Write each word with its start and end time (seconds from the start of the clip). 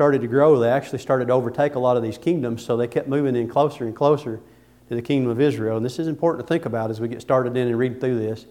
started 0.00 0.22
to 0.22 0.28
grow, 0.28 0.58
they 0.58 0.70
actually 0.70 0.98
started 0.98 1.26
to 1.26 1.34
overtake 1.34 1.74
a 1.74 1.78
lot 1.78 1.94
of 1.94 2.02
these 2.02 2.16
kingdoms, 2.16 2.64
so 2.64 2.74
they 2.74 2.88
kept 2.88 3.06
moving 3.06 3.36
in 3.36 3.46
closer 3.46 3.84
and 3.84 3.94
closer 3.94 4.40
to 4.88 4.94
the 4.94 5.02
kingdom 5.02 5.30
of 5.30 5.38
Israel. 5.42 5.76
And 5.76 5.84
this 5.84 5.98
is 5.98 6.08
important 6.08 6.42
to 6.42 6.48
think 6.50 6.64
about 6.64 6.90
as 6.90 7.02
we 7.02 7.06
get 7.06 7.20
started 7.20 7.54
in 7.54 7.68
and 7.68 7.78
read 7.78 8.00
through 8.00 8.18
this 8.18 8.46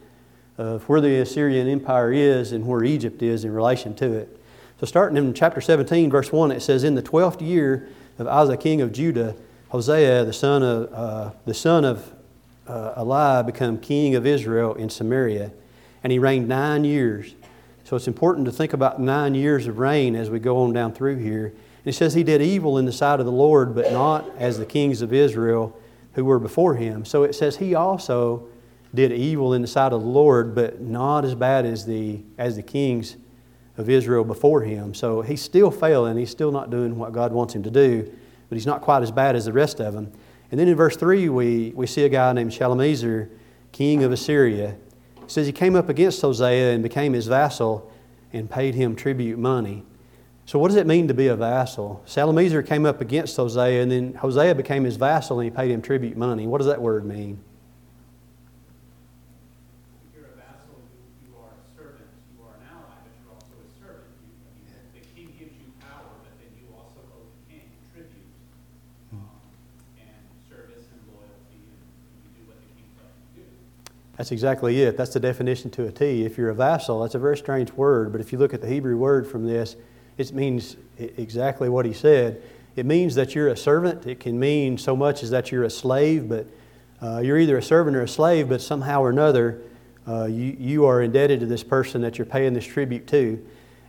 of 0.60 0.88
where 0.88 1.02
the 1.02 1.22
Assyrian 1.22 1.68
Empire 1.68 2.14
is 2.14 2.52
and 2.52 2.68
where 2.68 2.84
Egypt 2.84 3.24
is 3.24 3.46
in 3.46 3.52
relation 3.52 3.96
to 3.96 4.14
it. 4.14 4.40
So, 4.80 4.86
starting 4.86 5.18
in 5.18 5.34
chapter 5.34 5.60
17, 5.60 6.12
verse 6.12 6.32
1, 6.32 6.52
it 6.52 6.60
says, 6.60 6.84
In 6.84 6.94
the 6.94 7.02
twelfth 7.02 7.42
year 7.42 7.90
of 8.20 8.28
Ahaz, 8.28 8.56
king 8.60 8.82
of 8.82 8.92
Judah, 8.92 9.36
Hosea, 9.70 10.26
the 10.26 10.34
son 10.34 10.62
of, 10.62 10.94
uh, 10.94 11.32
the 11.46 11.56
son 11.56 11.84
of 11.84 12.14
uh, 12.68 12.94
Elah, 12.96 13.44
became 13.44 13.80
king 13.80 14.14
of 14.14 14.28
Israel 14.28 14.76
in 14.76 14.88
Samaria, 14.92 15.52
and 16.04 16.12
he 16.12 16.20
reigned 16.20 16.48
nine 16.48 16.84
years. 16.84 17.34
So, 17.90 17.96
it's 17.96 18.08
important 18.08 18.46
to 18.46 18.52
think 18.52 18.74
about 18.74 19.02
nine 19.02 19.34
years 19.34 19.66
of 19.66 19.80
reign 19.80 20.16
as 20.16 20.30
we 20.30 20.38
go 20.38 20.58
on 20.58 20.74
down 20.74 20.94
through 20.94 21.18
here. 21.18 21.48
And 21.48 21.88
it 21.88 21.94
says 21.94 22.14
he 22.14 22.22
did 22.22 22.40
evil 22.40 22.78
in 22.78 22.86
the 22.86 22.92
sight 22.92 23.20
of 23.20 23.26
the 23.26 23.32
Lord, 23.32 23.74
but 23.74 23.92
not 23.92 24.30
as 24.38 24.60
the 24.60 24.66
kings 24.68 25.02
of 25.02 25.12
Israel 25.12 25.76
who 26.14 26.24
were 26.24 26.38
before 26.38 26.76
him. 26.76 27.04
So, 27.04 27.24
it 27.24 27.34
says 27.34 27.58
he 27.58 27.74
also 27.74 28.48
did 28.94 29.12
evil 29.12 29.56
in 29.56 29.64
the 29.64 29.68
sight 29.68 29.92
of 29.92 30.02
the 30.04 30.08
Lord, 30.08 30.54
but 30.54 30.80
not 30.80 31.26
as 31.26 31.34
bad 31.34 31.66
as 31.66 31.84
the, 31.84 32.22
as 32.38 32.58
the 32.58 32.62
kings 32.62 33.18
of 33.76 33.90
Israel 33.90 34.24
before 34.24 34.62
him. 34.62 34.94
So 34.94 35.24
he's 35.24 35.42
still 35.42 35.72
failing. 35.72 36.16
He's 36.16 36.30
still 36.30 36.52
not 36.52 36.70
doing 36.70 36.96
what 36.96 37.12
God 37.12 37.34
wants 37.34 37.56
him 37.56 37.64
to 37.64 37.72
do, 37.72 38.04
but 38.50 38.56
he's 38.56 38.68
not 38.68 38.82
quite 38.82 39.02
as 39.02 39.10
bad 39.10 39.36
as 39.36 39.46
the 39.46 39.54
rest 39.54 39.80
of 39.80 39.96
them. 39.96 40.12
And 40.52 40.60
then 40.60 40.68
in 40.68 40.76
verse 40.76 40.96
3, 40.96 41.28
we, 41.30 41.72
we 41.76 41.88
see 41.88 42.04
a 42.04 42.10
guy 42.10 42.34
named 42.34 42.54
Shalmaneser, 42.54 43.32
king 43.72 44.04
of 44.04 44.12
Assyria. 44.12 44.76
It 45.30 45.34
says 45.34 45.46
he 45.46 45.54
came 45.54 45.76
up 45.76 45.90
against 45.90 46.24
Hosea 46.24 46.74
and 46.74 46.82
became 46.82 47.14
his 47.14 47.28
vassal 47.28 47.92
and 48.34 48.50
paid 48.50 48.74
him 48.74 48.96
tribute 48.96 49.38
money. 49.38 49.84
So, 50.48 50.58
what 50.58 50.70
does 50.70 50.78
it 50.78 50.88
mean 50.88 51.08
to 51.08 51.14
be 51.14 51.28
a 51.28 51.36
vassal? 51.36 52.02
Shalmaneser 52.08 52.64
came 52.64 52.84
up 52.84 53.00
against 53.00 53.38
Hosea, 53.38 53.84
and 53.84 53.92
then 53.92 54.16
Hosea 54.16 54.56
became 54.56 54.86
his 54.86 54.96
vassal 54.96 55.40
and 55.40 55.46
he 55.46 55.56
paid 55.56 55.70
him 55.70 55.84
tribute 55.84 56.18
money. 56.18 56.48
What 56.48 56.58
does 56.58 56.66
that 56.66 56.82
word 56.82 57.06
mean? 57.06 57.40
That's 74.20 74.34
exactly 74.34 74.82
it. 74.82 74.98
That's 74.98 75.14
the 75.14 75.20
definition 75.22 75.72
to 75.72 75.86
a 75.86 75.94
T. 75.94 76.26
If 76.26 76.38
you're 76.38 76.50
a 76.50 76.54
vassal, 76.54 77.00
that's 77.00 77.16
a 77.16 77.20
very 77.20 77.38
strange 77.38 77.72
word, 77.72 78.12
but 78.12 78.20
if 78.20 78.34
you 78.34 78.38
look 78.38 78.54
at 78.54 78.60
the 78.60 78.68
Hebrew 78.68 78.98
word 78.98 79.26
from 79.26 79.48
this, 79.48 79.78
it 80.18 80.34
means 80.34 80.76
exactly 80.98 81.70
what 81.70 81.86
he 81.86 81.94
said. 81.94 82.44
It 82.76 82.86
means 82.86 83.16
that 83.16 83.34
you're 83.34 83.48
a 83.48 83.56
servant. 83.56 84.06
It 84.06 84.20
can 84.20 84.38
mean 84.38 84.78
so 84.78 84.94
much 84.94 85.24
as 85.24 85.30
that 85.30 85.54
you're 85.54 85.64
a 85.64 85.70
slave, 85.70 86.28
but 86.28 86.48
uh, 87.02 87.22
you're 87.24 87.38
either 87.38 87.58
a 87.58 87.64
servant 87.64 87.96
or 87.96 88.02
a 88.02 88.10
slave, 88.10 88.50
but 88.50 88.60
somehow 88.62 89.00
or 89.00 89.10
another, 89.10 89.62
uh, 90.06 90.26
you, 90.26 90.54
you 90.60 90.86
are 90.86 91.02
indebted 91.02 91.40
to 91.40 91.46
this 91.46 91.64
person 91.64 92.02
that 92.02 92.18
you're 92.18 92.26
paying 92.26 92.54
this 92.54 92.66
tribute 92.66 93.08
to. 93.08 93.42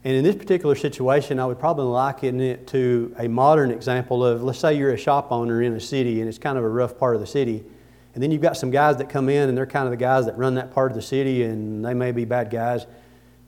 And 0.05 0.15
in 0.15 0.23
this 0.23 0.37
particular 0.37 0.77
situation, 0.77 1.41
I 1.41 1.47
would 1.47 1.59
probably 1.59 1.87
liken 1.87 2.41
it 2.41 2.69
to 2.69 3.13
a 3.19 3.27
modern 3.27 3.73
example 3.73 4.25
of 4.25 4.45
let's 4.45 4.61
say 4.61 4.75
you're 4.75 4.95
a 4.95 4.97
shop 4.97 5.33
owner 5.33 5.61
in 5.61 5.73
a 5.73 5.81
city 5.81 6.21
and 6.21 6.29
it's 6.29 6.39
kind 6.39 6.57
of 6.57 6.63
a 6.63 6.69
rough 6.69 6.97
part 6.97 7.17
of 7.17 7.21
the 7.21 7.27
city 7.27 7.65
and 8.15 8.23
then 8.23 8.31
you've 8.31 8.43
got 8.43 8.57
some 8.57 8.71
guys 8.71 8.97
that 8.97 9.09
come 9.09 9.29
in 9.29 9.49
and 9.49 9.57
they're 9.57 9.67
kind 9.67 9.87
of 9.87 9.91
the 9.91 9.97
guys 9.97 10.27
that 10.27 10.37
run 10.37 10.55
that 10.55 10.73
part 10.73 10.91
of 10.91 10.97
the 10.97 11.03
city 11.03 11.45
and 11.45 11.85
they 11.85 11.95
may 11.95 12.11
be 12.13 12.25
bad 12.25 12.51
guys. 12.51 12.87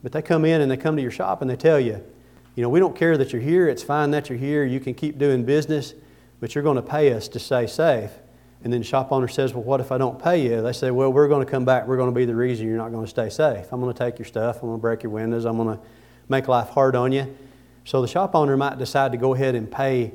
But 0.01 0.11
they 0.11 0.21
come 0.21 0.45
in 0.45 0.61
and 0.61 0.71
they 0.71 0.77
come 0.77 0.95
to 0.95 1.01
your 1.01 1.11
shop 1.11 1.41
and 1.41 1.49
they 1.49 1.55
tell 1.55 1.79
you, 1.79 2.03
you 2.55 2.61
know, 2.61 2.69
we 2.69 2.79
don't 2.79 2.95
care 2.95 3.17
that 3.17 3.33
you're 3.33 3.41
here. 3.41 3.67
It's 3.67 3.83
fine 3.83 4.11
that 4.11 4.29
you're 4.29 4.37
here. 4.37 4.63
You 4.63 4.79
can 4.79 4.93
keep 4.93 5.17
doing 5.17 5.43
business, 5.43 5.93
but 6.39 6.55
you're 6.55 6.63
going 6.63 6.75
to 6.75 6.83
pay 6.83 7.13
us 7.13 7.27
to 7.29 7.39
stay 7.39 7.67
safe. 7.67 8.11
And 8.63 8.71
then 8.71 8.81
the 8.81 8.87
shop 8.87 9.11
owner 9.11 9.27
says, 9.27 9.53
well, 9.53 9.63
what 9.63 9.81
if 9.81 9.91
I 9.91 9.97
don't 9.97 10.21
pay 10.21 10.41
you? 10.41 10.61
They 10.61 10.71
say, 10.71 10.91
well, 10.91 11.11
we're 11.11 11.27
going 11.27 11.45
to 11.45 11.51
come 11.51 11.65
back. 11.65 11.85
We're 11.85 11.97
going 11.97 12.09
to 12.09 12.15
be 12.15 12.25
the 12.25 12.35
reason 12.35 12.67
you're 12.67 12.77
not 12.77 12.91
going 12.91 13.03
to 13.03 13.09
stay 13.09 13.29
safe. 13.29 13.65
I'm 13.71 13.81
going 13.81 13.93
to 13.93 13.97
take 13.97 14.17
your 14.17 14.25
stuff. 14.25 14.57
I'm 14.61 14.69
going 14.69 14.77
to 14.77 14.81
break 14.81 15.03
your 15.03 15.11
windows. 15.11 15.45
I'm 15.45 15.57
going 15.57 15.77
to 15.77 15.83
make 16.29 16.47
life 16.47 16.69
hard 16.69 16.95
on 16.95 17.11
you. 17.11 17.35
So 17.83 18.01
the 18.01 18.07
shop 18.07 18.35
owner 18.35 18.55
might 18.55 18.77
decide 18.77 19.11
to 19.11 19.17
go 19.17 19.33
ahead 19.33 19.55
and 19.55 19.69
pay 19.69 20.13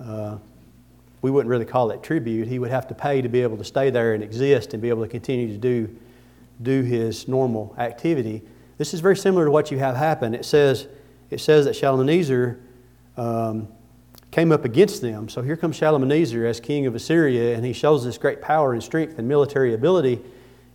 uh, 0.00 0.38
we 1.26 1.32
wouldn't 1.32 1.50
really 1.50 1.64
call 1.64 1.90
it 1.90 2.04
tribute. 2.04 2.46
He 2.46 2.60
would 2.60 2.70
have 2.70 2.86
to 2.86 2.94
pay 2.94 3.20
to 3.20 3.28
be 3.28 3.42
able 3.42 3.56
to 3.56 3.64
stay 3.64 3.90
there 3.90 4.14
and 4.14 4.22
exist 4.22 4.74
and 4.74 4.80
be 4.80 4.90
able 4.90 5.02
to 5.02 5.08
continue 5.08 5.48
to 5.48 5.58
do, 5.58 5.92
do 6.62 6.82
his 6.82 7.26
normal 7.26 7.74
activity. 7.78 8.42
This 8.78 8.94
is 8.94 9.00
very 9.00 9.16
similar 9.16 9.46
to 9.46 9.50
what 9.50 9.72
you 9.72 9.78
have 9.78 9.96
happen. 9.96 10.36
It 10.36 10.44
says, 10.44 10.86
it 11.28 11.40
says 11.40 11.64
that 11.64 11.74
Shalmaneser 11.74 12.60
um, 13.16 13.66
came 14.30 14.52
up 14.52 14.64
against 14.64 15.02
them. 15.02 15.28
So 15.28 15.42
here 15.42 15.56
comes 15.56 15.74
Shalmaneser 15.74 16.46
as 16.46 16.60
king 16.60 16.86
of 16.86 16.94
Assyria, 16.94 17.56
and 17.56 17.64
he 17.64 17.72
shows 17.72 18.04
this 18.04 18.18
great 18.18 18.40
power 18.40 18.72
and 18.72 18.80
strength 18.80 19.18
and 19.18 19.26
military 19.26 19.74
ability, 19.74 20.22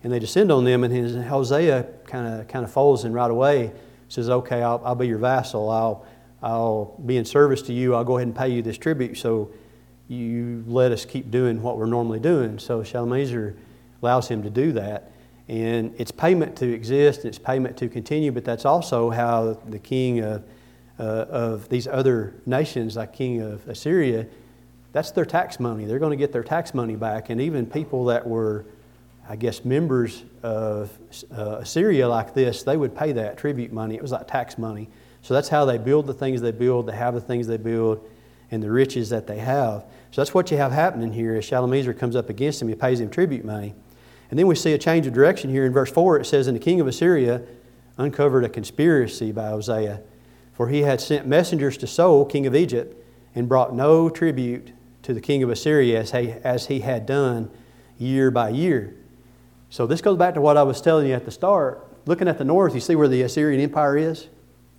and 0.04 0.12
they 0.12 0.18
descend 0.18 0.52
on 0.52 0.66
them. 0.66 0.84
And 0.84 0.92
his, 0.92 1.16
Hosea 1.16 1.86
kind 2.04 2.28
of 2.28 2.46
kind 2.46 2.62
of 2.62 2.70
folds 2.70 3.04
in 3.04 3.14
right 3.14 3.30
away. 3.30 3.72
Says, 4.10 4.28
"Okay, 4.28 4.62
I'll, 4.62 4.82
I'll 4.84 4.94
be 4.94 5.06
your 5.06 5.16
vassal. 5.16 5.70
I'll 5.70 6.04
I'll 6.42 7.00
be 7.06 7.16
in 7.16 7.24
service 7.24 7.62
to 7.62 7.72
you. 7.72 7.94
I'll 7.94 8.04
go 8.04 8.18
ahead 8.18 8.28
and 8.28 8.36
pay 8.36 8.50
you 8.50 8.60
this 8.60 8.76
tribute." 8.76 9.16
So 9.16 9.48
you 10.12 10.64
let 10.66 10.92
us 10.92 11.04
keep 11.04 11.30
doing 11.30 11.62
what 11.62 11.78
we're 11.78 11.86
normally 11.86 12.20
doing. 12.20 12.58
So 12.58 12.82
Shalmaneser 12.82 13.56
allows 14.02 14.28
him 14.28 14.42
to 14.42 14.50
do 14.50 14.72
that. 14.72 15.10
And 15.48 15.94
it's 15.98 16.12
payment 16.12 16.56
to 16.56 16.72
exist, 16.72 17.20
and 17.20 17.28
it's 17.28 17.38
payment 17.38 17.76
to 17.78 17.88
continue, 17.88 18.30
but 18.30 18.44
that's 18.44 18.64
also 18.64 19.10
how 19.10 19.58
the 19.68 19.78
king 19.78 20.20
of, 20.20 20.44
uh, 20.98 21.02
of 21.02 21.68
these 21.68 21.86
other 21.86 22.34
nations, 22.46 22.96
like 22.96 23.12
king 23.12 23.40
of 23.40 23.66
Assyria, 23.68 24.26
that's 24.92 25.10
their 25.10 25.24
tax 25.24 25.58
money. 25.58 25.84
They're 25.84 25.98
going 25.98 26.10
to 26.10 26.16
get 26.16 26.32
their 26.32 26.44
tax 26.44 26.74
money 26.74 26.96
back. 26.96 27.30
And 27.30 27.40
even 27.40 27.66
people 27.66 28.04
that 28.06 28.26
were, 28.26 28.66
I 29.28 29.36
guess, 29.36 29.64
members 29.64 30.22
of 30.42 30.90
uh, 31.36 31.58
Assyria 31.60 32.08
like 32.08 32.34
this, 32.34 32.62
they 32.62 32.76
would 32.76 32.94
pay 32.94 33.12
that 33.12 33.36
tribute 33.36 33.72
money. 33.72 33.94
It 33.94 34.02
was 34.02 34.12
like 34.12 34.28
tax 34.28 34.58
money. 34.58 34.88
So 35.22 35.34
that's 35.34 35.48
how 35.48 35.64
they 35.64 35.78
build 35.78 36.06
the 36.06 36.14
things 36.14 36.40
they 36.40 36.52
build, 36.52 36.86
they 36.86 36.96
have 36.96 37.14
the 37.14 37.20
things 37.20 37.46
they 37.46 37.56
build, 37.56 38.08
and 38.50 38.62
the 38.62 38.70
riches 38.70 39.08
that 39.10 39.26
they 39.26 39.38
have. 39.38 39.84
So 40.12 40.20
that's 40.20 40.34
what 40.34 40.50
you 40.50 40.58
have 40.58 40.72
happening 40.72 41.12
here 41.14 41.34
as 41.34 41.44
Shalmaneser 41.46 41.94
comes 41.94 42.14
up 42.14 42.28
against 42.28 42.60
him. 42.60 42.68
He 42.68 42.74
pays 42.74 43.00
him 43.00 43.08
tribute 43.08 43.46
money. 43.46 43.74
And 44.30 44.38
then 44.38 44.46
we 44.46 44.54
see 44.54 44.74
a 44.74 44.78
change 44.78 45.06
of 45.06 45.14
direction 45.14 45.48
here 45.48 45.64
in 45.64 45.72
verse 45.72 45.90
4. 45.90 46.20
It 46.20 46.26
says, 46.26 46.46
And 46.46 46.54
the 46.54 46.60
king 46.60 46.80
of 46.80 46.86
Assyria 46.86 47.42
uncovered 47.96 48.44
a 48.44 48.48
conspiracy 48.50 49.32
by 49.32 49.48
Hosea, 49.48 50.02
for 50.52 50.68
he 50.68 50.82
had 50.82 51.00
sent 51.00 51.26
messengers 51.26 51.78
to 51.78 51.86
So, 51.86 52.26
king 52.26 52.46
of 52.46 52.54
Egypt, 52.54 52.94
and 53.34 53.48
brought 53.48 53.74
no 53.74 54.10
tribute 54.10 54.72
to 55.02 55.14
the 55.14 55.20
king 55.20 55.42
of 55.42 55.48
Assyria 55.48 56.00
as 56.00 56.12
he, 56.12 56.30
as 56.44 56.66
he 56.66 56.80
had 56.80 57.06
done 57.06 57.50
year 57.96 58.30
by 58.30 58.50
year. 58.50 58.94
So 59.70 59.86
this 59.86 60.02
goes 60.02 60.18
back 60.18 60.34
to 60.34 60.42
what 60.42 60.58
I 60.58 60.62
was 60.62 60.82
telling 60.82 61.06
you 61.06 61.14
at 61.14 61.24
the 61.24 61.30
start. 61.30 61.88
Looking 62.04 62.28
at 62.28 62.36
the 62.36 62.44
north, 62.44 62.74
you 62.74 62.80
see 62.80 62.96
where 62.96 63.08
the 63.08 63.22
Assyrian 63.22 63.62
Empire 63.62 63.96
is, 63.96 64.28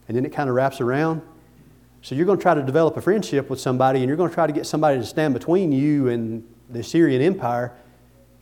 and 0.07 0.15
then 0.15 0.25
it 0.25 0.31
kind 0.31 0.49
of 0.49 0.55
wraps 0.55 0.79
around. 0.79 1.23
So 2.03 2.15
you're 2.15 2.25
going 2.25 2.37
to 2.37 2.41
try 2.41 2.53
to 2.53 2.61
develop 2.61 2.97
a 2.97 3.01
friendship 3.01 3.49
with 3.49 3.61
somebody, 3.61 3.99
and 3.99 4.09
you're 4.09 4.17
going 4.17 4.29
to 4.29 4.33
try 4.33 4.45
to 4.45 4.51
get 4.51 4.65
somebody 4.65 4.97
to 4.97 5.05
stand 5.05 5.33
between 5.33 5.71
you 5.71 6.09
and 6.09 6.45
the 6.69 6.79
Assyrian 6.79 7.21
Empire 7.21 7.73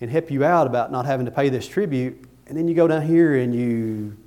and 0.02 0.10
help 0.10 0.32
you 0.32 0.44
out 0.44 0.66
about 0.66 0.92
not 0.92 1.06
having 1.06 1.28
to 1.28 1.32
pay 1.32 1.48
this 1.50 1.68
tribute. 1.68 2.26
And 2.48 2.58
then 2.58 2.68
you 2.68 2.74
go 2.74 2.88
down 2.88 3.04
here 3.04 3.36
and 3.36 3.54
you, 3.54 4.18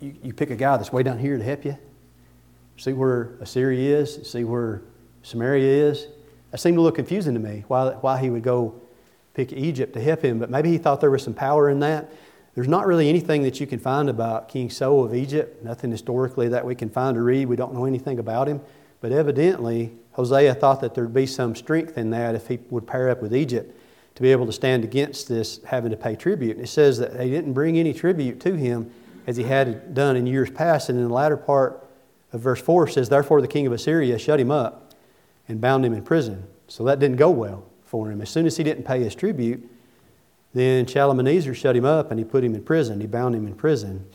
you, 0.00 0.16
you 0.20 0.34
pick 0.34 0.50
a 0.50 0.56
guy 0.56 0.76
that's 0.76 0.92
way 0.92 1.04
down 1.04 1.16
here 1.16 1.38
to 1.38 1.44
help 1.44 1.64
you. 1.64 1.78
See 2.76 2.92
where 2.92 3.34
Assyria 3.40 4.00
is, 4.00 4.28
see 4.28 4.42
where 4.42 4.82
Samaria 5.22 5.90
is. 5.90 6.08
That 6.50 6.58
seemed 6.58 6.78
a 6.78 6.80
little 6.80 6.96
confusing 6.96 7.34
to 7.34 7.40
me 7.40 7.62
why, 7.68 7.90
why 8.00 8.18
he 8.18 8.30
would 8.30 8.42
go 8.42 8.74
pick 9.34 9.52
Egypt 9.52 9.94
to 9.94 10.00
help 10.00 10.22
him, 10.24 10.40
but 10.40 10.50
maybe 10.50 10.70
he 10.70 10.78
thought 10.78 11.00
there 11.00 11.10
was 11.10 11.22
some 11.22 11.34
power 11.34 11.70
in 11.70 11.78
that. 11.80 12.12
There's 12.54 12.68
not 12.68 12.86
really 12.86 13.08
anything 13.08 13.42
that 13.42 13.60
you 13.60 13.66
can 13.66 13.78
find 13.78 14.10
about 14.10 14.48
King 14.48 14.68
So 14.68 15.00
of 15.00 15.14
Egypt, 15.14 15.64
nothing 15.64 15.90
historically 15.90 16.48
that 16.48 16.64
we 16.64 16.74
can 16.74 16.90
find 16.90 17.16
or 17.16 17.24
read. 17.24 17.46
We 17.46 17.56
don't 17.56 17.72
know 17.72 17.86
anything 17.86 18.18
about 18.18 18.46
him. 18.46 18.60
But 19.00 19.10
evidently, 19.10 19.92
Hosea 20.12 20.54
thought 20.54 20.80
that 20.82 20.94
there'd 20.94 21.14
be 21.14 21.26
some 21.26 21.56
strength 21.56 21.96
in 21.96 22.10
that 22.10 22.34
if 22.34 22.48
he 22.48 22.58
would 22.70 22.86
pair 22.86 23.08
up 23.08 23.22
with 23.22 23.34
Egypt 23.34 23.76
to 24.14 24.22
be 24.22 24.30
able 24.30 24.46
to 24.46 24.52
stand 24.52 24.84
against 24.84 25.28
this 25.28 25.60
having 25.64 25.90
to 25.90 25.96
pay 25.96 26.14
tribute. 26.14 26.56
And 26.56 26.64
it 26.64 26.68
says 26.68 26.98
that 26.98 27.16
they 27.16 27.30
didn't 27.30 27.54
bring 27.54 27.78
any 27.78 27.94
tribute 27.94 28.38
to 28.40 28.54
him 28.54 28.92
as 29.26 29.36
he 29.36 29.44
had 29.44 29.94
done 29.94 30.16
in 30.16 30.26
years 30.26 30.50
past. 30.50 30.90
And 30.90 30.98
in 30.98 31.08
the 31.08 31.14
latter 31.14 31.38
part 31.38 31.88
of 32.32 32.40
verse 32.40 32.60
4 32.60 32.88
says, 32.88 33.08
Therefore 33.08 33.40
the 33.40 33.48
king 33.48 33.66
of 33.66 33.72
Assyria 33.72 34.18
shut 34.18 34.38
him 34.38 34.50
up 34.50 34.92
and 35.48 35.60
bound 35.60 35.86
him 35.86 35.94
in 35.94 36.04
prison. 36.04 36.46
So 36.68 36.84
that 36.84 36.98
didn't 36.98 37.16
go 37.16 37.30
well 37.30 37.64
for 37.84 38.10
him. 38.10 38.20
As 38.20 38.28
soon 38.30 38.46
as 38.46 38.56
he 38.58 38.64
didn't 38.64 38.84
pay 38.84 39.02
his 39.02 39.14
tribute, 39.14 39.68
then 40.54 40.86
Shalmaneser 40.86 41.54
shut 41.54 41.76
him 41.76 41.84
up 41.84 42.10
and 42.10 42.18
he 42.18 42.24
put 42.24 42.44
him 42.44 42.54
in 42.54 42.62
prison. 42.62 43.00
He 43.00 43.06
bound 43.06 43.34
him 43.34 43.46
in 43.46 43.54
prison. 43.54 44.06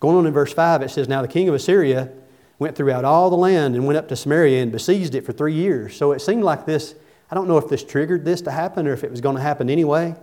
Going 0.00 0.16
on 0.16 0.26
in 0.26 0.32
verse 0.32 0.52
5, 0.52 0.82
it 0.82 0.90
says, 0.90 1.08
Now 1.08 1.22
the 1.22 1.28
king 1.28 1.48
of 1.48 1.54
Assyria 1.54 2.10
went 2.58 2.76
throughout 2.76 3.04
all 3.04 3.30
the 3.30 3.36
land 3.36 3.74
and 3.74 3.86
went 3.86 3.98
up 3.98 4.08
to 4.08 4.16
Samaria 4.16 4.62
and 4.62 4.72
besieged 4.72 5.14
it 5.14 5.24
for 5.24 5.32
three 5.32 5.54
years. 5.54 5.96
So 5.96 6.12
it 6.12 6.20
seemed 6.20 6.42
like 6.42 6.66
this, 6.66 6.94
I 7.30 7.34
don't 7.34 7.48
know 7.48 7.58
if 7.58 7.68
this 7.68 7.84
triggered 7.84 8.24
this 8.24 8.40
to 8.42 8.50
happen 8.50 8.86
or 8.86 8.92
if 8.92 9.04
it 9.04 9.10
was 9.10 9.20
going 9.20 9.36
to 9.36 9.42
happen 9.42 9.70
anyway, 9.70 10.14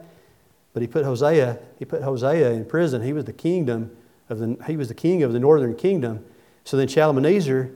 but 0.73 0.81
he 0.81 0.87
put 0.87 1.05
Hosea, 1.05 1.59
he 1.77 1.85
put 1.85 2.01
Hosea 2.01 2.51
in 2.51 2.65
prison. 2.65 3.01
He 3.01 3.13
was 3.13 3.25
the 3.25 3.33
kingdom 3.33 3.95
of 4.29 4.39
the, 4.39 4.57
he 4.67 4.77
was 4.77 4.87
the 4.87 4.95
king 4.95 5.23
of 5.23 5.33
the 5.33 5.39
northern 5.39 5.75
kingdom. 5.75 6.25
So 6.63 6.77
then 6.77 6.87
Shalmaneser, 6.87 7.75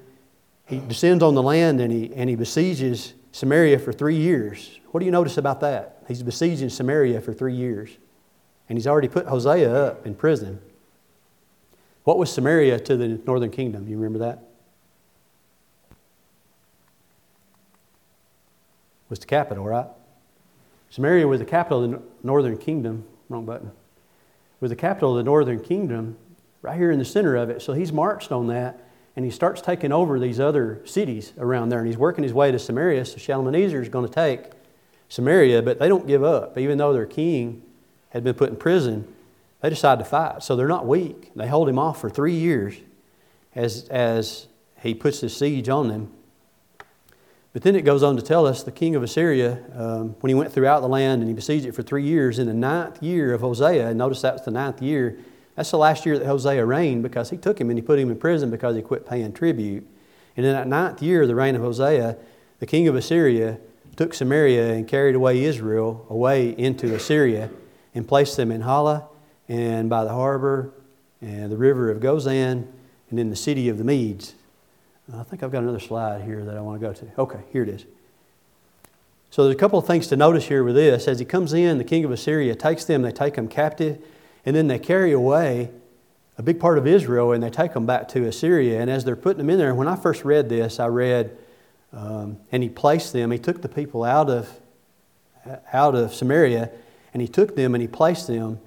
he 0.66 0.80
descends 0.80 1.24
on 1.24 1.36
the 1.36 1.44
land 1.44 1.80
and 1.80 1.92
he, 1.92 2.14
and 2.16 2.30
he 2.30 2.36
besieges 2.36 3.14
Samaria 3.32 3.80
for 3.80 3.94
three 3.94 4.16
years. 4.16 4.80
What 4.98 5.02
do 5.02 5.06
you 5.06 5.12
notice 5.12 5.38
about 5.38 5.60
that? 5.60 6.02
He's 6.08 6.24
besieging 6.24 6.70
Samaria 6.70 7.22
for 7.22 7.32
three 7.32 7.54
years. 7.54 7.92
And 8.68 8.80
he's 8.80 8.88
already 8.88 9.08
put 9.08 9.28
Hosea 9.28 9.72
up 9.72 10.08
in 10.08 10.16
prison. 10.16 10.60
What 12.04 12.18
was 12.18 12.34
Samaria 12.34 12.80
to 12.80 12.98
the 12.98 13.22
northern 13.28 13.52
kingdom? 13.52 13.88
You 13.88 13.96
remember 13.98 14.18
that? 14.18 14.42
Was 19.08 19.20
the 19.20 19.28
capital, 19.28 19.66
right? 19.66 19.86
Samaria 20.90 21.28
was 21.28 21.42
the 21.42 21.46
capital 21.46 21.84
of 21.84 21.92
the 21.92 22.02
northern 22.24 22.58
kingdom. 22.58 23.06
Wrong 23.30 23.46
button. 23.46 23.72
Was 24.62 24.72
the 24.72 24.76
capital 24.76 25.12
of 25.12 25.18
the 25.18 25.30
northern 25.30 25.60
kingdom, 25.60 26.18
right 26.64 26.76
here 26.76 26.90
in 26.90 26.98
the 26.98 27.06
center 27.06 27.36
of 27.36 27.52
it. 27.52 27.62
So 27.62 27.74
he's 27.74 27.94
marched 27.94 28.32
on 28.32 28.48
that 28.48 28.80
and 29.16 29.24
he 29.24 29.30
starts 29.30 29.62
taking 29.62 29.92
over 29.92 30.20
these 30.20 30.40
other 30.40 30.82
cities 30.86 31.34
around 31.38 31.70
there, 31.70 31.78
and 31.78 31.88
he's 31.88 31.98
working 31.98 32.24
his 32.24 32.34
way 32.34 32.52
to 32.52 32.58
Samaria. 32.58 33.06
So 33.06 33.18
Shalmaneser 33.18 33.80
is 33.80 33.90
going 33.90 34.08
to 34.08 34.12
take 34.12 34.57
Samaria, 35.10 35.62
but 35.62 35.80
they 35.80 35.88
don't 35.88 36.08
give 36.08 36.24
up. 36.24 36.58
Even 36.58 36.78
though 36.78 36.94
their 36.94 37.06
king 37.06 37.64
had 38.10 38.24
been 38.24 38.36
put 38.36 38.50
in 38.50 38.56
prison, 38.56 39.08
they 39.62 39.70
decide 39.70 40.00
to 40.00 40.06
fight. 40.06 40.44
So 40.44 40.56
they're 40.56 40.68
not 40.68 40.86
weak. 40.86 41.32
They 41.36 41.48
hold 41.48 41.70
him 41.70 41.80
off 41.80 42.02
for 42.02 42.10
three 42.10 42.36
years 42.36 42.76
as, 43.56 43.88
as 43.90 44.48
he 44.82 44.94
puts 44.94 45.22
this 45.22 45.36
siege 45.36 45.70
on 45.70 45.88
them. 45.88 46.12
But 47.54 47.64
then 47.64 47.76
it 47.76 47.82
goes 47.82 48.04
on 48.04 48.16
to 48.18 48.22
tell 48.22 48.46
us 48.46 48.62
the 48.62 48.72
king 48.72 48.96
of 48.96 49.02
Assyria, 49.02 49.64
um, 49.74 50.10
when 50.20 50.30
he 50.30 50.36
went 50.36 50.54
throughout 50.54 50.82
the 50.82 50.88
land 50.88 51.22
and 51.22 51.28
he 51.28 51.34
besieged 51.34 51.66
it 51.66 51.72
for 51.72 51.82
three 51.82 52.04
years, 52.04 52.38
in 52.38 52.46
the 52.46 52.54
ninth 52.54 53.02
year 53.02 53.34
of 53.34 53.42
Hosea, 53.42 53.88
and 53.88 53.98
notice 53.98 54.22
that's 54.22 54.44
the 54.44 54.52
ninth 54.52 54.80
year, 54.80 55.18
that's 55.56 55.72
the 55.72 55.78
last 55.78 56.06
year 56.06 56.20
that 56.20 56.28
Hosea 56.28 56.64
reigned 56.64 57.02
because 57.02 57.32
he 57.32 57.38
took 57.38 57.60
him 57.60 57.72
and 57.72 57.80
he 57.80 57.82
put 57.82 57.98
him 57.98 58.12
in 58.12 58.18
prison 58.18 58.52
because 58.52 58.76
he 58.76 58.84
quit 58.84 59.08
paying 59.08 59.34
tribute. 59.34 59.88
And 60.36 60.46
in 60.46 60.54
that 60.54 60.68
ninth 60.68 61.02
year 61.02 61.24
of 61.24 61.28
the 61.28 61.34
reign 61.34 61.56
of 61.56 61.64
Hosea, 61.64 62.16
the 62.60 62.66
king 62.68 62.88
of 62.88 62.96
Assyria 62.96 63.58
took 63.98 64.14
Samaria 64.14 64.74
and 64.74 64.88
carried 64.88 65.16
away 65.16 65.44
Israel 65.44 66.06
away 66.10 66.52
into 66.52 66.96
Assyria 66.96 67.50
and 67.94 68.08
placed 68.08 68.38
them 68.38 68.52
in 68.52 68.62
Hala 68.62 69.08
and 69.50 69.90
by 69.90 70.04
the 70.04 70.12
Habor 70.12 70.72
and 71.20 71.52
the 71.52 71.58
river 71.58 71.90
of 71.90 72.00
Gozan 72.00 72.68
and 73.10 73.20
in 73.20 73.30
the 73.30 73.36
city 73.36 73.70
of 73.70 73.78
the 73.78 73.84
Medes. 73.84 74.36
I 75.14 75.24
think 75.24 75.42
I've 75.42 75.52
got 75.52 75.64
another 75.64 75.80
slide 75.80 76.22
here 76.22 76.44
that 76.46 76.56
I 76.56 76.62
want 76.62 76.80
to 76.80 76.86
go 76.86 76.94
to. 76.94 77.22
Okay, 77.22 77.40
here 77.52 77.64
it 77.64 77.70
is. 77.70 77.86
So 79.32 79.44
there's 79.44 79.56
a 79.56 79.60
couple 79.60 79.80
of 79.80 79.88
things 79.88 80.08
to 80.08 80.16
notice 80.16 80.46
here 80.46 80.64
with 80.64 80.76
this. 80.76 81.08
As 81.08 81.20
he 81.20 81.26
comes 81.26 81.54
in, 81.54 81.78
the 81.78 81.84
king 81.84 82.06
of 82.06 82.12
Assyria 82.12 82.56
takes 82.56 82.86
them, 82.86 83.02
they 83.02 83.12
take 83.12 83.36
them 83.36 83.48
captive 83.48 84.04
and 84.46 84.56
then 84.56 84.68
they 84.68 84.80
carry 84.80 85.12
away 85.12 85.72
a 86.38 86.44
big 86.44 86.60
part 86.60 86.78
of 86.78 86.86
Israel 86.86 87.32
and 87.32 87.42
they 87.42 87.50
take 87.50 87.74
them 87.74 87.86
back 87.86 88.08
to 88.10 88.26
Assyria. 88.26 88.80
And 88.80 88.92
as 88.92 89.06
they're 89.06 89.16
putting 89.16 89.40
them 89.40 89.50
in 89.50 89.58
there, 89.58 89.74
when 89.74 89.88
I 89.88 89.96
first 89.96 90.24
read 90.24 90.50
this, 90.50 90.80
I 90.80 90.86
read, 90.88 91.36
um, 91.94 92.38
and 92.52 92.64
he 92.64 92.70
placed 92.70 93.14
them, 93.14 93.32
he 93.32 93.40
took 93.40 93.62
the 93.62 93.70
people 93.70 94.04
out 94.04 94.30
of, 94.30 94.50
out 95.72 95.96
of 95.96 96.14
Samaria 96.14 96.70
and 97.14 97.22
he 97.22 97.28
took 97.28 97.56
them 97.56 97.74
and 97.74 97.82
he 97.82 97.88
placed 97.88 98.28
them 98.28 98.60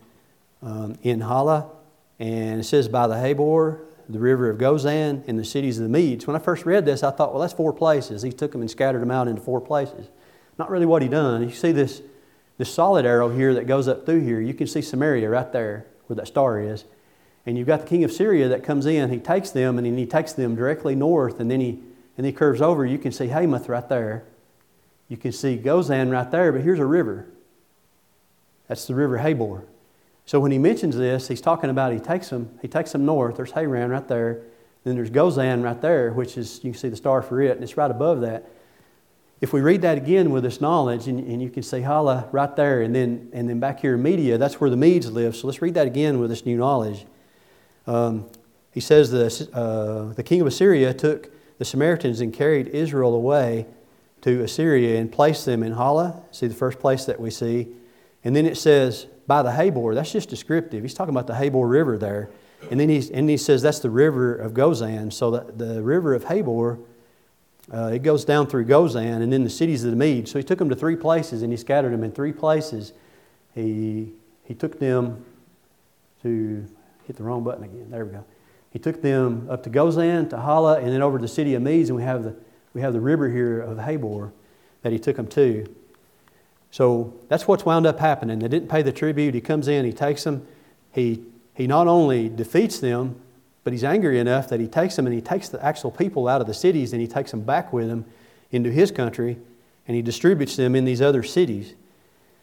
um, 0.62 0.96
in 1.02 1.20
Hala. 1.20 1.70
And 2.18 2.60
it 2.60 2.64
says, 2.64 2.88
by 2.88 3.06
the 3.06 3.14
Habor, 3.14 3.80
the 4.08 4.18
river 4.18 4.50
of 4.50 4.58
Gozan, 4.58 5.22
and 5.26 5.38
the 5.38 5.44
cities 5.44 5.78
of 5.78 5.84
the 5.84 5.88
Medes. 5.88 6.26
When 6.26 6.34
I 6.34 6.40
first 6.40 6.66
read 6.66 6.84
this, 6.84 7.02
I 7.02 7.10
thought, 7.10 7.32
well, 7.32 7.40
that's 7.40 7.52
four 7.52 7.72
places. 7.72 8.22
He 8.22 8.32
took 8.32 8.52
them 8.52 8.60
and 8.60 8.70
scattered 8.70 9.00
them 9.00 9.10
out 9.10 9.28
into 9.28 9.40
four 9.40 9.60
places. 9.60 10.08
Not 10.58 10.70
really 10.70 10.86
what 10.86 11.02
he 11.02 11.08
done. 11.08 11.42
You 11.42 11.54
see 11.54 11.72
this 11.72 12.02
this 12.60 12.70
solid 12.70 13.06
arrow 13.06 13.30
here 13.30 13.54
that 13.54 13.66
goes 13.66 13.88
up 13.88 14.04
through 14.04 14.20
here, 14.20 14.38
you 14.38 14.52
can 14.52 14.66
see 14.66 14.82
Samaria 14.82 15.30
right 15.30 15.50
there 15.50 15.86
where 16.06 16.16
that 16.16 16.26
star 16.26 16.60
is. 16.60 16.84
And 17.46 17.56
you've 17.56 17.66
got 17.66 17.80
the 17.80 17.86
king 17.86 18.04
of 18.04 18.12
Syria 18.12 18.48
that 18.48 18.62
comes 18.62 18.84
in. 18.84 19.08
He 19.08 19.18
takes 19.18 19.48
them 19.50 19.78
and 19.78 19.98
he 19.98 20.04
takes 20.04 20.34
them 20.34 20.54
directly 20.54 20.94
north, 20.94 21.40
and 21.40 21.50
then 21.50 21.62
he 21.62 21.80
and 22.20 22.26
he 22.26 22.32
curves 22.34 22.60
over. 22.60 22.84
You 22.84 22.98
can 22.98 23.12
see 23.12 23.28
Hamath 23.28 23.66
right 23.66 23.88
there. 23.88 24.24
You 25.08 25.16
can 25.16 25.32
see 25.32 25.56
Gozan 25.56 26.12
right 26.12 26.30
there, 26.30 26.52
but 26.52 26.60
here's 26.60 26.78
a 26.78 26.84
river. 26.84 27.26
That's 28.68 28.86
the 28.86 28.94
river 28.94 29.20
Habor. 29.20 29.64
So 30.26 30.38
when 30.38 30.52
he 30.52 30.58
mentions 30.58 30.98
this, 30.98 31.28
he's 31.28 31.40
talking 31.40 31.70
about 31.70 31.94
he 31.94 31.98
takes 31.98 32.28
them, 32.28 32.58
he 32.60 32.68
takes 32.68 32.92
them 32.92 33.06
north. 33.06 33.36
There's 33.38 33.52
Haran 33.52 33.88
right 33.88 34.06
there. 34.06 34.42
Then 34.84 34.96
there's 34.96 35.10
Gozan 35.10 35.64
right 35.64 35.80
there, 35.80 36.12
which 36.12 36.36
is 36.36 36.62
you 36.62 36.72
can 36.72 36.78
see 36.78 36.90
the 36.90 36.96
star 36.96 37.22
for 37.22 37.40
it, 37.40 37.52
and 37.52 37.62
it's 37.62 37.78
right 37.78 37.90
above 37.90 38.20
that 38.20 38.44
if 39.40 39.54
we 39.54 39.62
read 39.62 39.80
that 39.80 39.96
again 39.96 40.30
with 40.30 40.42
this 40.42 40.60
knowledge, 40.60 41.08
and, 41.08 41.26
and 41.26 41.40
you 41.40 41.48
can 41.48 41.62
see 41.62 41.80
Hala 41.80 42.28
right 42.32 42.54
there, 42.54 42.82
and 42.82 42.94
then, 42.94 43.30
and 43.32 43.48
then 43.48 43.60
back 43.60 43.80
here 43.80 43.94
in 43.94 44.02
Media, 44.02 44.36
that's 44.36 44.60
where 44.60 44.68
the 44.68 44.76
Medes 44.76 45.10
live. 45.10 45.34
So 45.34 45.46
let's 45.46 45.62
read 45.62 45.72
that 45.72 45.86
again 45.86 46.20
with 46.20 46.28
this 46.28 46.44
new 46.44 46.58
knowledge. 46.58 47.06
Um, 47.86 48.26
he 48.72 48.80
says 48.80 49.10
the, 49.10 49.48
uh, 49.54 50.12
the 50.12 50.22
king 50.22 50.42
of 50.42 50.46
Assyria 50.46 50.92
took 50.92 51.30
the 51.60 51.66
Samaritans 51.66 52.22
and 52.22 52.32
carried 52.32 52.68
Israel 52.68 53.14
away 53.14 53.66
to 54.22 54.42
Assyria 54.42 54.98
and 54.98 55.12
placed 55.12 55.44
them 55.44 55.62
in 55.62 55.72
Hala. 55.72 56.22
See 56.30 56.46
the 56.46 56.54
first 56.54 56.78
place 56.78 57.04
that 57.04 57.20
we 57.20 57.30
see. 57.30 57.68
And 58.24 58.34
then 58.34 58.46
it 58.46 58.56
says, 58.56 59.06
by 59.26 59.42
the 59.42 59.50
Habor. 59.50 59.94
That's 59.94 60.10
just 60.10 60.30
descriptive. 60.30 60.80
He's 60.82 60.94
talking 60.94 61.14
about 61.14 61.26
the 61.26 61.34
Habor 61.34 61.70
River 61.70 61.98
there. 61.98 62.30
And 62.70 62.80
then 62.80 62.88
he's, 62.88 63.10
and 63.10 63.28
he 63.28 63.36
says 63.36 63.60
that's 63.60 63.80
the 63.80 63.90
river 63.90 64.34
of 64.34 64.54
Gozan. 64.54 65.12
So 65.12 65.30
the, 65.30 65.52
the 65.52 65.82
river 65.82 66.14
of 66.14 66.24
Habor 66.24 66.78
uh, 67.70 67.90
it 67.92 68.02
goes 68.02 68.24
down 68.24 68.46
through 68.46 68.64
Gozan 68.64 69.22
and 69.22 69.30
then 69.30 69.44
the 69.44 69.50
cities 69.50 69.84
of 69.84 69.90
the 69.90 69.96
Medes. 69.98 70.30
So 70.30 70.38
he 70.38 70.42
took 70.42 70.58
them 70.58 70.70
to 70.70 70.74
three 70.74 70.96
places 70.96 71.42
and 71.42 71.52
he 71.52 71.58
scattered 71.58 71.92
them 71.92 72.02
in 72.02 72.10
three 72.10 72.32
places. 72.32 72.94
He, 73.54 74.14
he 74.44 74.54
took 74.54 74.78
them 74.78 75.26
to, 76.22 76.66
hit 77.06 77.16
the 77.16 77.22
wrong 77.22 77.44
button 77.44 77.64
again. 77.64 77.90
There 77.90 78.06
we 78.06 78.12
go. 78.12 78.24
He 78.70 78.78
took 78.78 79.02
them 79.02 79.48
up 79.50 79.62
to 79.64 79.70
Gozan, 79.70 80.30
to 80.30 80.38
Hala, 80.38 80.78
and 80.78 80.88
then 80.88 81.02
over 81.02 81.18
to 81.18 81.22
the 81.22 81.28
city 81.28 81.54
of 81.54 81.62
Medes, 81.62 81.90
and 81.90 81.96
we 81.96 82.04
have 82.04 82.22
the, 82.22 82.36
we 82.72 82.80
have 82.80 82.92
the 82.92 83.00
river 83.00 83.28
here 83.28 83.60
of 83.60 83.78
Habor 83.78 84.30
that 84.82 84.92
he 84.92 84.98
took 84.98 85.16
them 85.16 85.26
to. 85.28 85.66
So 86.70 87.14
that's 87.28 87.48
what's 87.48 87.64
wound 87.64 87.86
up 87.86 87.98
happening. 87.98 88.38
They 88.38 88.48
didn't 88.48 88.68
pay 88.68 88.82
the 88.82 88.92
tribute. 88.92 89.34
He 89.34 89.40
comes 89.40 89.66
in, 89.66 89.84
he 89.84 89.92
takes 89.92 90.24
them, 90.24 90.46
he, 90.92 91.22
he 91.54 91.66
not 91.66 91.88
only 91.88 92.28
defeats 92.28 92.78
them, 92.78 93.20
but 93.64 93.72
he's 93.72 93.84
angry 93.84 94.18
enough 94.18 94.48
that 94.48 94.60
he 94.60 94.66
takes 94.66 94.96
them 94.96 95.06
and 95.06 95.14
he 95.14 95.20
takes 95.20 95.48
the 95.48 95.62
actual 95.64 95.90
people 95.90 96.28
out 96.28 96.40
of 96.40 96.46
the 96.46 96.54
cities 96.54 96.92
and 96.92 97.02
he 97.02 97.08
takes 97.08 97.30
them 97.30 97.42
back 97.42 97.72
with 97.72 97.88
him 97.88 98.04
into 98.50 98.70
his 98.70 98.90
country 98.90 99.38
and 99.86 99.96
he 99.96 100.02
distributes 100.02 100.56
them 100.56 100.74
in 100.74 100.84
these 100.84 101.02
other 101.02 101.22
cities. 101.22 101.74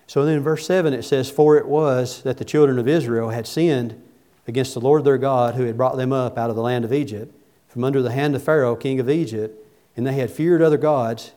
So 0.06 0.26
then 0.26 0.38
in 0.38 0.44
verse 0.44 0.66
7 0.66 0.94
it 0.94 1.04
says, 1.04 1.30
For 1.30 1.58
it 1.58 1.68
was 1.68 2.22
that 2.24 2.38
the 2.38 2.46
children 2.46 2.78
of 2.78 2.88
Israel 2.88 3.30
had 3.30 3.48
sinned 3.48 4.02
against 4.48 4.74
the 4.74 4.82
Lord 4.82 5.04
their 5.04 5.18
God 5.18 5.56
who 5.56 5.64
had 5.64 5.78
brought 5.78 5.98
them 5.98 6.14
up 6.14 6.38
out 6.38 6.50
of 6.50 6.56
the 6.56 6.62
land 6.62 6.86
of 6.86 6.94
Egypt, 6.94 7.36
from 7.68 7.84
under 7.84 8.02
the 8.02 8.12
hand 8.12 8.36
of 8.36 8.44
Pharaoh, 8.44 8.76
king 8.76 9.00
of 9.00 9.10
Egypt, 9.10 9.64
and 9.96 10.08
they 10.08 10.14
had 10.14 10.32
feared 10.32 10.62
other 10.62 10.78
gods 10.78 11.34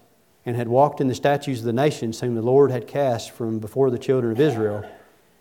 and 0.46 0.56
had 0.56 0.68
walked 0.68 1.00
in 1.00 1.08
the 1.08 1.14
statues 1.14 1.60
of 1.60 1.64
the 1.64 1.72
nations 1.72 2.20
whom 2.20 2.34
the 2.34 2.42
Lord 2.42 2.70
had 2.70 2.86
cast 2.86 3.30
from 3.30 3.58
before 3.58 3.90
the 3.90 3.98
children 3.98 4.32
of 4.32 4.40
Israel 4.40 4.88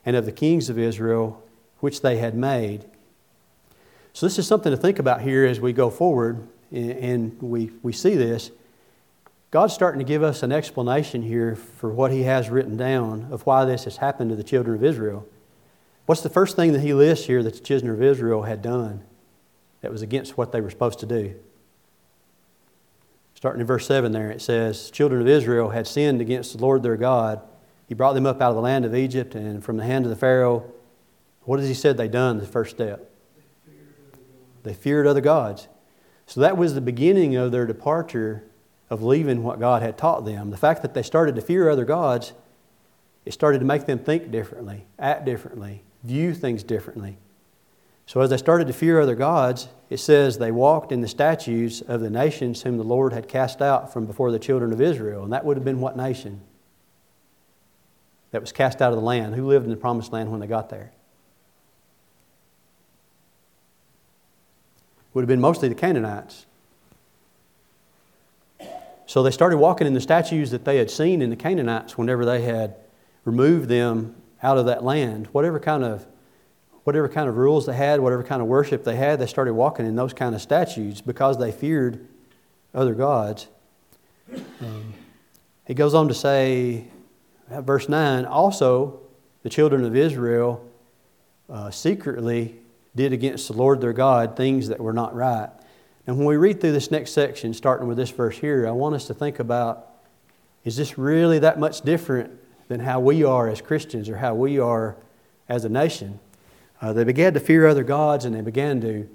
and 0.06 0.16
of 0.16 0.26
the 0.26 0.32
kings 0.32 0.70
of 0.70 0.78
Israel 0.78 1.44
which 1.80 2.02
they 2.02 2.18
had 2.18 2.36
made. 2.36 2.86
So, 4.14 4.26
this 4.26 4.40
is 4.40 4.48
something 4.48 4.72
to 4.72 4.78
think 4.78 5.00
about 5.00 5.22
here 5.22 5.46
as 5.46 5.60
we 5.60 5.72
go 5.72 5.90
forward 5.90 6.48
and 6.72 7.42
we, 7.42 7.72
we 7.82 7.94
see 7.94 8.16
this. 8.16 8.52
God's 9.52 9.74
starting 9.74 10.00
to 10.00 10.06
give 10.06 10.22
us 10.22 10.44
an 10.44 10.52
explanation 10.52 11.22
here 11.22 11.56
for 11.56 11.90
what 11.90 12.12
He 12.12 12.24
has 12.24 12.50
written 12.50 12.78
down 12.78 13.28
of 13.32 13.46
why 13.46 13.66
this 13.66 13.86
has 13.86 13.98
happened 13.98 14.30
to 14.30 14.36
the 14.36 14.44
children 14.44 14.76
of 14.76 14.84
Israel. 14.84 15.26
What's 16.10 16.22
the 16.22 16.30
first 16.30 16.56
thing 16.56 16.74
that 16.74 16.82
He 16.82 16.92
lists 16.92 17.28
here 17.28 17.44
that 17.44 17.54
the 17.54 17.60
children 17.60 17.94
of 17.94 18.02
Israel 18.02 18.42
had 18.42 18.64
done 18.64 19.04
that 19.82 19.92
was 19.92 20.02
against 20.02 20.40
what 20.40 20.52
they 20.52 20.60
were 20.60 20.72
supposed 20.72 20.98
to 21.02 21.06
do? 21.06 21.36
Starting 23.36 23.62
in 23.62 23.68
verse 23.68 23.86
7 23.86 24.12
there, 24.12 24.32
it 24.32 24.42
says, 24.42 24.90
Children 24.90 25.22
of 25.22 25.28
Israel 25.28 25.70
had 25.70 25.86
sinned 25.86 26.20
against 26.20 26.58
the 26.58 26.64
Lord 26.64 26.82
their 26.82 26.98
God. 26.98 27.42
He 27.88 27.94
brought 27.94 28.14
them 28.14 28.26
up 28.26 28.42
out 28.42 28.50
of 28.50 28.56
the 28.56 28.62
land 28.64 28.86
of 28.86 28.96
Egypt 28.96 29.36
and 29.36 29.64
from 29.64 29.78
the 29.78 29.84
hand 29.84 30.04
of 30.04 30.10
the 30.10 30.16
Pharaoh. 30.16 30.74
What 31.44 31.60
has 31.60 31.68
He 31.68 31.76
said 31.76 31.96
they 31.96 32.08
done 32.08 32.40
the 32.40 32.48
first 32.48 32.72
step? 32.72 33.12
They 34.64 34.74
feared 34.74 35.06
other 35.06 35.22
gods. 35.22 35.68
So 36.26 36.42
that 36.42 36.58
was 36.58 36.74
the 36.74 36.82
beginning 36.82 37.36
of 37.36 37.52
their 37.52 37.68
departure 37.68 38.46
of 38.90 39.04
leaving 39.04 39.44
what 39.44 39.60
God 39.60 39.84
had 39.84 39.96
taught 39.96 40.26
them. 40.26 40.50
The 40.50 40.58
fact 40.58 40.82
that 40.82 40.96
they 40.96 41.04
started 41.04 41.36
to 41.36 41.42
fear 41.42 41.70
other 41.70 41.86
gods, 41.86 42.34
it 43.26 43.34
started 43.34 43.60
to 43.60 43.66
make 43.66 43.86
them 43.86 44.00
think 44.00 44.32
differently, 44.32 44.88
act 44.98 45.24
differently, 45.24 45.84
view 46.04 46.34
things 46.34 46.64
differently. 46.64 47.18
So 48.06 48.22
as 48.22 48.30
they 48.30 48.38
started 48.38 48.68
to 48.68 48.74
fear 48.74 49.00
other 49.00 49.16
gods, 49.16 49.68
it 49.90 49.98
says 49.98 50.38
they 50.38 50.52
walked 50.52 50.92
in 50.92 51.02
the 51.02 51.08
statues 51.08 51.82
of 51.82 52.02
the 52.02 52.10
nations 52.10 52.64
whom 52.64 52.78
the 52.78 52.84
Lord 52.84 53.14
had 53.14 53.28
cast 53.28 53.62
out 53.62 53.94
from 53.94 54.06
before 54.06 54.32
the 54.32 54.40
children 54.40 54.74
of 54.74 54.82
Israel. 54.82 55.24
And 55.24 55.32
that 55.34 55.46
would 55.46 55.58
have 55.58 55.66
been 55.66 55.80
what 55.80 55.96
nation? 55.96 56.42
That 58.32 58.42
was 58.42 58.52
cast 58.52 58.82
out 58.82 58.92
of 58.92 58.98
the 58.98 59.06
land. 59.06 59.36
Who 59.36 59.48
lived 59.48 59.66
in 59.66 59.72
the 59.72 59.78
promised 59.78 60.12
land 60.12 60.32
when 60.32 60.40
they 60.40 60.48
got 60.48 60.70
there? 60.70 60.92
would 65.14 65.24
have 65.24 65.28
been 65.28 65.42
mostly 65.42 65.68
the 65.68 65.76
Canaanites. 65.76 66.46
So 69.06 69.24
they 69.24 69.32
started 69.32 69.58
walking 69.58 69.88
in 69.88 69.94
the 69.94 70.02
statues 70.02 70.52
that 70.52 70.66
they 70.66 70.78
had 70.78 70.92
seen 70.92 71.22
in 71.22 71.30
the 71.30 71.36
Canaanites 71.36 71.98
whenever 71.98 72.26
they 72.26 72.44
had 72.44 72.76
removed 73.26 73.68
them 73.68 74.16
out 74.42 74.58
of 74.58 74.66
that 74.66 74.84
land. 74.84 75.28
Whatever 75.28 75.60
kind 75.60 75.84
of 75.84 76.06
whatever 76.84 77.08
kind 77.08 77.30
of 77.30 77.38
rules 77.38 77.66
they 77.66 77.76
had, 77.76 78.00
whatever 78.00 78.24
kind 78.24 78.42
of 78.42 78.48
worship 78.48 78.84
they 78.84 78.96
had, 78.96 79.20
they 79.20 79.28
started 79.28 79.54
walking 79.54 79.86
in 79.86 79.96
those 79.96 80.14
kind 80.14 80.34
of 80.34 80.42
statues 80.42 81.02
because 81.02 81.38
they 81.38 81.52
feared 81.52 82.08
other 82.74 82.96
gods. 82.96 83.48
Um, 84.62 84.94
he 85.68 85.76
goes 85.76 85.94
on 85.94 86.08
to 86.08 86.16
say, 86.16 86.86
verse 87.50 87.90
9, 87.90 88.26
also 88.26 89.02
the 89.44 89.50
children 89.50 89.84
of 89.84 89.96
Israel 89.96 90.68
uh, 91.50 91.70
secretly 91.70 92.56
did 92.96 93.14
against 93.14 93.48
the 93.48 93.54
Lord 93.54 93.82
their 93.82 93.94
God 93.94 94.36
things 94.36 94.68
that 94.70 94.80
were 94.80 94.94
not 94.94 95.16
right. 95.16 95.50
And 96.08 96.18
when 96.18 96.26
we 96.26 96.38
read 96.38 96.60
through 96.60 96.72
this 96.72 96.90
next 96.90 97.12
section, 97.12 97.54
starting 97.54 97.88
with 97.88 97.98
this 97.98 98.10
verse 98.10 98.38
here, 98.38 98.68
I 98.68 98.72
want 98.72 98.96
us 98.96 99.06
to 99.08 99.14
think 99.14 99.38
about 99.38 99.86
is 100.66 100.76
this 100.76 100.98
really 100.98 101.40
that 101.40 101.60
much 101.60 101.82
different 101.82 102.32
than 102.70 102.80
how 102.80 103.02
we 103.02 103.24
are 103.26 103.50
as 103.50 103.62
Christians 103.62 104.08
or 104.08 104.18
how 104.18 104.34
we 104.34 104.58
are 104.58 104.96
as 105.50 105.66
a 105.66 105.70
nation? 105.70 106.20
Uh, 106.82 106.94
they 106.94 107.04
began 107.04 107.34
to 107.34 107.40
fear 107.42 107.68
other 107.68 107.84
gods 107.84 108.24
and 108.24 108.34
they 108.34 108.42
began 108.42 108.80
to 108.80 109.10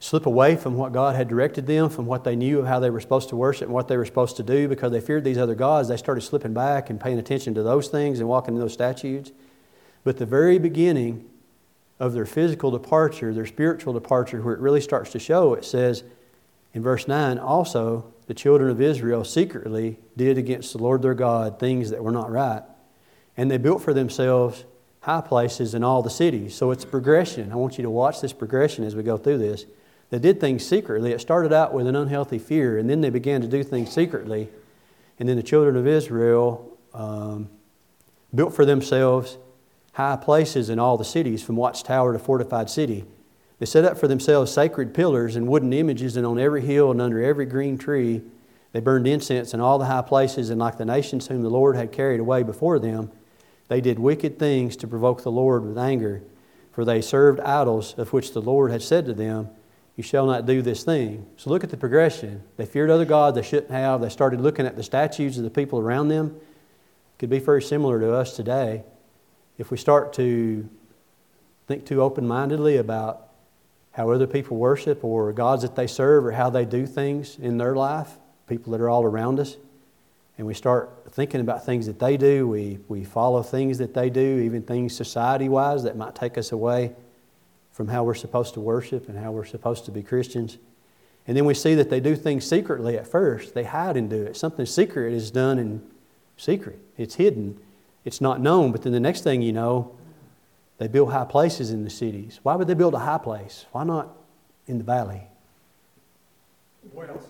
slip 0.00 0.26
away 0.26 0.54
from 0.54 0.74
what 0.74 0.92
God 0.92 1.16
had 1.16 1.28
directed 1.28 1.66
them, 1.66 1.88
from 1.88 2.04
what 2.04 2.24
they 2.24 2.36
knew 2.36 2.58
of 2.58 2.66
how 2.66 2.78
they 2.78 2.90
were 2.90 3.00
supposed 3.00 3.30
to 3.30 3.36
worship 3.36 3.68
and 3.68 3.72
what 3.72 3.88
they 3.88 3.96
were 3.96 4.04
supposed 4.04 4.36
to 4.36 4.42
do 4.42 4.68
because 4.68 4.92
they 4.92 5.00
feared 5.00 5.24
these 5.24 5.38
other 5.38 5.54
gods. 5.54 5.88
They 5.88 5.96
started 5.96 6.20
slipping 6.20 6.52
back 6.52 6.90
and 6.90 7.00
paying 7.00 7.18
attention 7.18 7.54
to 7.54 7.62
those 7.62 7.88
things 7.88 8.20
and 8.20 8.28
walking 8.28 8.54
in 8.54 8.60
those 8.60 8.74
statues. 8.74 9.32
But 10.02 10.18
the 10.18 10.26
very 10.26 10.58
beginning 10.58 11.26
of 11.98 12.12
their 12.12 12.26
physical 12.26 12.70
departure, 12.70 13.32
their 13.32 13.46
spiritual 13.46 13.94
departure, 13.94 14.42
where 14.42 14.54
it 14.54 14.60
really 14.60 14.82
starts 14.82 15.10
to 15.12 15.18
show, 15.18 15.54
it 15.54 15.64
says 15.64 16.04
in 16.74 16.82
verse 16.82 17.08
9 17.08 17.38
also, 17.38 18.12
the 18.26 18.34
children 18.34 18.70
of 18.70 18.80
Israel 18.80 19.24
secretly 19.24 19.98
did 20.16 20.36
against 20.36 20.72
the 20.72 20.78
Lord 20.78 21.02
their 21.02 21.14
God 21.14 21.58
things 21.58 21.90
that 21.90 22.02
were 22.02 22.10
not 22.10 22.30
right. 22.30 22.62
And 23.36 23.50
they 23.50 23.58
built 23.58 23.80
for 23.80 23.94
themselves 23.94 24.64
high 25.00 25.20
places 25.20 25.74
in 25.74 25.84
all 25.84 26.02
the 26.02 26.10
cities. 26.10 26.54
So 26.54 26.70
it's 26.70 26.84
a 26.84 26.88
progression. 26.88 27.52
I 27.52 27.56
want 27.56 27.78
you 27.78 27.82
to 27.82 27.90
watch 27.90 28.20
this 28.20 28.32
progression 28.32 28.84
as 28.84 28.96
we 28.96 29.02
go 29.02 29.16
through 29.16 29.38
this. 29.38 29.66
They 30.10 30.18
did 30.18 30.40
things 30.40 30.66
secretly. 30.66 31.12
It 31.12 31.20
started 31.20 31.52
out 31.52 31.72
with 31.72 31.86
an 31.86 31.96
unhealthy 31.96 32.38
fear, 32.38 32.78
and 32.78 32.88
then 32.88 33.00
they 33.00 33.10
began 33.10 33.40
to 33.40 33.48
do 33.48 33.62
things 33.62 33.92
secretly. 33.92 34.48
And 35.18 35.28
then 35.28 35.36
the 35.36 35.42
children 35.42 35.76
of 35.76 35.86
Israel 35.86 36.76
um, 36.92 37.48
built 38.34 38.54
for 38.54 38.64
themselves 38.64 39.38
high 39.92 40.16
places 40.16 40.70
in 40.70 40.78
all 40.78 40.96
the 40.96 41.04
cities, 41.04 41.42
from 41.42 41.56
watchtower 41.56 42.12
to 42.12 42.18
fortified 42.18 42.68
city. 42.68 43.04
They 43.64 43.70
set 43.70 43.86
up 43.86 43.96
for 43.96 44.08
themselves 44.08 44.52
sacred 44.52 44.92
pillars 44.92 45.36
and 45.36 45.48
wooden 45.48 45.72
images, 45.72 46.18
and 46.18 46.26
on 46.26 46.38
every 46.38 46.60
hill 46.60 46.90
and 46.90 47.00
under 47.00 47.24
every 47.24 47.46
green 47.46 47.78
tree 47.78 48.20
they 48.72 48.80
burned 48.80 49.06
incense 49.06 49.54
in 49.54 49.60
all 49.62 49.78
the 49.78 49.86
high 49.86 50.02
places, 50.02 50.50
and 50.50 50.60
like 50.60 50.76
the 50.76 50.84
nations 50.84 51.28
whom 51.28 51.40
the 51.40 51.48
Lord 51.48 51.74
had 51.74 51.90
carried 51.90 52.20
away 52.20 52.42
before 52.42 52.78
them, 52.78 53.10
they 53.68 53.80
did 53.80 53.98
wicked 53.98 54.38
things 54.38 54.76
to 54.76 54.86
provoke 54.86 55.22
the 55.22 55.32
Lord 55.32 55.64
with 55.64 55.78
anger. 55.78 56.20
For 56.72 56.84
they 56.84 57.00
served 57.00 57.40
idols, 57.40 57.94
of 57.96 58.12
which 58.12 58.34
the 58.34 58.42
Lord 58.42 58.70
had 58.70 58.82
said 58.82 59.06
to 59.06 59.14
them, 59.14 59.48
You 59.96 60.02
shall 60.02 60.26
not 60.26 60.44
do 60.44 60.60
this 60.60 60.84
thing. 60.84 61.26
So 61.38 61.48
look 61.48 61.64
at 61.64 61.70
the 61.70 61.78
progression. 61.78 62.42
They 62.58 62.66
feared 62.66 62.90
other 62.90 63.06
gods 63.06 63.34
they 63.34 63.42
shouldn't 63.42 63.72
have. 63.72 64.02
They 64.02 64.10
started 64.10 64.42
looking 64.42 64.66
at 64.66 64.76
the 64.76 64.82
statues 64.82 65.38
of 65.38 65.44
the 65.44 65.48
people 65.48 65.78
around 65.78 66.08
them. 66.08 66.36
It 66.36 67.18
could 67.18 67.30
be 67.30 67.38
very 67.38 67.62
similar 67.62 67.98
to 67.98 68.12
us 68.12 68.36
today. 68.36 68.84
If 69.56 69.70
we 69.70 69.78
start 69.78 70.12
to 70.16 70.68
think 71.66 71.86
too 71.86 72.02
open 72.02 72.28
mindedly 72.28 72.76
about 72.76 73.23
how 73.94 74.10
other 74.10 74.26
people 74.26 74.56
worship 74.56 75.04
or 75.04 75.32
gods 75.32 75.62
that 75.62 75.76
they 75.76 75.86
serve 75.86 76.26
or 76.26 76.32
how 76.32 76.50
they 76.50 76.64
do 76.64 76.86
things 76.86 77.38
in 77.38 77.58
their 77.58 77.74
life, 77.74 78.18
people 78.48 78.72
that 78.72 78.80
are 78.80 78.88
all 78.88 79.04
around 79.04 79.40
us, 79.40 79.56
and 80.36 80.46
we 80.46 80.54
start 80.54 80.90
thinking 81.10 81.40
about 81.40 81.64
things 81.64 81.86
that 81.86 82.00
they 82.00 82.16
do, 82.16 82.48
we, 82.48 82.80
we 82.88 83.04
follow 83.04 83.42
things 83.42 83.78
that 83.78 83.94
they 83.94 84.10
do, 84.10 84.40
even 84.40 84.62
things 84.62 84.94
society 84.96 85.48
wise 85.48 85.84
that 85.84 85.96
might 85.96 86.16
take 86.16 86.36
us 86.36 86.50
away 86.50 86.92
from 87.72 87.86
how 87.86 88.02
we're 88.02 88.14
supposed 88.14 88.54
to 88.54 88.60
worship 88.60 89.08
and 89.08 89.16
how 89.16 89.30
we're 89.30 89.44
supposed 89.44 89.84
to 89.84 89.92
be 89.92 90.02
Christians. 90.02 90.58
And 91.28 91.36
then 91.36 91.44
we 91.44 91.54
see 91.54 91.76
that 91.76 91.88
they 91.88 92.00
do 92.00 92.16
things 92.16 92.44
secretly 92.44 92.98
at 92.98 93.06
first. 93.06 93.54
They 93.54 93.64
hide 93.64 93.96
and 93.96 94.10
do 94.10 94.22
it. 94.22 94.36
Something 94.36 94.66
secret 94.66 95.12
is 95.12 95.30
done 95.30 95.58
in 95.58 95.82
secret, 96.36 96.80
it's 96.96 97.14
hidden, 97.14 97.60
it's 98.04 98.20
not 98.20 98.40
known. 98.40 98.72
But 98.72 98.82
then 98.82 98.92
the 98.92 99.00
next 99.00 99.22
thing 99.22 99.40
you 99.40 99.52
know, 99.52 99.96
they 100.78 100.88
build 100.88 101.12
high 101.12 101.24
places 101.24 101.70
in 101.70 101.84
the 101.84 101.90
cities. 101.90 102.40
Why 102.42 102.56
would 102.56 102.66
they 102.66 102.74
build 102.74 102.94
a 102.94 102.98
high 102.98 103.18
place? 103.18 103.66
Why 103.72 103.84
not 103.84 104.16
in 104.66 104.78
the 104.78 104.84
valley? 104.84 105.22
Well, 106.92 107.08
it 107.08 107.14
was 107.14 107.24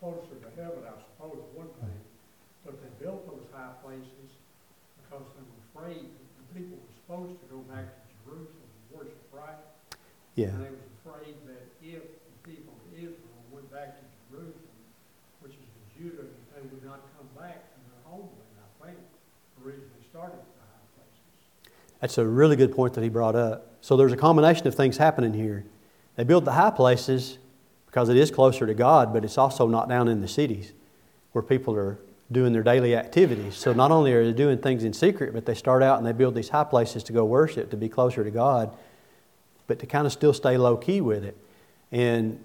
closer 0.00 0.32
to 0.40 0.48
heaven, 0.56 0.80
I 0.88 0.96
suppose, 0.96 1.44
one 1.52 1.68
thing. 1.76 2.00
But 2.64 2.80
they 2.80 2.88
built 3.04 3.28
those 3.28 3.44
high 3.52 3.76
places 3.84 4.32
because 5.04 5.28
they 5.36 5.44
were 5.44 5.60
afraid 5.72 6.08
that 6.08 6.28
the 6.40 6.46
people 6.56 6.76
were 6.80 6.94
supposed 7.04 7.36
to 7.36 7.46
go 7.52 7.60
back 7.68 7.84
to 7.84 8.08
Jerusalem 8.24 8.64
and 8.64 8.84
worship 8.96 9.20
right. 9.32 9.60
Yeah. 10.34 10.56
And 10.56 10.64
they 10.64 10.72
were 10.72 10.88
afraid 11.04 11.36
that 11.52 11.68
if 11.84 12.00
the 12.00 12.38
people 12.48 12.72
of 12.72 12.96
Israel 12.96 13.40
went 13.52 13.68
back 13.68 14.00
to 14.00 14.04
Jerusalem, 14.32 14.80
which 15.44 15.52
is 15.52 15.68
in 15.68 15.84
Judah, 16.00 16.28
they 16.56 16.64
would 16.64 16.84
not 16.84 17.04
come 17.16 17.28
back 17.36 17.60
to 17.60 17.78
their 17.92 18.00
homeland, 18.08 18.56
I 18.56 18.68
think, 18.88 18.98
originally 19.60 20.04
started 20.08 20.40
with 20.40 20.56
the 20.56 20.64
high 20.64 20.88
places. 20.96 21.28
That's 22.00 22.18
a 22.18 22.26
really 22.26 22.56
good 22.56 22.74
point 22.74 22.94
that 22.94 23.02
he 23.02 23.08
brought 23.08 23.36
up. 23.36 23.66
So 23.80 23.96
there's 23.96 24.12
a 24.12 24.16
combination 24.16 24.66
of 24.66 24.74
things 24.74 24.96
happening 24.96 25.34
here. 25.34 25.64
They 26.16 26.24
build 26.24 26.44
the 26.44 26.52
high 26.52 26.70
places 26.70 27.38
because 27.86 28.08
it 28.08 28.16
is 28.16 28.30
closer 28.30 28.66
to 28.66 28.74
God, 28.74 29.12
but 29.12 29.24
it's 29.24 29.38
also 29.38 29.66
not 29.66 29.88
down 29.88 30.08
in 30.08 30.20
the 30.20 30.28
cities 30.28 30.72
where 31.32 31.42
people 31.42 31.74
are 31.76 31.98
doing 32.32 32.52
their 32.52 32.62
daily 32.62 32.94
activities. 32.94 33.56
So 33.56 33.72
not 33.72 33.90
only 33.90 34.12
are 34.12 34.24
they 34.24 34.32
doing 34.32 34.58
things 34.58 34.84
in 34.84 34.92
secret, 34.92 35.32
but 35.32 35.46
they 35.46 35.54
start 35.54 35.82
out 35.82 35.98
and 35.98 36.06
they 36.06 36.12
build 36.12 36.34
these 36.34 36.48
high 36.48 36.64
places 36.64 37.02
to 37.04 37.12
go 37.12 37.24
worship, 37.24 37.70
to 37.70 37.76
be 37.76 37.88
closer 37.88 38.22
to 38.22 38.30
God, 38.30 38.70
but 39.66 39.78
to 39.80 39.86
kind 39.86 40.06
of 40.06 40.12
still 40.12 40.32
stay 40.32 40.56
low 40.56 40.76
key 40.76 41.00
with 41.00 41.24
it. 41.24 41.36
And 41.90 42.42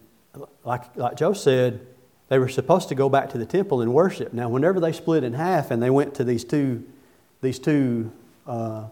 like, 0.63 0.95
like 0.95 1.15
Joe 1.15 1.33
said, 1.33 1.85
they 2.27 2.39
were 2.39 2.50
supposed 2.50 2.89
to 2.89 2.95
go 2.95 3.07
back 3.07 3.29
to 3.31 3.38
the 3.38 3.45
temple 3.45 3.81
and 3.81 3.93
worship. 3.93 4.33
Now, 4.33 4.50
whenever 4.50 4.79
they 4.79 4.91
split 4.91 5.24
in 5.24 5.33
half 5.33 5.69
and 5.69 5.81
they 5.81 5.91
went 5.91 6.15
to 6.15 6.24
these 6.24 6.43
two, 6.43 6.83
these 7.41 7.59
two 7.59 8.12
uh, 8.47 8.85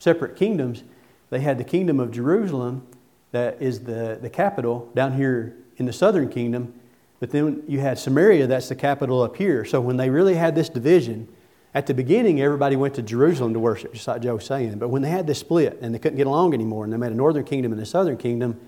separate 0.00 0.34
kingdoms, 0.34 0.82
they 1.30 1.40
had 1.40 1.58
the 1.58 1.64
kingdom 1.64 2.00
of 2.00 2.10
Jerusalem, 2.10 2.84
that 3.30 3.62
is 3.62 3.80
the, 3.84 4.18
the 4.20 4.28
capital 4.28 4.90
down 4.96 5.14
here 5.14 5.56
in 5.76 5.86
the 5.86 5.92
southern 5.92 6.28
kingdom, 6.28 6.74
but 7.20 7.30
then 7.30 7.62
you 7.68 7.78
had 7.78 7.98
Samaria, 7.98 8.48
that's 8.48 8.68
the 8.68 8.74
capital 8.74 9.22
up 9.22 9.36
here. 9.36 9.64
So 9.64 9.80
when 9.80 9.96
they 9.96 10.10
really 10.10 10.34
had 10.34 10.56
this 10.56 10.68
division, 10.68 11.28
at 11.72 11.86
the 11.86 11.94
beginning, 11.94 12.40
everybody 12.40 12.74
went 12.74 12.94
to 12.94 13.02
Jerusalem 13.02 13.52
to 13.52 13.60
worship, 13.60 13.92
just 13.92 14.08
like 14.08 14.22
Joe 14.22 14.34
was 14.34 14.44
saying. 14.44 14.78
But 14.78 14.88
when 14.88 15.02
they 15.02 15.10
had 15.10 15.26
this 15.26 15.38
split 15.38 15.78
and 15.80 15.94
they 15.94 16.00
couldn't 16.00 16.16
get 16.16 16.26
along 16.26 16.52
anymore, 16.52 16.82
and 16.82 16.92
they 16.92 16.96
made 16.96 17.12
a 17.12 17.14
northern 17.14 17.44
kingdom 17.44 17.72
and 17.72 17.80
a 17.80 17.86
southern 17.86 18.16
kingdom, 18.16 18.58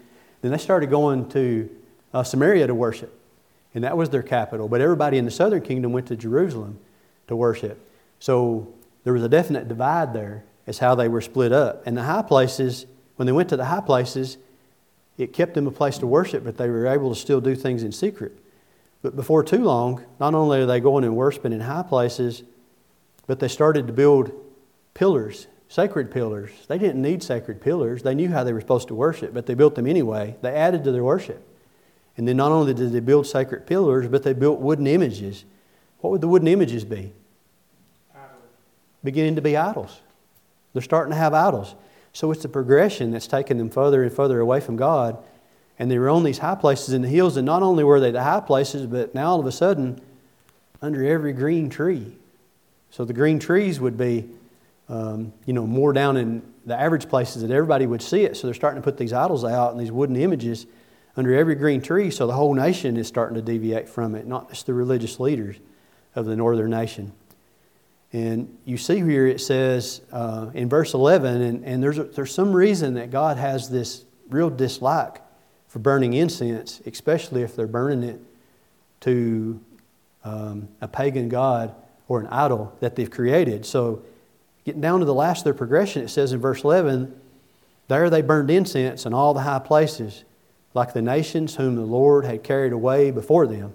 then 0.41 0.53
they 0.53 0.59
started 0.59 0.91
going 0.91 1.29
to 1.31 1.69
uh, 2.15 2.23
Samaria 2.23 2.69
to 2.69 2.75
worship. 2.75 3.19
And 3.75 3.83
that 3.83 3.97
was 3.97 4.11
their 4.11 4.23
capital. 4.23 4.69
But 4.69 4.81
everybody 4.81 5.19
in 5.19 5.25
the 5.25 5.31
southern 5.31 5.62
kingdom 5.62 5.93
went 5.93 6.07
to 6.09 6.17
Jerusalem 6.17 6.79
to 7.27 7.35
worship. 7.35 7.81
So 8.21 8.73
there 9.03 9.15
was 9.15 9.25
a 9.25 9.29
definite 9.29 9.67
divide 9.67 10.12
there 10.12 10.45
as 10.66 10.78
how 10.78 10.95
they 10.95 11.09
were 11.09 11.21
split 11.21 11.52
up. 11.52 11.87
And 11.87 11.97
the 11.97 12.02
high 12.02 12.23
places, 12.23 12.87
when 13.16 13.26
they 13.26 13.33
went 13.33 13.49
to 13.50 13.57
the 13.57 13.64
high 13.64 13.81
places, 13.81 14.38
it 15.19 15.33
kept 15.33 15.54
them 15.54 15.66
a 15.66 15.71
place 15.71 15.99
to 15.99 16.07
worship, 16.07 16.45
but 16.45 16.57
they 16.57 16.69
were 16.69 16.87
able 16.87 17.14
to 17.14 17.21
still 17.21 17.40
do 17.40 17.54
things 17.54 17.83
in 17.83 17.92
secret. 17.92 18.38
But 19.02 19.16
before 19.16 19.42
too 19.42 19.62
long, 19.62 20.04
not 20.21 20.35
only 20.35 20.61
are 20.61 20.66
they 20.66 20.81
going 20.81 21.04
and 21.04 21.16
worshiping 21.16 21.52
in 21.52 21.61
high 21.61 21.83
places, 21.83 22.42
but 23.26 23.40
they 23.40 23.49
started 23.49 23.87
to 23.88 23.92
build 23.92 24.33
pillars, 24.95 25.49
sacred 25.69 26.11
pillars. 26.11 26.50
They 26.69 26.78
didn't 26.78 27.02
need 27.02 27.23
sacred 27.23 27.61
pillars. 27.61 28.02
They 28.02 28.14
knew 28.14 28.31
how 28.31 28.45
they 28.45 28.52
were 28.52 28.61
supposed 28.61 28.88
to 28.88 28.95
worship, 28.95 29.35
but 29.35 29.47
they 29.47 29.54
built 29.54 29.75
them 29.75 29.87
anyway. 29.87 30.37
They 30.40 30.54
added 30.54 30.85
to 30.85 30.92
their 30.92 31.04
worship. 31.04 31.47
And 32.16 32.28
then 32.28 32.37
not 32.37 32.52
only 32.52 32.75
did 32.75 32.92
they 32.92 33.00
build 33.00 33.26
sacred 33.26 33.66
pillars, 33.66 34.07
but 34.07 34.23
they 34.23 34.35
built 34.35 34.61
wooden 34.61 34.87
images. 34.87 35.45
What 36.00 36.11
would 36.11 36.21
the 36.21 36.28
wooden 36.28 36.49
images 36.49 36.85
be? 36.85 37.12
Idols. 38.14 38.33
Beginning 39.02 39.37
to 39.37 39.42
be 39.42 39.57
idols. 39.57 40.00
They're 40.73 40.83
starting 40.83 41.12
to 41.12 41.19
have 41.19 41.35
idols. 41.35 41.75
So 42.12 42.31
it's 42.31 42.45
a 42.45 42.49
progression 42.49 43.11
that's 43.11 43.26
taking 43.26 43.59
them 43.59 43.71
further 43.71 44.02
and 44.02 44.12
further 44.12 44.41
away 44.41 44.61
from 44.61 44.76
God. 44.76 45.17
And 45.79 45.91
they 45.91 45.99
were 45.99 46.11
on 46.11 46.23
these 46.23 46.38
high 46.38 46.55
places 46.55 46.95
in 46.95 47.02
the 47.02 47.09
hills, 47.09 47.37
and 47.37 47.47
not 47.47 47.62
only 47.62 47.85
were 47.85 48.00
they 48.00 48.11
the 48.11 48.23
high 48.23 48.41
places, 48.41 48.87
but 48.87 49.14
now 49.14 49.31
all 49.31 49.41
of 49.41 49.47
a 49.47 49.52
sudden, 49.52 50.00
under 50.83 51.05
every 51.05 51.33
green 51.33 51.71
tree. 51.71 52.17
So 52.91 53.05
the 53.05 53.14
green 53.14 53.38
trees 53.38 53.81
would 53.81 53.97
be, 53.97 54.29
um, 54.88 55.33
you 55.47 55.55
know, 55.55 55.67
more 55.67 55.93
down 55.93 56.17
in 56.17 56.43
the 56.67 56.79
average 56.79 57.09
places 57.09 57.43
that 57.43 57.50
everybody 57.50 57.87
would 57.87 58.02
see 58.02 58.25
it. 58.25 58.37
So 58.37 58.47
they're 58.47 58.55
starting 58.55 58.83
to 58.83 58.85
put 58.85 58.99
these 58.99 59.12
idols 59.12 59.45
out 59.45 59.73
and 59.73 59.81
these 59.81 59.91
wooden 59.91 60.17
images 60.17 60.67
under 61.17 61.35
every 61.35 61.55
green 61.55 61.81
tree. 61.81 62.11
So 62.11 62.26
the 62.26 62.35
whole 62.35 62.55
nation 62.55 62.97
is 62.97 63.09
starting 63.09 63.35
to 63.37 63.43
deviate 63.43 63.88
from 63.88 64.14
it, 64.14 64.26
not 64.26 64.50
just 64.50 64.67
the 64.67 64.75
religious 64.75 65.19
leaders 65.19 65.57
of 66.14 66.26
the 66.26 66.37
northern 66.37 66.71
nation. 66.71 67.12
And 68.12 68.59
you 68.64 68.76
see 68.76 69.00
here 69.00 69.26
it 69.26 69.40
says 69.40 70.02
uh, 70.12 70.50
in 70.52 70.69
verse 70.69 70.92
11, 70.92 71.40
and, 71.40 71.64
and 71.64 71.83
there's, 71.83 71.99
a, 71.99 72.04
there's 72.04 72.35
some 72.35 72.52
reason 72.52 72.95
that 72.95 73.11
God 73.11 73.38
has 73.38 73.71
this 73.71 74.04
real 74.28 74.50
dislike 74.50 75.23
for 75.69 75.78
burning 75.78 76.12
incense, 76.12 76.83
especially 76.85 77.42
if 77.42 77.57
they're 77.57 77.66
burning 77.66 78.02
it 78.02 78.21
to 79.00 79.59
um, 80.25 80.69
a 80.81 80.88
pagan 80.88 81.28
god 81.31 81.75
or 82.07 82.21
an 82.21 82.26
idol 82.26 82.76
that 82.81 82.97
they've 82.97 83.11
created. 83.11 83.64
So, 83.64 84.02
getting 84.64 84.83
down 84.83 85.00
to 85.00 85.07
the 85.07 85.14
last 85.14 85.38
of 85.38 85.45
their 85.45 85.54
progression, 85.54 86.02
it 86.02 86.09
says 86.09 86.33
in 86.33 86.40
verse 86.40 86.62
11, 86.62 87.19
there 87.88 88.11
they 88.11 88.23
burned 88.23 88.50
incense 88.50 89.07
in 89.07 89.14
all 89.14 89.35
the 89.35 89.40
high 89.40 89.59
places, 89.59 90.25
like 90.75 90.92
the 90.92 91.02
nations 91.02 91.57
whom 91.57 91.76
the 91.76 91.83
Lord 91.83 92.25
had 92.25 92.42
carried 92.42 92.73
away 92.73 93.11
before 93.11 93.47
them. 93.47 93.75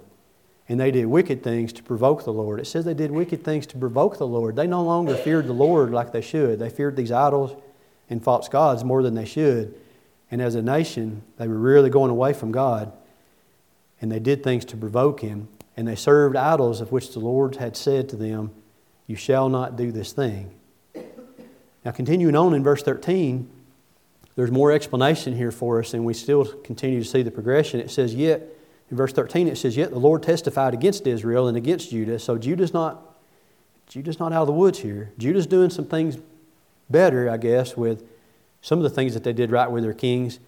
And 0.69 0.79
they 0.79 0.91
did 0.91 1.05
wicked 1.05 1.43
things 1.43 1.71
to 1.73 1.83
provoke 1.83 2.25
the 2.25 2.33
Lord. 2.33 2.59
It 2.59 2.65
says 2.65 2.83
they 2.83 2.93
did 2.93 3.11
wicked 3.11 3.43
things 3.43 3.65
to 3.67 3.77
provoke 3.77 4.17
the 4.17 4.27
Lord. 4.27 4.55
They 4.55 4.67
no 4.67 4.83
longer 4.83 5.15
feared 5.15 5.47
the 5.47 5.53
Lord 5.53 5.91
like 5.91 6.11
they 6.11 6.21
should. 6.21 6.59
They 6.59 6.69
feared 6.69 6.97
these 6.97 7.11
idols 7.11 7.55
and 8.09 8.23
false 8.23 8.49
gods 8.49 8.83
more 8.83 9.01
than 9.01 9.15
they 9.15 9.25
should. 9.25 9.75
And 10.29 10.41
as 10.41 10.55
a 10.55 10.61
nation, 10.61 11.23
they 11.37 11.47
were 11.47 11.57
really 11.57 11.89
going 11.89 12.11
away 12.11 12.33
from 12.33 12.51
God. 12.51 12.91
And 14.01 14.11
they 14.11 14.19
did 14.19 14.43
things 14.43 14.65
to 14.65 14.77
provoke 14.77 15.21
Him. 15.21 15.47
And 15.77 15.87
they 15.87 15.95
served 15.95 16.35
idols 16.35 16.81
of 16.81 16.91
which 16.91 17.13
the 17.13 17.19
Lord 17.19 17.55
had 17.55 17.77
said 17.77 18.09
to 18.09 18.15
them, 18.15 18.51
You 19.05 19.15
shall 19.15 19.47
not 19.47 19.77
do 19.77 19.91
this 19.91 20.11
thing. 20.11 20.53
Now, 21.85 21.91
continuing 21.91 22.35
on 22.35 22.53
in 22.53 22.63
verse 22.63 22.83
13, 22.83 23.49
there's 24.35 24.51
more 24.51 24.73
explanation 24.73 25.35
here 25.35 25.51
for 25.51 25.79
us, 25.79 25.93
and 25.93 26.03
we 26.03 26.13
still 26.13 26.45
continue 26.45 27.01
to 27.01 27.09
see 27.09 27.21
the 27.23 27.31
progression. 27.31 27.79
It 27.79 27.89
says, 27.89 28.13
Yet, 28.13 28.56
in 28.89 28.97
verse 28.97 29.11
13, 29.13 29.47
it 29.47 29.57
says, 29.57 29.75
Yet 29.75 29.91
the 29.91 29.99
Lord 29.99 30.23
testified 30.23 30.73
against 30.73 31.07
Israel 31.07 31.47
and 31.47 31.57
against 31.57 31.91
Judah. 31.91 32.19
So 32.19 32.37
Judah's 32.37 32.73
not, 32.73 33.17
Judah's 33.87 34.19
not 34.19 34.31
out 34.31 34.41
of 34.41 34.47
the 34.47 34.53
woods 34.53 34.79
here. 34.79 35.11
Judah's 35.17 35.47
doing 35.47 35.69
some 35.69 35.85
things 35.85 36.17
better, 36.89 37.29
I 37.29 37.37
guess, 37.37 37.75
with 37.75 38.03
some 38.61 38.79
of 38.79 38.83
the 38.83 38.89
things 38.89 39.13
that 39.13 39.23
they 39.23 39.33
did 39.33 39.51
right 39.51 39.69
with 39.69 39.83
their 39.83 39.93
kings, 39.93 40.39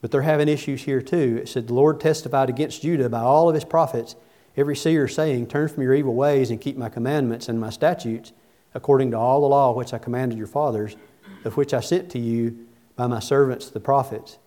but 0.00 0.10
they're 0.10 0.22
having 0.22 0.48
issues 0.48 0.82
here 0.82 1.02
too. 1.02 1.38
It 1.42 1.48
said, 1.48 1.66
The 1.66 1.74
Lord 1.74 2.00
testified 2.00 2.48
against 2.48 2.82
Judah 2.82 3.08
by 3.08 3.20
all 3.20 3.48
of 3.48 3.54
his 3.54 3.64
prophets, 3.64 4.14
every 4.56 4.76
seer 4.76 5.08
saying, 5.08 5.48
Turn 5.48 5.68
from 5.68 5.82
your 5.82 5.94
evil 5.94 6.14
ways 6.14 6.50
and 6.50 6.60
keep 6.60 6.76
my 6.76 6.88
commandments 6.88 7.48
and 7.48 7.60
my 7.60 7.70
statutes 7.70 8.32
according 8.72 9.10
to 9.10 9.18
all 9.18 9.40
the 9.40 9.48
law 9.48 9.72
which 9.72 9.92
I 9.92 9.98
commanded 9.98 10.38
your 10.38 10.46
fathers, 10.46 10.96
of 11.44 11.56
which 11.56 11.74
I 11.74 11.80
sent 11.80 12.10
to 12.10 12.18
you 12.18 12.66
by 12.94 13.08
my 13.08 13.18
servants 13.18 13.68
the 13.68 13.80
prophets. 13.80 14.38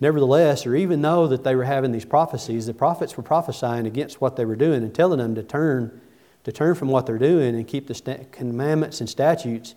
Nevertheless, 0.00 0.64
or 0.66 0.74
even 0.74 1.02
though 1.02 1.26
that 1.26 1.44
they 1.44 1.54
were 1.54 1.64
having 1.64 1.92
these 1.92 2.06
prophecies, 2.06 2.66
the 2.66 2.74
prophets 2.74 3.16
were 3.16 3.22
prophesying 3.22 3.86
against 3.86 4.20
what 4.20 4.36
they 4.36 4.46
were 4.46 4.56
doing 4.56 4.82
and 4.82 4.94
telling 4.94 5.18
them 5.18 5.34
to 5.34 5.42
turn, 5.42 6.00
to 6.44 6.52
turn 6.52 6.74
from 6.74 6.88
what 6.88 7.04
they're 7.04 7.18
doing 7.18 7.54
and 7.54 7.68
keep 7.68 7.86
the 7.86 8.26
commandments 8.32 9.00
and 9.00 9.10
statutes 9.10 9.74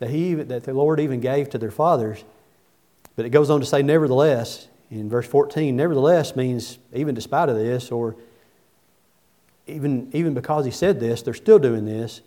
that, 0.00 0.10
he, 0.10 0.34
that 0.34 0.64
the 0.64 0.74
Lord 0.74 0.98
even 0.98 1.20
gave 1.20 1.50
to 1.50 1.58
their 1.58 1.70
fathers. 1.70 2.24
But 3.14 3.26
it 3.26 3.30
goes 3.30 3.48
on 3.48 3.60
to 3.60 3.66
say, 3.66 3.82
nevertheless, 3.82 4.68
in 4.90 5.08
verse 5.08 5.26
14, 5.26 5.76
nevertheless 5.76 6.34
means 6.34 6.78
even 6.92 7.14
despite 7.14 7.48
of 7.48 7.54
this, 7.54 7.92
or 7.92 8.16
even, 9.68 10.10
even 10.12 10.34
because 10.34 10.64
he 10.64 10.72
said 10.72 10.98
this, 10.98 11.22
they're 11.22 11.32
still 11.32 11.60
doing 11.60 11.84
this. 11.84 12.22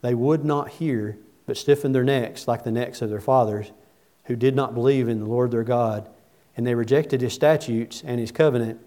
They 0.00 0.14
would 0.14 0.44
not 0.44 0.68
hear, 0.68 1.16
but 1.46 1.56
stiffened 1.56 1.94
their 1.94 2.02
necks 2.02 2.48
like 2.48 2.64
the 2.64 2.72
necks 2.72 3.02
of 3.02 3.10
their 3.10 3.20
fathers, 3.20 3.70
who 4.24 4.34
did 4.34 4.56
not 4.56 4.74
believe 4.74 5.08
in 5.08 5.20
the 5.20 5.26
Lord 5.26 5.52
their 5.52 5.62
God. 5.62 6.08
And 6.58 6.66
they 6.66 6.74
rejected 6.74 7.20
his 7.20 7.32
statutes 7.32 8.02
and 8.04 8.18
his 8.18 8.32
covenant 8.32 8.84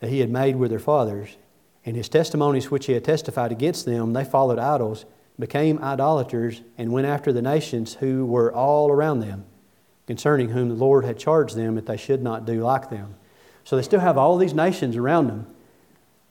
that 0.00 0.08
he 0.08 0.20
had 0.20 0.30
made 0.30 0.56
with 0.56 0.70
their 0.70 0.78
fathers. 0.78 1.36
And 1.84 1.94
his 1.94 2.08
testimonies 2.08 2.70
which 2.70 2.86
he 2.86 2.94
had 2.94 3.04
testified 3.04 3.52
against 3.52 3.84
them, 3.84 4.14
they 4.14 4.24
followed 4.24 4.58
idols, 4.58 5.04
became 5.38 5.78
idolaters, 5.80 6.62
and 6.78 6.90
went 6.90 7.06
after 7.06 7.30
the 7.30 7.42
nations 7.42 7.92
who 7.94 8.24
were 8.24 8.50
all 8.50 8.90
around 8.90 9.20
them, 9.20 9.44
concerning 10.06 10.48
whom 10.48 10.70
the 10.70 10.74
Lord 10.74 11.04
had 11.04 11.18
charged 11.18 11.56
them 11.56 11.74
that 11.74 11.84
they 11.84 11.98
should 11.98 12.22
not 12.22 12.46
do 12.46 12.62
like 12.62 12.88
them. 12.88 13.14
So 13.64 13.76
they 13.76 13.82
still 13.82 14.00
have 14.00 14.16
all 14.16 14.38
these 14.38 14.54
nations 14.54 14.96
around 14.96 15.26
them. 15.26 15.46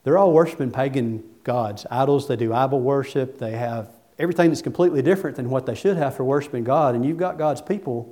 They're 0.04 0.18
all 0.18 0.34
worshiping 0.34 0.72
pagan 0.72 1.24
gods, 1.44 1.86
idols. 1.92 2.28
They 2.28 2.36
do 2.36 2.52
idol 2.52 2.80
worship. 2.80 3.38
They 3.38 3.52
have 3.52 3.90
everything 4.18 4.50
that's 4.50 4.64
completely 4.64 5.04
different 5.04 5.38
than 5.38 5.52
what 5.52 5.68
they 5.68 5.76
should 5.76 5.98
have 5.98 6.16
for 6.16 6.24
worshiping 6.24 6.64
God. 6.64 6.96
And 6.96 7.06
you've 7.06 7.18
got 7.18 7.38
God's 7.38 7.62
people 7.62 8.12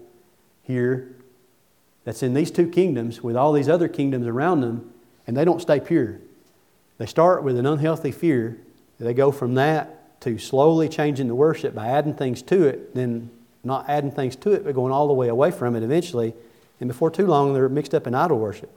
here 0.62 1.16
that's 2.08 2.24
in 2.24 2.34
these 2.34 2.52
two 2.52 2.70
kingdoms 2.70 3.22
with 3.22 3.36
all 3.36 3.52
these 3.52 3.68
other 3.68 3.90
kingdoms 3.90 4.28
around 4.28 4.62
them, 4.62 4.94
and 5.28 5.36
they 5.36 5.44
don't 5.44 5.62
stay 5.62 5.78
pure. 5.78 6.22
They 7.00 7.06
start 7.06 7.44
with 7.44 7.58
an 7.58 7.66
unhealthy 7.66 8.14
fear. 8.14 8.58
They 8.98 9.14
go 9.14 9.30
from 9.30 9.56
that 9.56 10.22
to 10.22 10.38
slowly 10.38 10.88
changing 10.88 11.28
the 11.28 11.36
worship 11.36 11.76
by 11.76 11.90
adding 11.90 12.14
things 12.14 12.42
to 12.44 12.66
it, 12.66 12.96
then 12.96 13.30
not 13.62 13.90
adding 13.90 14.12
things 14.12 14.38
to 14.38 14.54
it, 14.54 14.64
but 14.64 14.74
going 14.74 14.94
all 14.94 15.08
the 15.08 15.14
way 15.14 15.28
away 15.28 15.52
from 15.52 15.76
it 15.76 15.84
eventually. 15.84 16.34
And 16.80 16.88
before 16.88 17.12
too 17.12 17.28
long, 17.28 17.54
they're 17.54 17.68
mixed 17.68 17.94
up 17.94 18.08
in 18.08 18.16
idol 18.16 18.40
worship. 18.40 18.72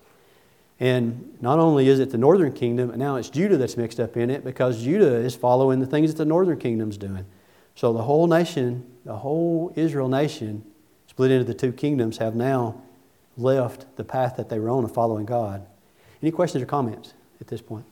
And 0.80 1.38
not 1.40 1.60
only 1.60 1.86
is 1.86 2.00
it 2.00 2.10
the 2.10 2.18
northern 2.18 2.52
kingdom, 2.52 2.88
but 2.88 2.98
now 2.98 3.14
it's 3.14 3.30
Judah 3.30 3.58
that's 3.58 3.76
mixed 3.76 4.00
up 4.00 4.16
in 4.16 4.28
it 4.28 4.42
because 4.42 4.82
Judah 4.82 5.14
is 5.14 5.36
following 5.36 5.78
the 5.78 5.86
things 5.86 6.10
that 6.10 6.18
the 6.18 6.24
northern 6.24 6.58
kingdom's 6.58 6.96
doing. 6.96 7.26
So 7.76 7.92
the 7.92 8.02
whole 8.02 8.26
nation, 8.26 8.90
the 9.04 9.18
whole 9.18 9.72
Israel 9.76 10.08
nation, 10.08 10.64
split 11.06 11.30
into 11.30 11.44
the 11.44 11.54
two 11.54 11.70
kingdoms, 11.70 12.18
have 12.18 12.34
now 12.34 12.82
left 13.40 13.96
the 13.96 14.04
path 14.04 14.36
that 14.36 14.48
they 14.48 14.58
were 14.58 14.70
on 14.70 14.84
of 14.84 14.92
following 14.92 15.26
God. 15.26 15.66
Any 16.22 16.30
questions 16.30 16.62
or 16.62 16.66
comments 16.66 17.14
at 17.40 17.48
this 17.48 17.60
point? 17.60 17.84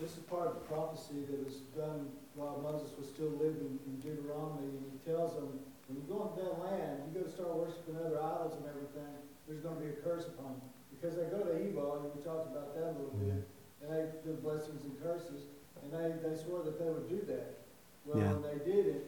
This 0.00 0.12
is 0.12 0.22
part 0.30 0.46
of 0.46 0.54
the 0.54 0.60
prophecy 0.60 1.26
that 1.30 1.44
was 1.44 1.66
done 1.76 2.08
while 2.34 2.60
Moses 2.62 2.90
was 2.96 3.08
still 3.08 3.30
living 3.36 3.78
in 3.86 4.00
Deuteronomy, 4.00 4.66
and 4.66 4.86
he 4.90 4.98
tells 5.04 5.34
them, 5.34 5.60
when 5.88 6.00
you 6.00 6.06
go 6.08 6.30
into 6.30 6.40
that 6.42 6.56
land, 6.62 7.02
you 7.06 7.20
go 7.20 7.26
to 7.26 7.32
start 7.32 7.52
worshiping 7.52 7.98
other 7.98 8.16
idols 8.16 8.56
and 8.56 8.64
everything, 8.64 9.12
there's 9.46 9.60
going 9.60 9.76
to 9.76 9.82
be 9.82 9.90
a 9.92 9.98
curse 10.00 10.26
upon 10.26 10.56
you. 10.56 10.68
Because 10.96 11.18
they 11.18 11.26
go 11.28 11.42
to 11.44 11.52
Ebal, 11.52 12.00
and 12.00 12.14
we 12.14 12.22
talked 12.22 12.48
about 12.48 12.72
that 12.78 12.94
a 12.94 12.96
little 12.96 13.18
bit, 13.18 13.42
mm-hmm. 13.42 13.82
and 13.82 13.88
they 13.90 14.02
do 14.24 14.38
blessings 14.40 14.86
and 14.86 14.94
curses, 15.02 15.50
and 15.82 15.90
they, 15.92 16.14
they 16.22 16.34
swore 16.38 16.62
that 16.62 16.78
they 16.78 16.88
would 16.88 17.10
do 17.10 17.20
that. 17.26 17.58
Well, 18.06 18.18
Yeah. 18.22 18.32
when 18.32 18.42
they 18.42 18.58
did 18.64 18.86
it, 18.86 19.04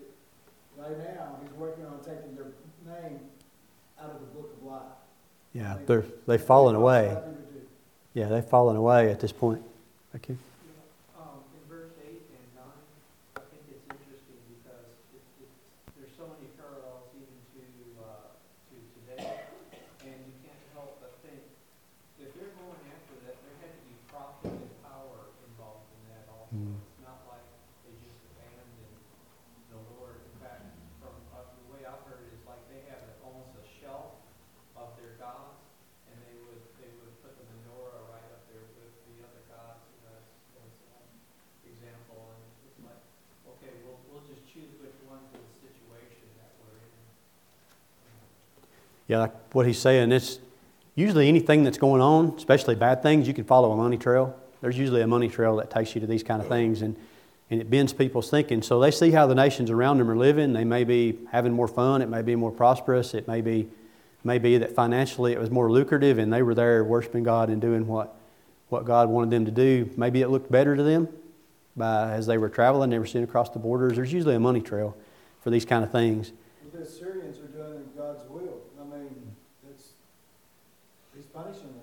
right 0.77 0.99
now, 0.99 1.39
he's 1.41 1.55
working 1.55 1.87
on 1.87 2.03
taking 2.03 2.35
their 2.35 2.53
name 2.85 3.19
out 3.99 4.11
of 4.11 4.21
the 4.21 4.31
book 4.35 4.53
of 4.59 4.67
life. 4.67 4.99
Yeah, 5.55 5.79
they're, 5.87 6.05
they've 6.27 6.43
fallen 6.43 6.75
away. 6.75 7.17
Yeah, 8.13 8.27
they've 8.27 8.45
fallen 8.45 8.77
away 8.77 9.11
at 9.11 9.21
this 9.21 9.31
point. 9.31 9.63
Thank 10.11 10.29
you. 10.29 10.39
Um, 11.15 11.47
in 11.55 11.63
verse 11.71 11.95
eight 12.03 12.27
and 12.27 12.47
nine, 12.59 12.83
I 13.39 13.43
think 13.55 13.63
it's 13.71 13.87
interesting 13.87 14.39
because 14.51 14.91
it, 15.15 15.23
it, 15.47 15.51
there's 15.95 16.11
so 16.19 16.27
many 16.27 16.51
parallels 16.59 17.07
even 17.15 17.39
to, 17.55 17.63
uh, 18.03 18.35
to 18.71 18.77
today. 18.99 19.47
And 20.03 20.19
you 20.27 20.35
can't 20.43 20.63
help 20.75 20.99
but 20.99 21.15
think, 21.23 21.39
if 22.19 22.35
they're 22.35 22.55
going 22.59 22.83
after 22.91 23.15
that, 23.31 23.39
there 23.39 23.55
had 23.63 23.71
to 23.79 23.83
be 23.87 23.95
profit 24.11 24.51
and 24.59 24.75
power 24.83 25.31
involved 25.47 25.87
in 25.95 26.03
that 26.19 26.27
also. 26.35 26.51
Mm. 26.51 26.75
It's 26.83 27.03
not 27.07 27.23
like 27.31 27.47
they 27.87 27.95
just 28.03 28.19
abandoned 28.35 28.91
the 29.71 29.79
Lord. 29.95 30.19
In 30.19 30.35
fact, 30.43 30.67
from, 30.99 31.15
uh, 31.31 31.47
the 31.47 31.67
way 31.71 31.87
I've 31.87 32.03
heard 32.11 32.27
it 32.27 32.35
is 32.35 32.43
like 32.43 32.63
they 32.75 32.83
have 32.91 33.03
a- 33.07 33.19
almost 33.23 33.55
a 33.59 33.67
shelf 33.83 34.19
of 34.79 34.91
their 34.99 35.15
gods, 35.23 35.59
and 36.11 36.19
they 36.31 36.35
would, 36.47 36.63
they 36.83 36.91
would 36.99 37.15
put 37.23 37.35
the 37.39 37.47
menorah 37.47 38.07
right 38.11 38.27
up 38.35 38.43
there 38.51 38.63
with 38.75 38.91
the 39.07 39.23
other 39.23 39.43
gods, 39.47 39.79
you 39.95 40.03
know, 40.03 40.19
as, 40.19 40.27
as 40.67 40.71
an 40.99 41.07
example, 41.71 42.19
and 42.35 42.43
it's 42.67 42.83
like, 42.83 42.99
okay, 43.55 43.71
we'll, 43.87 43.99
we'll 44.11 44.27
just 44.27 44.43
choose 44.51 44.75
which 44.83 44.99
one 45.07 45.23
for 45.31 45.39
the 45.39 45.55
situation 45.63 46.27
that 46.43 46.51
we're 46.59 46.75
in. 46.83 47.03
Yeah, 49.07 49.31
like 49.31 49.35
what 49.55 49.67
he's 49.67 49.79
saying, 49.79 50.13
it's 50.13 50.39
usually 50.95 51.29
anything 51.29 51.65
that's 51.65 51.79
going 51.79 52.01
on, 52.01 52.35
especially 52.37 52.75
bad 52.75 53.03
things, 53.03 53.27
you 53.29 53.35
can 53.35 53.45
follow 53.45 53.73
a 53.73 53.77
money 53.77 53.97
trail. 53.97 54.35
There's 54.61 54.79
usually 54.79 55.03
a 55.03 55.07
money 55.07 55.29
trail 55.29 55.57
that 55.57 55.71
takes 55.71 55.95
you 55.95 56.01
to 56.01 56.07
these 56.07 56.23
kind 56.23 56.41
of 56.41 56.49
things, 56.49 56.83
and, 56.83 56.97
and 57.51 57.61
it 57.61 57.71
bends 57.71 57.93
people's 57.93 58.31
thinking. 58.31 58.63
So 58.63 58.81
they 58.81 58.91
see 58.91 59.11
how 59.11 59.27
the 59.27 59.35
nations 59.35 59.71
around 59.71 59.99
them 59.99 60.11
are 60.11 60.17
living. 60.17 60.53
They 60.53 60.65
may 60.65 60.85
be 60.85 61.19
having 61.31 61.53
more 61.53 61.69
fun. 61.69 62.03
It 62.03 62.09
may 62.09 62.23
be 62.23 62.35
more 62.37 62.51
prosperous. 62.51 63.15
It 63.15 63.29
may 63.29 63.41
be, 63.41 63.69
may 64.25 64.39
be 64.39 64.59
that 64.59 64.75
financially 64.75 65.33
it 65.33 65.39
was 65.39 65.51
more 65.51 65.71
lucrative, 65.71 66.19
and 66.19 66.33
they 66.33 66.43
were 66.43 66.55
there 66.55 66.83
worshiping 66.83 67.23
God 67.25 67.51
and 67.51 67.61
doing 67.61 67.87
what, 67.87 68.15
what 68.71 68.85
God 68.85 69.09
wanted 69.09 69.31
them 69.31 69.45
to 69.45 69.51
do. 69.51 69.91
Maybe 69.97 70.23
it 70.23 70.29
looked 70.29 70.51
better 70.51 70.75
to 70.75 70.83
them 70.83 71.09
by, 71.77 72.13
as 72.13 72.27
they 72.27 72.39
were 72.39 72.49
traveling. 72.49 72.91
They 72.91 72.99
were 72.99 73.07
seeing 73.07 73.25
across 73.25 73.51
the 73.51 73.59
borders. 73.59 73.97
There's 73.97 74.13
usually 74.13 74.35
a 74.35 74.41
money 74.41 74.61
trail 74.61 74.97
for 75.43 75.51
these 75.51 75.65
kind 75.65 75.85
of 75.85 75.93
things. 75.93 76.33
The 76.73 76.81
Assyrians 76.81 77.39
are 77.39 77.47
doing 77.47 77.85
God's 77.97 78.25
will. 78.29 78.63
I 78.81 78.85
mean, 78.85 79.15
it's, 79.71 79.91
he's 81.15 81.24
punishing 81.35 81.63
them. 81.63 81.83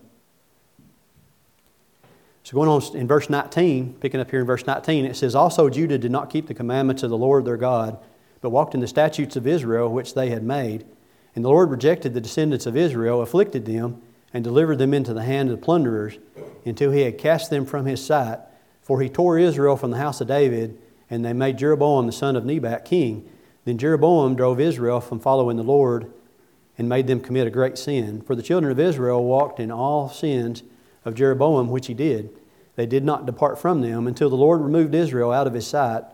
So 2.43 2.55
going 2.55 2.69
on 2.69 2.95
in 2.95 3.07
verse 3.07 3.29
19, 3.29 3.95
picking 3.99 4.19
up 4.21 4.31
here 4.31 4.39
in 4.39 4.45
verse 4.45 4.65
19, 4.65 5.05
it 5.05 5.15
says, 5.15 5.35
Also 5.35 5.69
Judah 5.69 5.97
did 5.97 6.11
not 6.11 6.29
keep 6.29 6.47
the 6.47 6.53
commandments 6.53 7.03
of 7.03 7.09
the 7.09 7.17
Lord 7.17 7.43
their 7.43 7.57
God, 7.57 7.99
but 8.39 8.49
walked 8.49 8.73
in 8.73 8.79
the 8.79 8.87
statutes 8.87 9.35
of 9.35 9.45
Israel 9.45 9.89
which 9.89 10.13
they 10.13 10.29
had 10.29 10.43
made. 10.43 10.85
And 11.35 11.43
the 11.43 11.49
Lord 11.49 11.69
rejected 11.69 12.13
the 12.13 12.21
descendants 12.21 12.65
of 12.65 12.77
Israel, 12.77 13.21
afflicted 13.21 13.65
them, 13.65 14.01
and 14.33 14.43
delivered 14.43 14.77
them 14.77 14.93
into 14.93 15.13
the 15.13 15.23
hand 15.23 15.49
of 15.49 15.59
the 15.59 15.65
plunderers, 15.65 16.17
until 16.65 16.91
he 16.91 17.01
had 17.01 17.17
cast 17.17 17.49
them 17.49 17.65
from 17.65 17.85
his 17.85 18.03
sight. 18.03 18.39
For 18.81 19.01
he 19.01 19.09
tore 19.09 19.37
Israel 19.37 19.75
from 19.75 19.91
the 19.91 19.97
house 19.97 20.21
of 20.21 20.27
David, 20.27 20.77
and 21.09 21.23
they 21.25 21.33
made 21.33 21.57
Jeroboam 21.57 22.05
the 22.05 22.13
son 22.13 22.35
of 22.37 22.45
Nebat 22.45 22.85
king. 22.85 23.29
Then 23.65 23.77
Jeroboam 23.77 24.35
drove 24.35 24.59
Israel 24.59 25.01
from 25.01 25.19
following 25.19 25.57
the 25.57 25.63
Lord, 25.63 26.11
and 26.81 26.89
made 26.89 27.05
them 27.05 27.19
commit 27.19 27.45
a 27.45 27.51
great 27.51 27.77
sin. 27.77 28.21
For 28.21 28.35
the 28.35 28.41
children 28.41 28.71
of 28.71 28.79
Israel 28.79 29.23
walked 29.23 29.59
in 29.59 29.69
all 29.69 30.09
sins 30.09 30.63
of 31.05 31.13
Jeroboam, 31.13 31.69
which 31.69 31.85
he 31.85 31.93
did. 31.93 32.31
They 32.75 32.87
did 32.87 33.03
not 33.03 33.27
depart 33.27 33.59
from 33.59 33.81
them 33.81 34.07
until 34.07 34.31
the 34.31 34.35
Lord 34.35 34.61
removed 34.61 34.95
Israel 34.95 35.31
out 35.31 35.45
of 35.45 35.53
his 35.53 35.67
sight, 35.67 36.05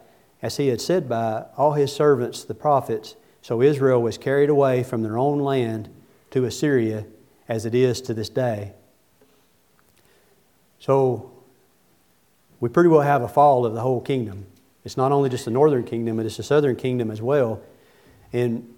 as 0.42 0.58
he 0.58 0.68
had 0.68 0.82
said 0.82 1.08
by 1.08 1.46
all 1.56 1.72
his 1.72 1.96
servants 1.96 2.44
the 2.44 2.54
prophets. 2.54 3.16
So 3.42 3.62
Israel 3.62 4.02
was 4.02 4.18
carried 4.18 4.50
away 4.50 4.84
from 4.84 5.04
their 5.04 5.18
own 5.18 5.40
land 5.40 5.88
to 6.32 6.44
Assyria, 6.44 7.06
as 7.48 7.66
it 7.66 7.74
is 7.74 8.02
to 8.02 8.14
this 8.14 8.28
day. 8.28 8.74
So 10.80 11.32
we 12.60 12.68
pretty 12.68 12.90
well 12.90 13.00
have 13.00 13.22
a 13.22 13.30
fall 13.30 13.66
of 13.66 13.74
the 13.74 13.80
whole 13.80 14.02
kingdom. 14.02 14.48
It's 14.84 14.98
not 14.98 15.14
only 15.14 15.30
just 15.30 15.46
the 15.46 15.52
northern 15.52 15.86
kingdom, 15.86 16.18
but 16.18 16.26
it's 16.26 16.36
the 16.36 16.44
southern 16.44 16.76
kingdom 16.76 17.10
as 17.10 17.22
well. 17.22 17.62
And, 18.34 18.74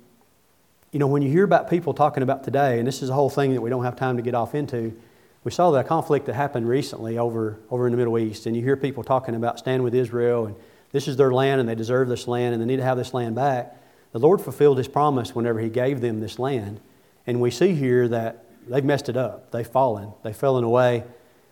you 0.92 1.00
know, 1.00 1.08
when 1.08 1.22
you 1.22 1.30
hear 1.30 1.44
about 1.44 1.70
people 1.70 1.94
talking 1.94 2.24
about 2.24 2.44
today, 2.44 2.80
and 2.80 2.88
this 2.88 3.02
is 3.02 3.10
a 3.10 3.14
whole 3.14 3.30
thing 3.30 3.54
that 3.54 3.62
we 3.62 3.70
don't 3.70 3.84
have 3.84 3.96
time 3.96 4.18
to 4.18 4.24
get 4.24 4.34
off 4.34 4.56
into, 4.56 4.98
we 5.44 5.52
saw 5.52 5.72
the 5.72 5.84
conflict 5.84 6.26
that 6.26 6.34
happened 6.34 6.68
recently 6.68 7.18
over, 7.18 7.60
over 7.70 7.88
in 7.88 7.92
the 7.92 7.98
Middle 7.98 8.18
East, 8.18 8.46
and 8.46 8.56
you 8.56 8.64
hear 8.64 8.76
people 8.76 9.04
talking 9.04 9.36
about 9.36 9.60
stand 9.60 9.84
with 9.84 9.94
Israel, 9.94 10.48
and 10.48 10.56
this 10.92 11.08
is 11.08 11.18
their 11.18 11.32
land, 11.32 11.60
and 11.60 11.70
they 11.70 11.76
deserve 11.76 12.10
this 12.10 12.28
land, 12.28 12.54
and 12.54 12.62
they 12.62 12.66
need 12.66 12.78
to 12.78 12.84
have 12.84 12.98
this 12.98 13.14
land 13.14 13.36
back. 13.36 13.76
The 14.12 14.20
Lord 14.20 14.42
fulfilled 14.42 14.78
His 14.78 14.88
promise 14.88 15.36
whenever 15.36 15.60
He 15.60 15.70
gave 15.70 16.02
them 16.02 16.20
this 16.20 16.40
land. 16.40 16.82
And 17.28 17.40
we 17.40 17.52
see 17.52 17.76
here 17.76 18.08
that 18.08 18.46
they've 18.68 18.84
messed 18.84 19.08
it 19.08 19.16
up. 19.16 19.52
They've 19.52 19.68
fallen. 19.68 20.14
They've 20.24 20.36
fallen 20.36 20.64
away. 20.64 21.04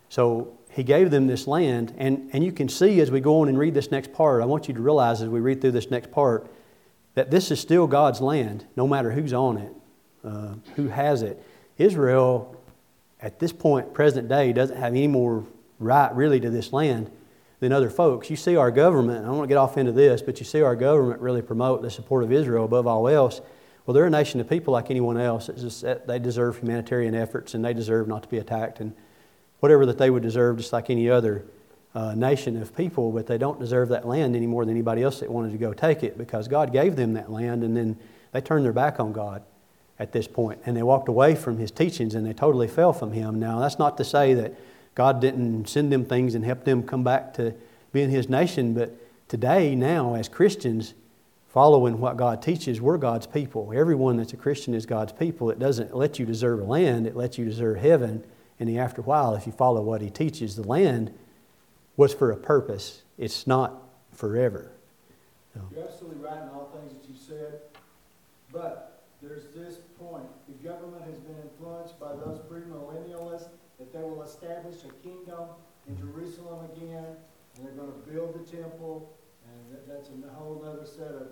So 0.09 0.57
he 0.69 0.83
gave 0.83 1.11
them 1.11 1.27
this 1.27 1.47
land. 1.47 1.93
And, 1.97 2.29
and 2.33 2.43
you 2.43 2.51
can 2.51 2.69
see 2.69 2.99
as 3.01 3.11
we 3.11 3.19
go 3.19 3.41
on 3.41 3.49
and 3.49 3.57
read 3.57 3.73
this 3.73 3.91
next 3.91 4.13
part, 4.13 4.41
I 4.41 4.45
want 4.45 4.67
you 4.67 4.73
to 4.73 4.79
realize 4.81 5.21
as 5.21 5.29
we 5.29 5.39
read 5.39 5.61
through 5.61 5.71
this 5.71 5.91
next 5.91 6.11
part, 6.11 6.51
that 7.17 7.31
this 7.31 7.49
is 7.49 7.59
still 7.59 7.87
God's 7.87 8.21
land, 8.21 8.63
no 8.75 8.87
matter 8.87 9.09
who's 9.09 9.33
on 9.33 9.57
it, 9.57 9.73
uh, 10.23 10.53
who 10.75 10.89
has 10.89 11.23
it. 11.23 11.43
Israel, 11.79 12.55
at 13.19 13.39
this 13.39 13.51
point, 13.51 13.91
present 13.91 14.29
day, 14.29 14.53
doesn't 14.53 14.77
have 14.77 14.93
any 14.93 15.07
more 15.07 15.43
right 15.79 16.15
really 16.15 16.39
to 16.39 16.51
this 16.51 16.71
land 16.71 17.09
than 17.59 17.73
other 17.73 17.89
folks. 17.89 18.29
You 18.29 18.35
see 18.35 18.55
our 18.55 18.69
government, 18.69 19.23
I 19.23 19.29
don't 19.29 19.37
want 19.37 19.49
to 19.49 19.51
get 19.51 19.57
off 19.57 19.79
into 19.79 19.91
this, 19.91 20.21
but 20.21 20.37
you 20.37 20.45
see 20.45 20.61
our 20.61 20.75
government 20.75 21.19
really 21.19 21.41
promote 21.41 21.81
the 21.81 21.89
support 21.89 22.23
of 22.23 22.31
Israel 22.31 22.65
above 22.65 22.85
all 22.85 23.07
else. 23.07 23.41
Well, 23.87 23.95
they're 23.95 24.05
a 24.05 24.11
nation 24.11 24.39
of 24.39 24.47
people 24.47 24.71
like 24.71 24.91
anyone 24.91 25.17
else. 25.17 25.49
It's 25.49 25.63
just 25.63 25.81
that 25.81 26.05
they 26.05 26.19
deserve 26.19 26.59
humanitarian 26.59 27.15
efforts 27.15 27.55
and 27.55 27.65
they 27.65 27.73
deserve 27.73 28.07
not 28.07 28.21
to 28.23 28.29
be 28.29 28.37
attacked 28.37 28.79
and 28.79 28.93
whatever 29.59 29.87
that 29.87 29.97
they 29.97 30.11
would 30.11 30.21
deserve, 30.21 30.57
just 30.57 30.71
like 30.71 30.91
any 30.91 31.09
other 31.09 31.45
uh, 31.97 32.13
nation 32.13 32.61
of 32.61 32.77
people, 32.77 33.11
but 33.11 33.25
they 33.25 33.39
don't 33.39 33.59
deserve 33.59 33.89
that 33.89 34.07
land 34.07 34.35
any 34.35 34.45
more 34.45 34.63
than 34.63 34.75
anybody 34.75 35.01
else 35.01 35.19
that 35.19 35.31
wanted 35.31 35.51
to 35.51 35.57
go 35.57 35.73
take 35.73 36.03
it 36.03 36.15
because 36.15 36.47
God 36.47 36.71
gave 36.71 36.95
them 36.95 37.13
that 37.13 37.31
land 37.31 37.63
and 37.63 37.75
then 37.75 37.97
they 38.33 38.39
turned 38.39 38.63
their 38.63 38.71
back 38.71 38.99
on 38.99 39.13
God 39.13 39.41
at 39.97 40.11
this 40.11 40.27
point 40.27 40.61
and 40.67 40.77
they 40.77 40.83
walked 40.83 41.09
away 41.09 41.33
from 41.33 41.57
His 41.57 41.71
teachings 41.71 42.13
and 42.13 42.23
they 42.23 42.33
totally 42.33 42.67
fell 42.67 42.93
from 42.93 43.13
Him. 43.13 43.39
Now, 43.39 43.59
that's 43.59 43.79
not 43.79 43.97
to 43.97 44.03
say 44.03 44.35
that 44.35 44.53
God 44.93 45.19
didn't 45.19 45.67
send 45.67 45.91
them 45.91 46.05
things 46.05 46.35
and 46.35 46.45
help 46.45 46.65
them 46.65 46.83
come 46.83 47.03
back 47.03 47.33
to 47.33 47.55
being 47.91 48.11
His 48.11 48.29
nation, 48.29 48.75
but 48.75 48.95
today, 49.27 49.73
now, 49.73 50.13
as 50.13 50.29
Christians, 50.29 50.93
following 51.47 51.99
what 51.99 52.15
God 52.15 52.43
teaches, 52.43 52.79
we're 52.79 52.99
God's 52.99 53.25
people. 53.25 53.73
Everyone 53.75 54.17
that's 54.17 54.33
a 54.33 54.37
Christian 54.37 54.75
is 54.75 54.85
God's 54.85 55.13
people. 55.13 55.49
It 55.49 55.57
doesn't 55.57 55.95
let 55.95 56.19
you 56.19 56.27
deserve 56.27 56.59
a 56.59 56.63
land, 56.63 57.07
it 57.07 57.15
lets 57.15 57.39
you 57.39 57.45
deserve 57.45 57.77
heaven 57.77 58.23
And 58.59 58.69
the 58.69 58.77
after 58.77 59.01
while 59.01 59.33
if 59.33 59.47
you 59.47 59.51
follow 59.51 59.81
what 59.81 60.01
He 60.01 60.11
teaches. 60.11 60.55
The 60.55 60.67
land 60.67 61.11
was 61.97 62.13
for 62.13 62.31
a 62.31 62.37
purpose, 62.37 63.01
it's 63.17 63.47
not 63.47 63.81
forever. 64.13 64.71
So. 65.53 65.61
You're 65.75 65.83
absolutely 65.85 66.23
right 66.23 66.41
in 66.41 66.49
all 66.49 66.71
things 66.73 66.93
that 66.93 67.09
you 67.09 67.15
said, 67.17 67.61
but 68.53 69.03
there's 69.21 69.45
this 69.55 69.79
point. 69.99 70.29
The 70.47 70.67
government 70.67 71.03
has 71.05 71.17
been 71.17 71.35
influenced 71.41 71.99
by 71.99 72.13
those 72.13 72.39
premillennialists 72.49 73.49
that 73.79 73.91
they 73.91 73.99
will 73.99 74.21
establish 74.21 74.75
a 74.85 74.93
kingdom 75.03 75.49
in 75.87 75.97
Jerusalem 75.97 76.69
again, 76.75 77.05
and 77.55 77.65
they're 77.65 77.73
going 77.73 77.91
to 77.91 78.11
build 78.11 78.35
the 78.35 78.57
temple, 78.57 79.11
and 79.45 79.77
that's 79.87 80.09
a 80.09 80.33
whole 80.33 80.63
other 80.65 80.85
set 80.85 81.07
of, 81.07 81.29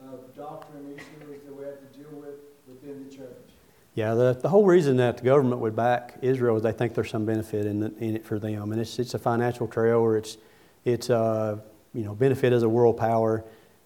of 0.00 0.34
doctrine 0.36 0.94
issues 0.94 1.42
that 1.44 1.54
we 1.54 1.64
have 1.64 1.78
to 1.80 1.98
deal 1.98 2.10
with 2.12 2.38
within 2.68 3.08
the 3.08 3.14
church. 3.14 3.50
Yeah, 3.94 4.14
the, 4.14 4.32
the 4.32 4.48
whole 4.48 4.64
reason 4.64 4.96
that 4.96 5.18
the 5.18 5.22
government 5.22 5.60
would 5.60 5.76
back 5.76 6.16
Israel 6.20 6.56
is 6.56 6.64
they 6.64 6.72
think 6.72 6.94
there's 6.94 7.10
some 7.10 7.24
benefit 7.24 7.64
in, 7.64 7.78
the, 7.78 7.94
in 7.98 8.16
it 8.16 8.26
for 8.26 8.40
them. 8.40 8.72
And 8.72 8.80
it's, 8.80 8.98
it's 8.98 9.14
a 9.14 9.20
financial 9.20 9.68
trail 9.68 9.98
or 9.98 10.16
it's, 10.16 10.36
it's 10.84 11.10
uh, 11.10 11.58
you 11.92 12.02
know, 12.02 12.14
benefit 12.14 12.52
as 12.52 12.64
a 12.64 12.68
world 12.68 12.96
power. 12.96 13.44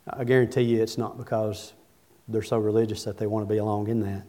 I 0.09 0.25
guarantee 0.25 0.63
you 0.63 0.83
it's 0.83 0.97
not 0.97 1.19
because 1.19 1.75
they're 2.27 2.43
so 2.43 2.57
religious 2.57 3.05
that 3.05 3.19
they 3.19 3.27
want 3.27 3.47
to 3.47 3.53
be 3.53 3.59
along 3.59 3.89
in 3.89 4.01
that. 4.01 4.23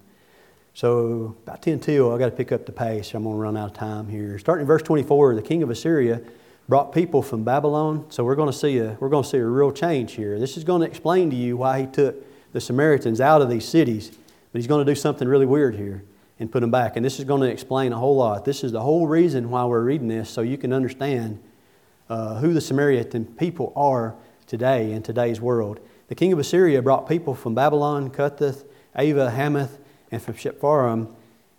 So, 0.73 1.35
about 1.43 1.61
10 1.61 1.79
till, 1.79 2.11
I've 2.11 2.19
got 2.19 2.25
to 2.25 2.35
pick 2.35 2.51
up 2.51 2.65
the 2.65 2.71
pace. 2.71 3.13
I'm 3.13 3.23
going 3.23 3.35
to 3.35 3.41
run 3.41 3.57
out 3.57 3.71
of 3.71 3.73
time 3.73 4.07
here. 4.07 4.37
Starting 4.37 4.61
in 4.61 4.67
verse 4.67 4.83
24, 4.83 5.35
the 5.35 5.41
king 5.41 5.63
of 5.63 5.69
Assyria 5.69 6.21
brought 6.67 6.93
people 6.93 7.21
from 7.21 7.43
Babylon. 7.43 8.05
So, 8.09 8.23
we're 8.23 8.35
going 8.35 8.51
to 8.51 8.57
see 8.57 8.77
a, 8.77 8.95
we're 8.99 9.09
going 9.09 9.23
to 9.23 9.29
see 9.29 9.37
a 9.37 9.45
real 9.45 9.71
change 9.71 10.13
here. 10.13 10.39
This 10.39 10.57
is 10.57 10.63
going 10.63 10.81
to 10.81 10.87
explain 10.87 11.29
to 11.31 11.35
you 11.35 11.57
why 11.57 11.81
he 11.81 11.87
took 11.87 12.15
the 12.53 12.61
Samaritans 12.61 13.19
out 13.19 13.41
of 13.41 13.49
these 13.49 13.67
cities 13.67 14.17
but 14.51 14.59
he's 14.59 14.67
going 14.67 14.85
to 14.85 14.91
do 14.91 14.95
something 14.95 15.27
really 15.27 15.45
weird 15.45 15.75
here 15.75 16.03
and 16.39 16.51
put 16.51 16.61
them 16.61 16.71
back. 16.71 16.95
And 16.95 17.05
this 17.05 17.19
is 17.19 17.25
going 17.25 17.41
to 17.41 17.51
explain 17.51 17.93
a 17.93 17.97
whole 17.97 18.15
lot. 18.15 18.45
This 18.45 18.63
is 18.63 18.71
the 18.71 18.81
whole 18.81 19.07
reason 19.07 19.49
why 19.49 19.65
we're 19.65 19.83
reading 19.83 20.07
this, 20.07 20.29
so 20.29 20.41
you 20.41 20.57
can 20.57 20.73
understand 20.73 21.41
uh, 22.09 22.39
who 22.39 22.53
the 22.53 22.61
Samaritan 22.61 23.25
people 23.25 23.73
are 23.75 24.15
today 24.47 24.91
in 24.91 25.03
today's 25.03 25.39
world. 25.39 25.79
The 26.07 26.15
king 26.15 26.33
of 26.33 26.39
Assyria 26.39 26.81
brought 26.81 27.07
people 27.07 27.35
from 27.35 27.53
Babylon, 27.53 28.09
Cuthah, 28.09 28.63
Ava, 28.95 29.29
Hamath, 29.29 29.77
and 30.11 30.21
from 30.21 30.33
Sepharvaim 30.33 31.13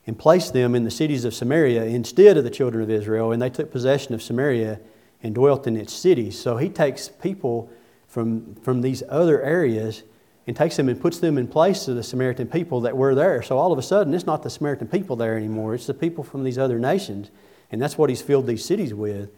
and 0.06 0.18
placed 0.18 0.52
them 0.52 0.74
in 0.74 0.82
the 0.82 0.90
cities 0.90 1.24
of 1.24 1.34
Samaria 1.34 1.84
instead 1.84 2.36
of 2.36 2.42
the 2.42 2.50
children 2.50 2.82
of 2.82 2.90
Israel, 2.90 3.30
and 3.32 3.40
they 3.40 3.50
took 3.50 3.70
possession 3.70 4.14
of 4.14 4.22
Samaria 4.22 4.80
and 5.22 5.34
dwelt 5.34 5.66
in 5.66 5.76
its 5.76 5.92
cities. 5.92 6.36
So 6.36 6.56
he 6.56 6.68
takes 6.68 7.08
people 7.08 7.70
from, 8.08 8.56
from 8.56 8.80
these 8.80 9.02
other 9.08 9.40
areas 9.42 10.02
and 10.46 10.56
takes 10.56 10.76
them 10.76 10.88
and 10.88 11.00
puts 11.00 11.18
them 11.18 11.38
in 11.38 11.46
place 11.46 11.86
of 11.88 11.96
the 11.96 12.02
Samaritan 12.02 12.48
people 12.48 12.80
that 12.80 12.96
were 12.96 13.14
there. 13.14 13.42
So 13.42 13.58
all 13.58 13.72
of 13.72 13.78
a 13.78 13.82
sudden, 13.82 14.14
it's 14.14 14.26
not 14.26 14.42
the 14.42 14.50
Samaritan 14.50 14.88
people 14.88 15.16
there 15.16 15.36
anymore, 15.36 15.74
it's 15.74 15.86
the 15.86 15.94
people 15.94 16.24
from 16.24 16.44
these 16.44 16.58
other 16.58 16.78
nations. 16.78 17.30
And 17.70 17.80
that's 17.80 17.96
what 17.96 18.10
he's 18.10 18.22
filled 18.22 18.46
these 18.46 18.64
cities 18.64 18.92
with. 18.92 19.30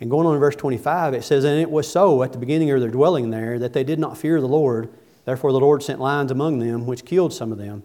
And 0.00 0.10
going 0.10 0.26
on 0.26 0.34
in 0.34 0.40
verse 0.40 0.56
25, 0.56 1.14
it 1.14 1.22
says, 1.22 1.44
And 1.44 1.60
it 1.60 1.70
was 1.70 1.90
so 1.90 2.22
at 2.22 2.32
the 2.32 2.38
beginning 2.38 2.70
of 2.70 2.80
their 2.80 2.90
dwelling 2.90 3.30
there 3.30 3.58
that 3.58 3.72
they 3.72 3.84
did 3.84 3.98
not 3.98 4.18
fear 4.18 4.40
the 4.40 4.48
Lord. 4.48 4.92
Therefore 5.24 5.52
the 5.52 5.60
Lord 5.60 5.82
sent 5.82 6.00
lions 6.00 6.30
among 6.30 6.58
them, 6.58 6.86
which 6.86 7.04
killed 7.04 7.32
some 7.32 7.52
of 7.52 7.58
them. 7.58 7.84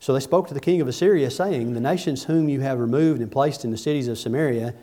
So 0.00 0.12
they 0.12 0.20
spoke 0.20 0.46
to 0.48 0.54
the 0.54 0.60
king 0.60 0.80
of 0.80 0.86
Assyria, 0.86 1.30
saying, 1.30 1.74
The 1.74 1.80
nations 1.80 2.24
whom 2.24 2.48
you 2.48 2.60
have 2.60 2.78
removed 2.78 3.20
and 3.20 3.32
placed 3.32 3.64
in 3.64 3.72
the 3.72 3.76
cities 3.76 4.06
of 4.06 4.18
Samaria 4.18 4.74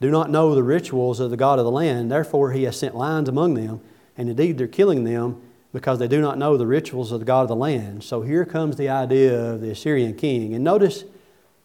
do 0.00 0.10
not 0.10 0.30
know 0.30 0.54
the 0.54 0.62
rituals 0.62 1.20
of 1.20 1.30
the 1.30 1.36
God 1.36 1.58
of 1.58 1.64
the 1.64 1.70
land. 1.70 2.10
Therefore 2.10 2.52
he 2.52 2.62
has 2.64 2.78
sent 2.78 2.96
lions 2.96 3.28
among 3.28 3.54
them, 3.54 3.80
and 4.16 4.28
indeed 4.28 4.58
they're 4.58 4.68
killing 4.68 5.04
them 5.04 5.42
because 5.72 5.98
they 5.98 6.08
do 6.08 6.20
not 6.20 6.38
know 6.38 6.56
the 6.56 6.66
rituals 6.66 7.12
of 7.12 7.20
the 7.20 7.24
God 7.24 7.42
of 7.42 7.48
the 7.48 7.56
land. 7.56 8.04
So 8.04 8.20
here 8.20 8.44
comes 8.44 8.76
the 8.76 8.90
idea 8.90 9.52
of 9.52 9.60
the 9.60 9.70
Assyrian 9.70 10.14
king. 10.14 10.54
And 10.54 10.62
notice, 10.62 11.04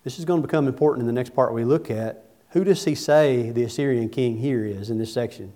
this 0.03 0.17
is 0.17 0.25
going 0.25 0.41
to 0.41 0.47
become 0.47 0.67
important 0.67 1.01
in 1.01 1.07
the 1.07 1.13
next 1.13 1.35
part 1.35 1.53
we 1.53 1.65
look 1.65 1.91
at. 1.91 2.23
Who 2.51 2.63
does 2.63 2.83
he 2.85 2.95
say 2.95 3.51
the 3.51 3.63
Assyrian 3.63 4.09
king 4.09 4.37
here 4.37 4.65
is 4.65 4.89
in 4.89 4.97
this 4.97 5.11
section? 5.11 5.51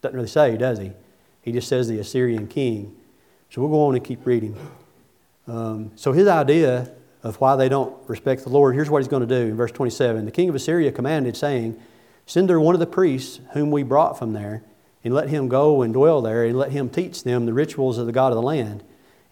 Doesn't 0.00 0.16
really 0.16 0.28
say, 0.28 0.56
does 0.56 0.78
he? 0.78 0.92
He 1.42 1.52
just 1.52 1.68
says 1.68 1.86
the 1.86 2.00
Assyrian 2.00 2.48
king. 2.48 2.96
So 3.50 3.60
we'll 3.60 3.70
go 3.70 3.86
on 3.86 3.94
and 3.94 4.04
keep 4.04 4.26
reading. 4.26 4.56
Um, 5.46 5.92
so 5.94 6.10
his 6.10 6.26
idea 6.26 6.90
of 7.22 7.40
why 7.40 7.54
they 7.54 7.68
don't 7.68 7.96
respect 8.08 8.42
the 8.42 8.50
Lord, 8.50 8.74
here's 8.74 8.90
what 8.90 8.98
he's 8.98 9.08
going 9.08 9.26
to 9.26 9.28
do 9.28 9.48
in 9.48 9.56
verse 9.56 9.70
27. 9.70 10.24
The 10.24 10.32
king 10.32 10.48
of 10.48 10.56
Assyria 10.56 10.90
commanded, 10.90 11.36
saying, 11.36 11.80
Send 12.26 12.50
there 12.50 12.58
one 12.58 12.74
of 12.74 12.80
the 12.80 12.86
priests 12.86 13.38
whom 13.52 13.70
we 13.70 13.84
brought 13.84 14.18
from 14.18 14.32
there 14.32 14.64
and 15.06 15.14
let 15.14 15.28
him 15.28 15.46
go 15.46 15.82
and 15.82 15.94
dwell 15.94 16.20
there 16.20 16.44
and 16.44 16.58
let 16.58 16.72
him 16.72 16.88
teach 16.88 17.22
them 17.22 17.46
the 17.46 17.52
rituals 17.52 17.96
of 17.96 18.06
the 18.06 18.12
God 18.12 18.32
of 18.32 18.34
the 18.34 18.42
land. 18.42 18.82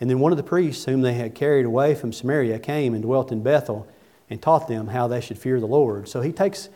And 0.00 0.08
then 0.08 0.20
one 0.20 0.30
of 0.30 0.36
the 0.36 0.44
priests 0.44 0.84
whom 0.84 1.00
they 1.00 1.14
had 1.14 1.34
carried 1.34 1.66
away 1.66 1.96
from 1.96 2.12
Samaria 2.12 2.60
came 2.60 2.94
and 2.94 3.02
dwelt 3.02 3.32
in 3.32 3.42
Bethel 3.42 3.84
and 4.30 4.40
taught 4.40 4.68
them 4.68 4.86
how 4.86 5.08
they 5.08 5.20
should 5.20 5.36
fear 5.36 5.58
the 5.58 5.66
Lord. 5.66 6.08
So 6.08 6.20
he 6.20 6.30
takes 6.30 6.68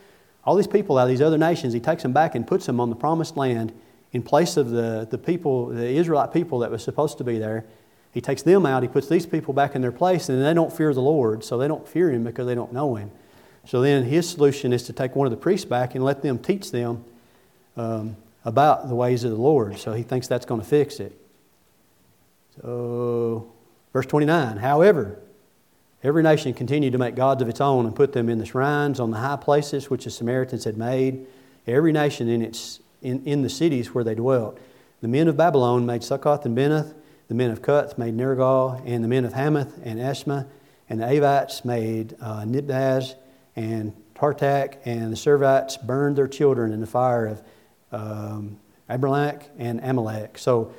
all 0.45 0.57
these 0.57 0.67
people 0.67 0.99
out 0.99 1.05
of 1.05 1.11
these 1.11 1.23
other 1.23 1.39
nations, 1.39 1.73
he 1.73 1.79
takes 1.79 2.03
them 2.03 2.13
back 2.13 2.35
and 2.35 2.45
puts 2.45 2.67
them 2.67 2.81
on 2.81 2.91
the 2.91 2.97
promised 2.97 3.37
land 3.37 3.73
in 4.11 4.21
place 4.21 4.57
of 4.57 4.71
the, 4.71 5.07
the 5.09 5.17
people, 5.17 5.67
the 5.67 5.91
Israelite 5.91 6.33
people 6.33 6.59
that 6.59 6.73
was 6.73 6.83
supposed 6.83 7.19
to 7.19 7.25
be 7.25 7.39
there. 7.39 7.65
He 8.11 8.21
takes 8.21 8.43
them 8.43 8.67
out, 8.67 8.83
he 8.83 8.89
puts 8.89 9.07
these 9.09 9.27
people 9.27 9.55
back 9.55 9.77
in 9.77 9.81
their 9.81 9.93
place, 9.93 10.29
and 10.29 10.45
they 10.45 10.55
don't 10.55 10.73
fear 10.73 10.93
the 10.93 11.01
Lord, 11.01 11.45
so 11.45 11.57
they 11.57 11.69
don't 11.69 11.87
fear 11.87 12.11
him 12.11 12.25
because 12.25 12.49
they 12.49 12.57
don't 12.57 12.73
know 12.73 12.97
him. 12.97 13.13
So 13.65 13.81
then 13.81 14.03
his 14.03 14.29
solution 14.29 14.73
is 14.73 14.83
to 14.85 14.93
take 14.93 15.15
one 15.15 15.29
of 15.29 15.31
the 15.31 15.37
priests 15.37 15.67
back 15.67 15.95
and 15.95 16.03
let 16.03 16.23
them 16.23 16.41
teach 16.41 16.73
them 16.73 17.05
um, 17.77 18.17
about 18.45 18.89
the 18.89 18.95
ways 18.95 19.25
of 19.25 19.31
the 19.31 19.37
Lord. 19.37 19.79
So 19.79 19.93
he 19.93 20.03
thinks 20.03 20.29
that's 20.29 20.47
going 20.47 20.61
to 20.61 20.67
fix 20.67 21.01
it. 21.01 21.19
So, 22.61 23.53
verse 23.93 24.07
29 24.07 24.57
However, 24.59 25.19
every 26.03 26.23
nation 26.23 26.55
continued 26.55 26.93
to 26.93 26.99
make 26.99 27.15
gods 27.15 27.43
of 27.43 27.49
its 27.49 27.61
own 27.61 27.87
and 27.87 27.95
put 27.95 28.13
them 28.13 28.29
in 28.29 28.39
the 28.39 28.47
shrines 28.47 29.01
on 29.01 29.11
the 29.11 29.19
high 29.19 29.37
places 29.37 29.91
which 29.91 30.05
the 30.05 30.11
Samaritans 30.11 30.65
had 30.65 30.77
made, 30.77 31.27
every 31.67 31.93
nation 31.93 32.29
in, 32.29 32.43
its, 32.43 32.81
in, 33.03 33.25
in 33.25 33.43
the 33.43 33.51
cities 33.51 33.95
where 33.95 34.05
they 34.05 34.15
dwelt. 34.15 34.59
The 35.01 35.09
men 35.09 35.29
of 35.29 35.37
Babylon 35.37 35.87
made 35.87 36.03
Succoth 36.03 36.45
and 36.45 36.57
Benoth, 36.57 36.95
the 37.29 37.35
men 37.35 37.51
of 37.51 37.63
Cuth 37.63 37.99
made 37.99 38.17
Nergal, 38.17 38.83
and 38.87 39.05
the 39.05 39.09
men 39.09 39.25
of 39.25 39.35
Hamath 39.35 39.79
and 39.85 40.01
Ashma, 40.01 40.47
and 40.89 41.01
the 41.01 41.05
Avites 41.05 41.65
made 41.65 42.17
uh, 42.21 42.45
and 43.55 43.93
Tartak, 44.15 44.79
and 44.85 45.13
the 45.13 45.17
Servites 45.17 45.77
burned 45.85 46.17
their 46.17 46.27
children 46.27 46.73
in 46.73 46.81
the 46.81 46.87
fire 46.87 47.27
of 47.27 47.43
um, 47.93 48.59
Abramelech 48.89 49.45
and 49.59 49.81
Amalek. 49.83 50.39
So 50.39 50.73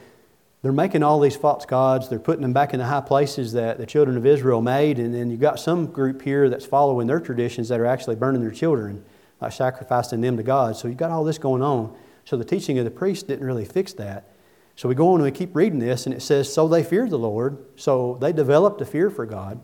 they're 0.61 0.71
making 0.71 1.03
all 1.03 1.19
these 1.19 1.35
false 1.35 1.65
gods. 1.65 2.09
They're 2.09 2.19
putting 2.19 2.41
them 2.41 2.53
back 2.53 2.73
in 2.73 2.79
the 2.79 2.85
high 2.85 3.01
places 3.01 3.53
that 3.53 3.77
the 3.77 3.85
children 3.85 4.17
of 4.17 4.25
Israel 4.25 4.61
made. 4.61 4.99
And 4.99 5.13
then 5.13 5.29
you've 5.29 5.39
got 5.39 5.59
some 5.59 5.87
group 5.87 6.21
here 6.21 6.49
that's 6.49 6.65
following 6.65 7.07
their 7.07 7.19
traditions 7.19 7.69
that 7.69 7.79
are 7.79 7.85
actually 7.85 8.15
burning 8.15 8.41
their 8.41 8.51
children. 8.51 9.03
like 9.39 9.53
sacrificing 9.53 10.19
them 10.19 10.35
to 10.35 10.43
God. 10.43 10.75
So 10.75 10.87
you've 10.89 10.97
got 10.97 11.11
all 11.11 11.23
this 11.23 11.37
going 11.37 11.61
on. 11.61 11.95
So 12.25 12.35
the 12.35 12.43
teaching 12.43 12.77
of 12.77 12.85
the 12.85 12.91
priest 12.91 13.27
didn't 13.27 13.45
really 13.45 13.65
fix 13.65 13.93
that. 13.93 14.35
So 14.75 14.87
we 14.87 14.95
go 14.95 15.09
on 15.09 15.15
and 15.15 15.23
we 15.23 15.31
keep 15.31 15.55
reading 15.55 15.79
this, 15.79 16.05
and 16.05 16.15
it 16.15 16.21
says, 16.21 16.53
So 16.53 16.67
they 16.67 16.83
feared 16.83 17.09
the 17.09 17.19
Lord. 17.19 17.57
So 17.75 18.17
they 18.21 18.31
developed 18.31 18.79
a 18.81 18.85
fear 18.85 19.09
for 19.09 19.25
God. 19.25 19.59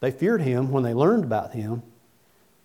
They 0.00 0.10
feared 0.10 0.42
Him 0.42 0.70
when 0.70 0.82
they 0.82 0.94
learned 0.94 1.24
about 1.24 1.52
Him. 1.52 1.82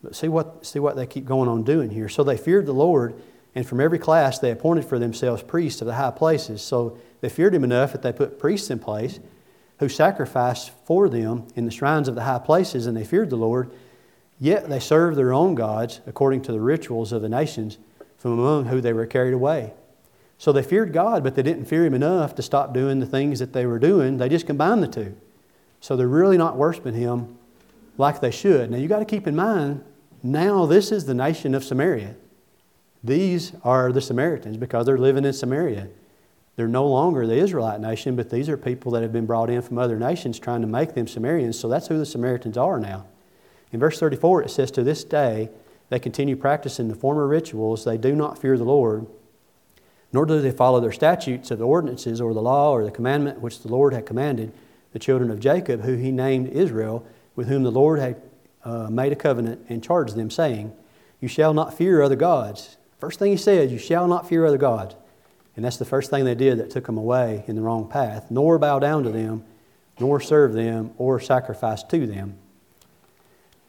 But 0.04 0.15
see 0.15 0.28
what, 0.28 0.65
see 0.65 0.80
what 0.80 0.95
they 0.95 1.08
keep 1.08 1.26
going 1.26 1.47
on 1.47 1.63
doing 1.63 1.89
here. 1.89 2.10
So 2.10 2.24
they 2.24 2.38
feared 2.38 2.65
the 2.65 2.74
Lord, 2.74 3.21
and 3.53 3.65
from 3.65 3.81
every 3.81 3.99
class 3.99 4.39
they 4.39 4.51
appointed 4.51 4.85
for 4.85 4.99
themselves 4.99 5.43
priests 5.43 5.81
of 5.81 5.87
the 5.87 5.95
high 5.95 6.11
places. 6.11 6.61
So 6.61 6.97
they 7.21 7.29
feared 7.29 7.53
Him 7.53 7.63
enough 7.63 7.91
that 7.91 8.01
they 8.01 8.13
put 8.13 8.39
priests 8.39 8.69
in 8.69 8.79
place 8.79 9.19
who 9.79 9.89
sacrificed 9.89 10.71
for 10.85 11.09
them 11.09 11.47
in 11.55 11.65
the 11.65 11.71
shrines 11.71 12.07
of 12.07 12.15
the 12.15 12.23
high 12.23 12.39
places, 12.39 12.85
and 12.85 12.95
they 12.95 13.03
feared 13.03 13.29
the 13.29 13.35
Lord. 13.35 13.71
Yet 14.39 14.69
they 14.69 14.79
served 14.79 15.17
their 15.17 15.33
own 15.33 15.55
gods 15.55 16.01
according 16.05 16.43
to 16.43 16.51
the 16.51 16.59
rituals 16.59 17.11
of 17.11 17.21
the 17.21 17.29
nations 17.29 17.77
from 18.17 18.33
among 18.33 18.65
whom 18.65 18.81
they 18.81 18.93
were 18.93 19.07
carried 19.07 19.33
away. 19.33 19.73
So 20.37 20.51
they 20.51 20.63
feared 20.63 20.93
God, 20.93 21.23
but 21.23 21.35
they 21.35 21.43
didn't 21.43 21.65
fear 21.65 21.85
Him 21.85 21.93
enough 21.93 22.35
to 22.35 22.41
stop 22.41 22.73
doing 22.73 22.99
the 22.99 23.05
things 23.05 23.39
that 23.39 23.53
they 23.53 23.65
were 23.65 23.79
doing. 23.79 24.17
They 24.17 24.29
just 24.29 24.47
combined 24.47 24.81
the 24.81 24.87
two. 24.87 25.15
So 25.79 25.95
they're 25.95 26.07
really 26.07 26.37
not 26.37 26.57
worshiping 26.57 26.93
Him 26.93 27.37
like 27.97 28.21
they 28.21 28.31
should. 28.31 28.71
Now 28.71 28.77
you 28.77 28.87
got 28.87 28.99
to 28.99 29.05
keep 29.05 29.27
in 29.27 29.35
mind, 29.35 29.83
now 30.23 30.65
this 30.65 30.91
is 30.91 31.05
the 31.05 31.13
nation 31.13 31.55
of 31.55 31.63
Samaria. 31.63 32.15
These 33.03 33.53
are 33.63 33.91
the 33.91 34.01
Samaritans 34.01 34.57
because 34.57 34.85
they're 34.85 34.97
living 34.97 35.25
in 35.25 35.33
Samaria. 35.33 35.87
They're 36.55 36.67
no 36.67 36.87
longer 36.87 37.25
the 37.25 37.37
Israelite 37.37 37.79
nation, 37.79 38.15
but 38.15 38.29
these 38.29 38.49
are 38.49 38.57
people 38.57 38.91
that 38.91 39.01
have 39.01 39.13
been 39.13 39.25
brought 39.25 39.49
in 39.49 39.61
from 39.61 39.77
other 39.77 39.97
nations 39.97 40.37
trying 40.37 40.61
to 40.61 40.67
make 40.67 40.93
them 40.93 41.07
Samaritans. 41.07 41.57
So 41.57 41.67
that's 41.67 41.87
who 41.87 41.97
the 41.97 42.05
Samaritans 42.05 42.57
are 42.57 42.79
now. 42.79 43.05
In 43.71 43.79
verse 43.79 43.99
34, 43.99 44.43
it 44.43 44.51
says, 44.51 44.69
To 44.71 44.83
this 44.83 45.03
day 45.03 45.49
they 45.89 45.99
continue 45.99 46.35
practicing 46.35 46.87
the 46.87 46.95
former 46.95 47.27
rituals. 47.27 47.85
They 47.85 47.97
do 47.97 48.15
not 48.15 48.37
fear 48.37 48.57
the 48.57 48.63
Lord 48.63 49.07
nor 50.13 50.25
do 50.25 50.41
they 50.41 50.51
follow 50.51 50.79
their 50.79 50.91
statutes 50.91 51.51
of 51.51 51.59
the 51.59 51.65
ordinances 51.65 52.19
or 52.19 52.33
the 52.33 52.41
law 52.41 52.71
or 52.71 52.83
the 52.83 52.91
commandment 52.91 53.39
which 53.39 53.61
the 53.61 53.69
Lord 53.69 53.93
had 53.93 54.05
commanded 54.05 54.51
the 54.91 54.99
children 54.99 55.31
of 55.31 55.39
Jacob, 55.39 55.81
who 55.81 55.95
he 55.95 56.11
named 56.11 56.49
Israel, 56.49 57.05
with 57.35 57.47
whom 57.47 57.63
the 57.63 57.71
Lord 57.71 57.99
had 57.99 58.21
uh, 58.63 58.89
made 58.89 59.13
a 59.13 59.15
covenant 59.15 59.65
and 59.69 59.81
charged 59.81 60.15
them, 60.15 60.29
saying, 60.29 60.73
You 61.21 61.29
shall 61.29 61.53
not 61.53 61.73
fear 61.73 62.01
other 62.01 62.17
gods. 62.17 62.77
First 63.01 63.17
thing 63.17 63.31
he 63.31 63.37
said, 63.37 63.71
You 63.71 63.79
shall 63.79 64.07
not 64.07 64.29
fear 64.29 64.45
other 64.45 64.59
gods. 64.59 64.95
And 65.55 65.65
that's 65.65 65.77
the 65.77 65.85
first 65.85 66.11
thing 66.11 66.23
they 66.23 66.35
did 66.35 66.59
that 66.59 66.69
took 66.69 66.85
them 66.85 66.97
away 66.97 67.43
in 67.47 67.55
the 67.55 67.61
wrong 67.61 67.89
path, 67.89 68.29
nor 68.29 68.57
bow 68.59 68.77
down 68.79 69.03
to 69.03 69.09
them, 69.09 69.43
nor 69.99 70.21
serve 70.21 70.53
them, 70.53 70.91
or 70.97 71.19
sacrifice 71.19 71.83
to 71.83 72.05
them. 72.05 72.37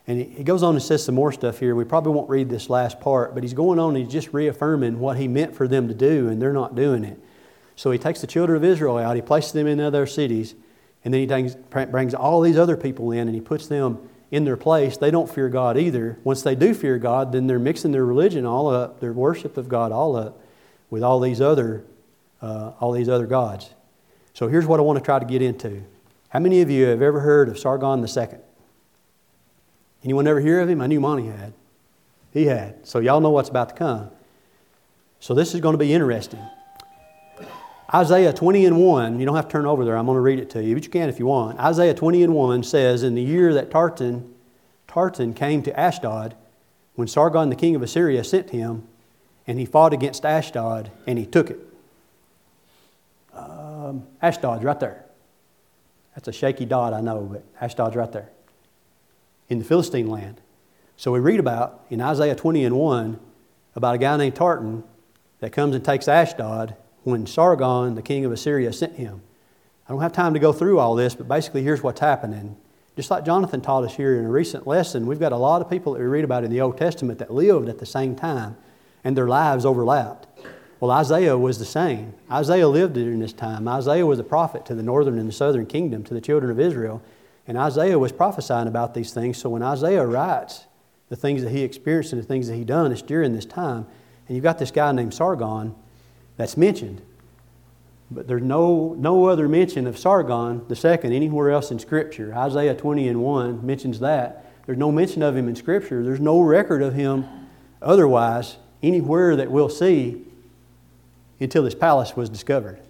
And 0.07 0.21
he 0.21 0.45
goes 0.45 0.63
on 0.63 0.75
and 0.75 0.83
says 0.83 1.05
some 1.05 1.15
more 1.15 1.33
stuff 1.33 1.59
here. 1.59 1.75
We 1.75 1.85
probably 1.85 2.13
won't 2.13 2.29
read 2.29 2.51
this 2.51 2.69
last 2.69 3.01
part, 3.01 3.35
but 3.35 3.43
he's 3.43 3.55
going 3.55 3.79
on 3.79 3.97
and 3.97 4.05
he's 4.05 4.13
just 4.13 4.33
reaffirming 4.35 5.01
what 5.01 5.17
he 5.17 5.29
meant 5.29 5.57
for 5.57 5.67
them 5.67 5.89
to 5.89 5.95
do, 5.95 6.29
and 6.29 6.41
they're 6.41 6.53
not 6.53 6.75
doing 6.75 7.03
it. 7.03 7.19
So 7.75 7.91
he 7.91 7.99
takes 7.99 8.21
the 8.21 8.27
children 8.27 8.57
of 8.57 8.65
Israel 8.65 8.99
out, 8.99 9.17
he 9.17 9.23
places 9.23 9.53
them 9.53 9.67
in 9.67 9.81
other 9.81 10.07
cities, 10.07 10.55
and 11.05 11.15
then 11.15 11.29
he 11.29 11.87
brings 11.87 12.15
all 12.15 12.43
these 12.43 12.59
other 12.59 12.77
people 12.77 13.13
in 13.13 13.29
and 13.29 13.35
he 13.35 13.41
puts 13.41 13.67
them 13.67 14.09
in 14.33 14.45
their 14.45 14.57
place. 14.57 14.97
They 14.97 15.11
don't 15.13 15.31
fear 15.31 15.49
God 15.51 15.79
either. 15.79 16.19
Once 16.25 16.43
they 16.43 16.57
do 16.57 16.75
fear 16.75 16.99
God, 16.99 17.31
then 17.31 17.47
they're 17.47 17.61
mixing 17.61 17.93
their 17.93 18.05
religion 18.05 18.45
all 18.45 18.69
up, 18.69 18.99
their 18.99 19.13
worship 19.13 19.57
of 19.59 19.69
God 19.69 19.93
all 19.93 20.17
up, 20.17 20.41
with 20.91 21.03
all 21.03 21.21
these 21.21 21.41
other, 21.41 21.85
uh, 22.41 22.73
all 22.81 22.93
these 22.93 23.11
other 23.11 23.27
gods. 23.27 23.71
So 24.33 24.49
here's 24.49 24.67
what 24.67 24.81
I 24.81 24.83
want 24.83 24.99
to 24.99 25.05
try 25.05 25.19
to 25.19 25.27
get 25.27 25.43
into. 25.43 25.85
How 26.31 26.41
many 26.41 26.63
of 26.63 26.71
you 26.71 26.87
have 26.87 27.03
ever 27.03 27.21
heard 27.21 27.51
of 27.51 27.59
Sargon 27.59 28.01
II? 28.01 28.39
Anyone 30.03 30.27
ever 30.27 30.41
hear 30.41 30.61
of 30.61 30.69
him? 30.69 30.81
I 30.81 30.87
knew 30.87 30.99
Monty 30.99 31.27
had. 31.27 31.53
He 32.33 32.47
had. 32.47 32.87
So 32.87 32.99
y'all 33.01 33.21
know 33.21 33.31
what's 33.31 33.51
about 33.51 33.69
to 33.69 33.75
come. 33.75 34.11
So 35.21 35.35
this 35.35 35.55
is 35.55 35.61
going 35.61 35.75
to 35.75 35.79
be 35.79 35.93
interesting. 35.93 36.41
Isaiah 37.95 38.33
20 38.33 38.65
and 38.65 38.79
1, 38.79 39.21
you 39.21 39.27
don't 39.27 39.37
have 39.37 39.49
to 39.49 39.53
turn 39.53 39.67
over 39.67 39.85
there, 39.85 39.99
I'm 39.99 40.07
going 40.07 40.17
to 40.17 40.23
read 40.23 40.39
it 40.39 40.49
to 40.51 40.63
you, 40.63 40.75
but 40.75 40.85
you 40.85 40.91
can 40.91 41.11
if 41.11 41.19
you 41.19 41.27
want. 41.27 41.59
Isaiah 41.59 41.93
20 41.93 42.23
and 42.23 42.35
1 42.35 42.63
says, 42.63 43.03
In 43.03 43.15
the 43.15 43.23
year 43.23 43.53
that 43.53 43.71
Tartan, 43.71 44.33
Tartan 44.89 45.35
came 45.35 45.63
to 45.65 45.79
Ashdod, 45.79 46.35
when 46.95 47.07
Sargon 47.07 47.51
the 47.51 47.57
king 47.57 47.75
of 47.75 47.83
Assyria 47.83 48.25
sent 48.25 48.51
him, 48.51 48.87
and 49.47 49.59
he 49.59 49.67
fought 49.67 49.93
against 49.93 50.25
Ashdod, 50.25 50.91
and 51.07 51.19
he 51.19 51.27
took 51.27 51.51
it. 51.51 51.59
Um, 53.35 54.07
Ashdod's 54.23 54.65
right 54.65 54.81
there. 54.81 55.05
That's 56.15 56.29
a 56.29 56.33
shaky 56.33 56.65
dot, 56.65 56.95
I 56.95 57.01
know, 57.01 57.29
but 57.31 57.45
Ashdod's 57.61 57.97
right 57.97 58.11
there 58.11 58.31
in 59.49 59.59
the 59.59 59.65
Philistine 59.65 60.09
land. 60.09 60.41
So 60.97 61.13
we 61.13 61.21
read 61.21 61.41
about 61.41 61.85
in 61.91 62.01
Isaiah 62.01 62.35
20 62.35 62.65
and 62.65 62.77
1 62.77 63.21
about 63.75 63.95
a 63.95 63.99
guy 63.99 64.17
named 64.17 64.37
Tartan 64.37 64.85
that 65.41 65.53
comes 65.53 65.75
and 65.75 65.85
takes 65.85 66.09
Ashdod 66.09 66.75
when 67.05 67.27
Sargon, 67.27 67.95
the 67.95 68.03
king 68.03 68.25
of 68.25 68.33
Assyria, 68.33 68.73
sent 68.73 68.95
him. 68.95 69.23
I 69.89 69.93
don't 69.93 70.03
have 70.03 70.13
time 70.13 70.35
to 70.35 70.41
go 70.41 70.53
through 70.53 70.79
all 70.79 70.95
this, 70.95 71.15
but 71.15 71.29
basically 71.29 71.63
here's 71.63 71.83
what's 71.83 72.01
happening. 72.01 72.57
Just 72.97 73.11
like 73.11 73.25
Jonathan 73.25 73.61
taught 73.61 73.85
us 73.85 73.95
here 73.95 74.19
in 74.19 74.25
a 74.25 74.31
recent 74.31 74.67
lesson, 74.67 75.07
we've 75.07 75.19
got 75.19 75.33
a 75.33 75.37
lot 75.37 75.63
of 75.63 75.71
people 75.71 75.93
that 75.93 75.99
we 75.99 76.07
read 76.07 76.25
about 76.25 76.45
in 76.45 76.51
the 76.51 76.61
Old 76.61 76.77
Testament 76.77 77.19
that 77.19 77.33
lived 77.33 77.69
at 77.69 77.79
the 77.79 77.87
same 77.87 78.15
time 78.15 78.57
and 79.03 79.17
their 79.17 79.29
lives 79.29 79.65
overlapped. 79.65 80.27
Well, 80.79 80.91
Isaiah 80.91 81.39
was 81.39 81.59
the 81.59 81.65
same. 81.65 82.15
Isaiah 82.31 82.69
lived 82.69 82.95
during 82.95 83.21
this 83.21 83.33
time. 83.33 83.67
Isaiah 83.67 84.05
was 84.05 84.19
a 84.19 84.25
prophet 84.25 84.67
to 84.67 84.75
the 84.75 84.83
northern 84.83 85.19
and 85.19 85.29
the 85.29 85.33
southern 85.33 85.67
kingdom, 85.67 86.05
to 86.05 86.15
the 86.15 86.21
children 86.21 86.51
of 86.51 86.61
Israel. 86.61 87.03
And 87.47 87.57
Isaiah 87.57 87.99
was 87.99 88.13
prophesying 88.13 88.69
about 88.69 88.95
these 88.95 89.13
things. 89.13 89.39
So 89.39 89.49
when 89.49 89.63
Isaiah 89.63 90.05
writes 90.07 90.67
the 91.09 91.17
things 91.17 91.43
that 91.43 91.51
he 91.51 91.63
experienced 91.63 92.13
and 92.13 92.23
the 92.23 92.27
things 92.27 92.49
that 92.49 92.57
he 92.57 92.65
done, 92.65 92.93
it's 92.93 93.03
during 93.03 93.33
this 93.33 93.47
time. 93.47 93.87
And 94.27 94.37
you've 94.37 94.45
got 94.45 94.59
this 94.59 94.71
guy 94.71 94.93
named 94.93 95.15
Sargon 95.15 95.75
that's 96.43 96.57
mentioned. 96.57 97.01
But 98.11 98.27
there's 98.27 98.43
no, 98.43 98.97
no 98.99 99.27
other 99.27 99.49
mention 99.49 99.87
of 99.87 99.97
Sargon 99.97 100.67
the 100.67 100.75
second 100.75 101.13
anywhere 101.13 101.53
else 101.53 101.71
in 101.71 101.79
Scripture. 101.79 102.35
Isaiah 102.35 102.75
20 102.75 103.07
and 103.07 103.23
1 103.23 103.65
mentions 103.65 104.01
that. 104.01 104.51
There's 104.67 104.77
no 104.77 104.91
mention 104.91 105.23
of 105.23 105.37
him 105.37 105.49
in 105.49 105.55
Scripture. 105.55 106.03
There's 106.03 106.19
no 106.19 106.41
record 106.41 106.83
of 106.83 106.95
him 106.95 107.27
otherwise 107.81 108.57
anywhere 108.83 109.37
that 109.37 109.53
we'll 109.53 109.69
see 109.69 110.25
until 111.39 111.63
this 111.63 111.77
palace 111.77 112.17
was 112.17 112.29
discovered. 112.29 112.81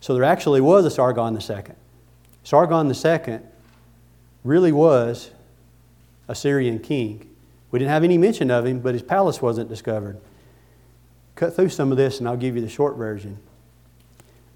So 0.00 0.12
there 0.12 0.24
actually 0.24 0.60
was 0.60 0.84
a 0.84 0.90
Sargon 0.90 1.40
second. 1.40 1.76
Sargon 2.44 2.92
second 2.92 3.46
really 4.44 4.72
was 4.72 5.30
a 6.28 6.34
Syrian 6.34 6.80
king. 6.80 7.34
We 7.70 7.78
didn't 7.78 7.92
have 7.92 8.04
any 8.04 8.18
mention 8.18 8.50
of 8.50 8.66
him, 8.66 8.80
but 8.80 8.92
his 8.92 9.02
palace 9.02 9.40
wasn't 9.40 9.70
discovered. 9.70 10.20
Cut 11.38 11.54
through 11.54 11.68
some 11.68 11.92
of 11.92 11.96
this 11.96 12.18
and 12.18 12.28
I'll 12.28 12.36
give 12.36 12.56
you 12.56 12.60
the 12.60 12.68
short 12.68 12.96
version. 12.96 13.38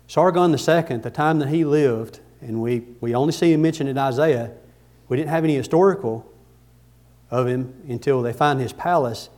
Sargon 0.09 0.51
II, 0.51 0.97
the 0.99 1.13
time 1.15 1.39
that 1.39 1.49
he 1.49 1.65
lived, 1.65 2.19
and 2.41 2.61
we, 2.61 2.81
we 3.01 3.15
only 3.15 3.33
see 3.33 3.53
him 3.53 3.63
mentioned 3.63 3.89
in 3.89 3.97
Isaiah, 3.97 4.51
we 5.09 5.17
didn't 5.17 5.31
have 5.31 5.45
any 5.45 5.55
historical 5.55 6.29
of 7.31 7.47
him 7.47 7.73
until 7.89 8.21
they 8.21 8.33
find 8.33 8.61
his 8.61 8.73
palace. 8.73 9.31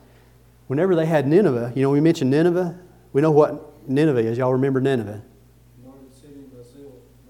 Whenever 0.65 0.95
they 0.95 1.05
had 1.05 1.27
Nineveh, 1.27 1.71
you 1.75 1.83
know, 1.83 1.91
we 1.91 2.01
mentioned 2.01 2.31
Nineveh. 2.31 2.79
We 3.13 3.21
know 3.21 3.29
what 3.29 3.87
Nineveh 3.87 4.21
is. 4.21 4.39
Y'all 4.39 4.53
remember 4.53 4.81
Nineveh? 4.81 5.21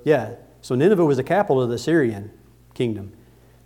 Yeah. 0.06 0.36
So 0.62 0.76
Nineveh 0.76 1.04
was 1.04 1.18
the 1.18 1.24
capital 1.24 1.62
of 1.62 1.70
the 1.70 1.78
Syrian 1.78 2.32
kingdom. 2.74 3.12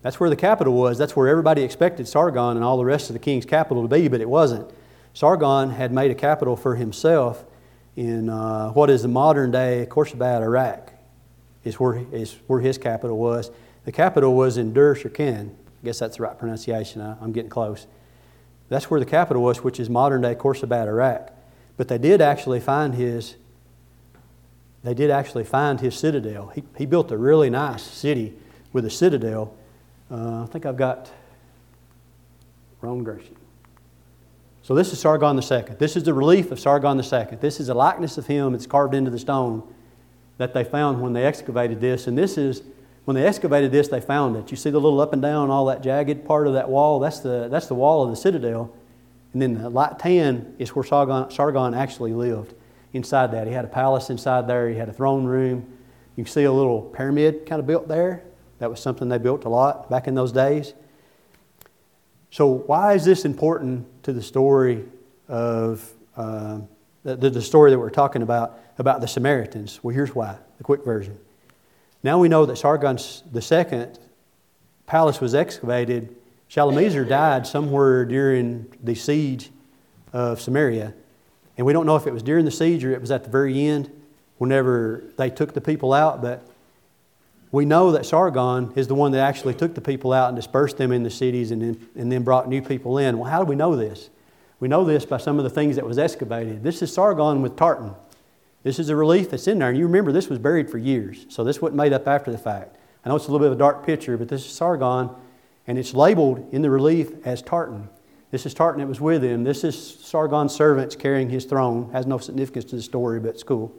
That's 0.01 0.19
where 0.19 0.31
the 0.31 0.35
capital 0.35 0.73
was. 0.73 0.97
That's 0.97 1.15
where 1.15 1.27
everybody 1.27 1.61
expected 1.61 2.07
Sargon 2.07 2.57
and 2.57 2.63
all 2.63 2.77
the 2.77 2.85
rest 2.85 3.11
of 3.11 3.13
the 3.13 3.19
king's 3.19 3.45
capital 3.45 3.83
to 3.83 3.87
be, 3.87 4.07
but 4.07 4.19
it 4.19 4.29
wasn't. 4.29 4.67
Sargon 5.13 5.71
had 5.71 5.91
made 5.91 6.11
a 6.11 6.15
capital 6.15 6.55
for 6.55 6.75
himself 6.75 7.43
in 7.95 8.29
uh, 8.29 8.71
what 8.71 8.89
is 8.89 9.01
the 9.01 9.07
modern 9.07 9.51
day 9.51 9.87
Khorsabad, 9.89 10.41
Iraq, 10.41 10.93
is 11.63 11.79
where, 11.79 12.05
is 12.11 12.37
where 12.47 12.61
his 12.61 12.77
capital 12.77 13.17
was. 13.17 13.51
The 13.85 13.91
capital 13.91 14.35
was 14.35 14.57
in 14.57 14.73
Dur 14.73 14.95
Shirkan. 14.95 15.49
I 15.49 15.85
guess 15.85 15.99
that's 15.99 16.17
the 16.17 16.23
right 16.23 16.37
pronunciation. 16.37 17.01
I, 17.01 17.15
I'm 17.21 17.31
getting 17.31 17.49
close. 17.49 17.87
That's 18.69 18.89
where 18.89 18.99
the 18.99 19.05
capital 19.05 19.41
was, 19.41 19.63
which 19.63 19.79
is 19.79 19.89
modern 19.89 20.21
day 20.21 20.35
Khorsabad, 20.35 20.87
Iraq. 20.87 21.31
But 21.75 21.87
they 21.87 21.97
did 21.97 22.21
actually 22.21 22.59
find 22.59 22.93
his 22.93 23.35
they 24.83 24.93
did 24.93 25.11
actually 25.11 25.43
find 25.43 25.79
his 25.79 25.95
citadel. 25.95 26.47
He, 26.55 26.63
he 26.77 26.85
built 26.85 27.11
a 27.11 27.17
really 27.17 27.49
nice 27.49 27.83
city 27.83 28.33
with 28.71 28.85
a 28.85 28.89
citadel. 28.89 29.53
Uh, 30.09 30.43
I 30.43 30.45
think 30.45 30.65
I've 30.65 30.77
got 30.77 31.11
Rome 32.81 33.03
Grecian. 33.03 33.35
So 34.69 34.75
this 34.75 34.93
is 34.93 34.99
Sargon 34.99 35.35
II. 35.35 35.75
This 35.79 35.95
is 35.95 36.03
the 36.03 36.13
relief 36.13 36.51
of 36.51 36.59
Sargon 36.59 36.99
II. 36.99 37.37
This 37.41 37.59
is 37.59 37.69
a 37.69 37.73
likeness 37.73 38.19
of 38.19 38.27
him. 38.27 38.53
It's 38.53 38.67
carved 38.67 38.93
into 38.93 39.09
the 39.09 39.17
stone 39.17 39.63
that 40.37 40.53
they 40.53 40.63
found 40.63 41.01
when 41.01 41.11
they 41.11 41.25
excavated 41.25 41.81
this. 41.81 42.05
And 42.05 42.15
this 42.15 42.37
is, 42.37 42.61
when 43.05 43.15
they 43.15 43.25
excavated 43.25 43.71
this, 43.71 43.87
they 43.87 43.99
found 43.99 44.35
it. 44.35 44.51
You 44.51 44.57
see 44.57 44.69
the 44.69 44.79
little 44.79 45.01
up 45.01 45.11
and 45.11 45.23
down, 45.23 45.49
all 45.49 45.65
that 45.65 45.81
jagged 45.81 46.23
part 46.23 46.45
of 46.45 46.53
that 46.53 46.69
wall? 46.69 46.99
That's 46.99 47.19
the, 47.19 47.47
that's 47.49 47.65
the 47.65 47.73
wall 47.73 48.03
of 48.03 48.11
the 48.11 48.15
citadel. 48.15 48.71
And 49.33 49.41
then 49.41 49.59
the 49.59 49.71
light 49.71 49.97
tan 49.97 50.53
is 50.59 50.75
where 50.75 50.85
Sargon, 50.85 51.31
Sargon 51.31 51.73
actually 51.73 52.13
lived 52.13 52.53
inside 52.93 53.31
that. 53.31 53.47
He 53.47 53.53
had 53.53 53.65
a 53.65 53.69
palace 53.69 54.11
inside 54.11 54.47
there, 54.47 54.69
he 54.69 54.75
had 54.75 54.87
a 54.87 54.93
throne 54.93 55.25
room. 55.25 55.65
You 56.15 56.23
can 56.25 56.31
see 56.31 56.43
a 56.43 56.53
little 56.53 56.83
pyramid 56.83 57.47
kind 57.47 57.59
of 57.59 57.65
built 57.65 57.87
there. 57.87 58.23
That 58.59 58.69
was 58.69 58.79
something 58.79 59.09
they 59.09 59.17
built 59.17 59.45
a 59.45 59.49
lot 59.49 59.89
back 59.89 60.07
in 60.07 60.13
those 60.13 60.31
days. 60.31 60.75
So, 62.31 62.47
why 62.47 62.93
is 62.93 63.05
this 63.05 63.25
important 63.25 64.03
to 64.03 64.13
the 64.13 64.21
story 64.21 64.85
of 65.27 65.89
uh, 66.15 66.59
the, 67.03 67.29
the 67.29 67.41
story 67.41 67.71
that 67.71 67.79
we're 67.79 67.89
talking 67.89 68.21
about 68.21 68.59
about 68.77 69.01
the 69.01 69.07
Samaritans? 69.07 69.79
Well, 69.83 69.95
here's 69.95 70.13
why. 70.13 70.37
The 70.57 70.63
quick 70.63 70.85
version. 70.85 71.17
Now 72.03 72.19
we 72.19 72.29
know 72.29 72.45
that 72.45 72.57
Sargon 72.57 72.97
II 73.33 73.87
palace 74.85 75.19
was 75.19 75.35
excavated. 75.35 76.15
Shalmaneser 76.47 77.05
died 77.05 77.45
somewhere 77.45 78.05
during 78.05 78.71
the 78.83 78.95
siege 78.95 79.51
of 80.13 80.41
Samaria, 80.41 80.93
and 81.57 81.65
we 81.65 81.73
don't 81.73 81.85
know 81.85 81.95
if 81.95 82.07
it 82.07 82.13
was 82.13 82.23
during 82.23 82.45
the 82.45 82.51
siege 82.51 82.83
or 82.85 82.91
it 82.91 83.01
was 83.01 83.11
at 83.11 83.23
the 83.23 83.29
very 83.29 83.67
end, 83.67 83.91
whenever 84.37 85.03
they 85.17 85.29
took 85.29 85.53
the 85.53 85.61
people 85.61 85.93
out. 85.93 86.21
But 86.21 86.47
we 87.51 87.65
know 87.65 87.91
that 87.91 88.05
Sargon 88.05 88.71
is 88.75 88.87
the 88.87 88.95
one 88.95 89.11
that 89.11 89.21
actually 89.21 89.55
took 89.55 89.73
the 89.73 89.81
people 89.81 90.13
out 90.13 90.27
and 90.27 90.35
dispersed 90.35 90.77
them 90.77 90.91
in 90.91 91.03
the 91.03 91.09
cities 91.09 91.51
and 91.51 91.61
then, 91.61 91.89
and 91.95 92.11
then 92.11 92.23
brought 92.23 92.47
new 92.47 92.61
people 92.61 92.97
in. 92.97 93.17
Well, 93.17 93.29
how 93.29 93.39
do 93.39 93.45
we 93.45 93.55
know 93.55 93.75
this? 93.75 94.09
We 94.59 94.67
know 94.67 94.83
this 94.83 95.05
by 95.05 95.17
some 95.17 95.37
of 95.37 95.43
the 95.43 95.49
things 95.49 95.75
that 95.77 95.85
was 95.85 95.97
excavated. 95.97 96.63
This 96.63 96.81
is 96.81 96.93
Sargon 96.93 97.41
with 97.41 97.55
tartan. 97.55 97.95
This 98.61 98.77
is 98.77 98.89
a 98.89 98.95
relief 98.95 99.31
that's 99.31 99.47
in 99.47 99.59
there. 99.59 99.69
And 99.69 99.77
you 99.77 99.85
remember 99.85 100.11
this 100.11 100.27
was 100.27 100.37
buried 100.37 100.69
for 100.69 100.77
years, 100.77 101.25
so 101.29 101.43
this 101.43 101.61
wasn't 101.61 101.77
made 101.77 101.93
up 101.93 102.07
after 102.07 102.31
the 102.31 102.37
fact. 102.37 102.75
I 103.03 103.09
know 103.09 103.15
it's 103.15 103.27
a 103.27 103.31
little 103.31 103.45
bit 103.45 103.51
of 103.51 103.57
a 103.57 103.59
dark 103.59 103.85
picture, 103.85 104.17
but 104.17 104.27
this 104.27 104.45
is 104.45 104.51
Sargon, 104.51 105.09
and 105.65 105.79
it's 105.79 105.93
labeled 105.93 106.45
in 106.51 106.61
the 106.61 106.69
relief 106.69 107.25
as 107.25 107.41
tartan. 107.41 107.89
This 108.31 108.45
is 108.45 108.53
tartan 108.53 108.81
that 108.81 108.87
was 108.87 109.01
with 109.01 109.23
him. 109.23 109.43
This 109.43 109.63
is 109.63 109.99
Sargon's 110.01 110.53
servants 110.53 110.95
carrying 110.95 111.29
his 111.29 111.45
throne. 111.45 111.89
Has 111.93 112.05
no 112.05 112.17
significance 112.19 112.65
to 112.65 112.75
the 112.75 112.81
story, 112.81 113.19
but 113.19 113.29
it's 113.29 113.43
cool. 113.43 113.73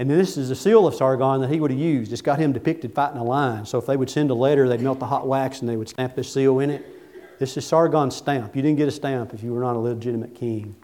And 0.00 0.08
this 0.08 0.38
is 0.38 0.48
the 0.48 0.56
seal 0.56 0.86
of 0.86 0.94
Sargon 0.94 1.42
that 1.42 1.50
he 1.50 1.60
would 1.60 1.70
have 1.70 1.78
used. 1.78 2.10
It's 2.10 2.22
got 2.22 2.38
him 2.38 2.54
depicted 2.54 2.94
fighting 2.94 3.18
a 3.18 3.22
lion. 3.22 3.66
So 3.66 3.76
if 3.76 3.84
they 3.84 3.98
would 3.98 4.08
send 4.08 4.30
a 4.30 4.34
letter, 4.34 4.66
they'd 4.66 4.80
melt 4.80 4.98
the 4.98 5.04
hot 5.04 5.26
wax 5.26 5.60
and 5.60 5.68
they 5.68 5.76
would 5.76 5.90
stamp 5.90 6.16
this 6.16 6.32
seal 6.32 6.58
in 6.60 6.70
it. 6.70 7.38
This 7.38 7.54
is 7.58 7.66
Sargon's 7.66 8.16
stamp. 8.16 8.56
You 8.56 8.62
didn't 8.62 8.78
get 8.78 8.88
a 8.88 8.92
stamp 8.92 9.34
if 9.34 9.42
you 9.42 9.52
were 9.52 9.60
not 9.60 9.76
a 9.76 9.78
legitimate 9.78 10.34
king. 10.34 10.74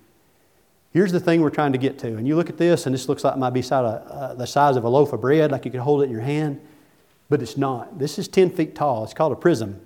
Here's 0.92 1.12
the 1.12 1.20
thing 1.20 1.40
we're 1.40 1.48
trying 1.48 1.72
to 1.72 1.78
get 1.78 1.98
to. 2.00 2.08
And 2.08 2.28
you 2.28 2.36
look 2.36 2.50
at 2.50 2.58
this, 2.58 2.84
and 2.84 2.94
this 2.94 3.08
looks 3.08 3.24
like 3.24 3.36
it 3.36 3.38
might 3.38 3.54
be 3.54 3.64
uh, 3.70 4.34
the 4.34 4.44
size 4.44 4.76
of 4.76 4.84
a 4.84 4.88
loaf 4.90 5.14
of 5.14 5.22
bread, 5.22 5.50
like 5.50 5.64
you 5.64 5.70
could 5.70 5.80
hold 5.80 6.02
it 6.02 6.04
in 6.04 6.10
your 6.10 6.20
hand, 6.20 6.60
but 7.30 7.40
it's 7.40 7.56
not. 7.56 7.98
This 7.98 8.18
is 8.18 8.28
10 8.28 8.50
feet 8.50 8.74
tall. 8.74 9.02
It's 9.04 9.14
called 9.14 9.32
a 9.32 9.36
prism. 9.36 9.80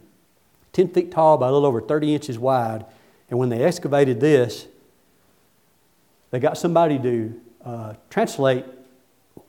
10 0.72 0.88
feet 0.88 1.12
tall 1.12 1.38
by 1.38 1.46
a 1.46 1.52
little 1.52 1.68
over 1.68 1.80
30 1.80 2.16
inches 2.16 2.36
wide. 2.36 2.84
And 3.28 3.38
when 3.38 3.48
they 3.48 3.62
excavated 3.62 4.18
this, 4.18 4.66
they 6.32 6.40
got 6.40 6.58
somebody 6.58 6.98
to 6.98 7.40
uh, 7.64 7.94
translate 8.10 8.64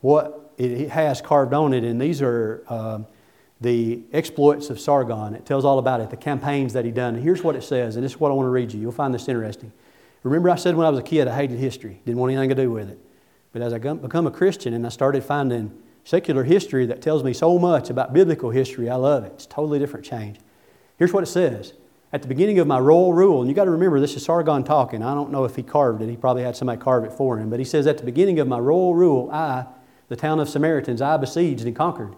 what 0.02 0.52
it 0.58 0.90
has 0.90 1.22
carved 1.22 1.54
on 1.54 1.72
it, 1.72 1.82
and 1.82 2.00
these 2.00 2.20
are 2.20 2.62
um, 2.68 3.06
the 3.60 4.02
exploits 4.12 4.68
of 4.68 4.78
Sargon. 4.78 5.34
It 5.34 5.46
tells 5.46 5.64
all 5.64 5.78
about 5.78 6.00
it, 6.00 6.10
the 6.10 6.16
campaigns 6.16 6.72
that 6.74 6.84
he 6.84 6.90
done. 6.90 7.14
And 7.14 7.22
here's 7.22 7.42
what 7.42 7.56
it 7.56 7.62
says, 7.62 7.96
and 7.96 8.04
this 8.04 8.12
is 8.12 8.20
what 8.20 8.30
I 8.30 8.34
want 8.34 8.46
to 8.46 8.50
read 8.50 8.72
you. 8.72 8.80
You'll 8.80 8.92
find 8.92 9.14
this 9.14 9.28
interesting. 9.28 9.72
Remember, 10.22 10.50
I 10.50 10.56
said 10.56 10.76
when 10.76 10.86
I 10.86 10.90
was 10.90 10.98
a 10.98 11.02
kid 11.02 11.26
I 11.26 11.34
hated 11.34 11.58
history, 11.58 12.00
didn't 12.04 12.18
want 12.18 12.32
anything 12.32 12.50
to 12.50 12.54
do 12.54 12.70
with 12.70 12.90
it. 12.90 12.98
But 13.52 13.62
as 13.62 13.72
I 13.72 13.78
become 13.78 14.26
a 14.26 14.30
Christian 14.30 14.74
and 14.74 14.86
I 14.86 14.88
started 14.88 15.24
finding 15.24 15.72
secular 16.04 16.44
history 16.44 16.86
that 16.86 17.02
tells 17.02 17.22
me 17.22 17.32
so 17.32 17.58
much 17.58 17.90
about 17.90 18.12
biblical 18.12 18.50
history, 18.50 18.88
I 18.88 18.96
love 18.96 19.24
it. 19.24 19.32
It's 19.34 19.46
a 19.46 19.48
totally 19.48 19.78
different 19.78 20.04
change. 20.04 20.38
Here's 20.96 21.12
what 21.12 21.22
it 21.22 21.26
says. 21.26 21.74
At 22.12 22.22
the 22.22 22.28
beginning 22.28 22.58
of 22.58 22.66
my 22.66 22.78
royal 22.78 23.14
rule, 23.14 23.40
and 23.40 23.48
you 23.48 23.54
got 23.54 23.64
to 23.64 23.70
remember 23.70 23.98
this 23.98 24.16
is 24.16 24.24
Sargon 24.24 24.64
talking. 24.64 25.02
I 25.02 25.14
don't 25.14 25.30
know 25.30 25.44
if 25.44 25.56
he 25.56 25.62
carved 25.62 26.02
it. 26.02 26.08
He 26.08 26.16
probably 26.16 26.42
had 26.42 26.56
somebody 26.56 26.80
carve 26.80 27.04
it 27.04 27.12
for 27.12 27.38
him. 27.38 27.48
But 27.48 27.58
he 27.58 27.64
says, 27.64 27.86
At 27.86 27.98
the 27.98 28.04
beginning 28.04 28.38
of 28.38 28.46
my 28.46 28.58
royal 28.58 28.94
rule, 28.94 29.30
I, 29.32 29.64
the 30.08 30.16
town 30.16 30.40
of 30.40 30.48
Samaritans, 30.48 31.00
I 31.00 31.16
besieged 31.16 31.64
and 31.64 31.76
conquered. 31.76 32.14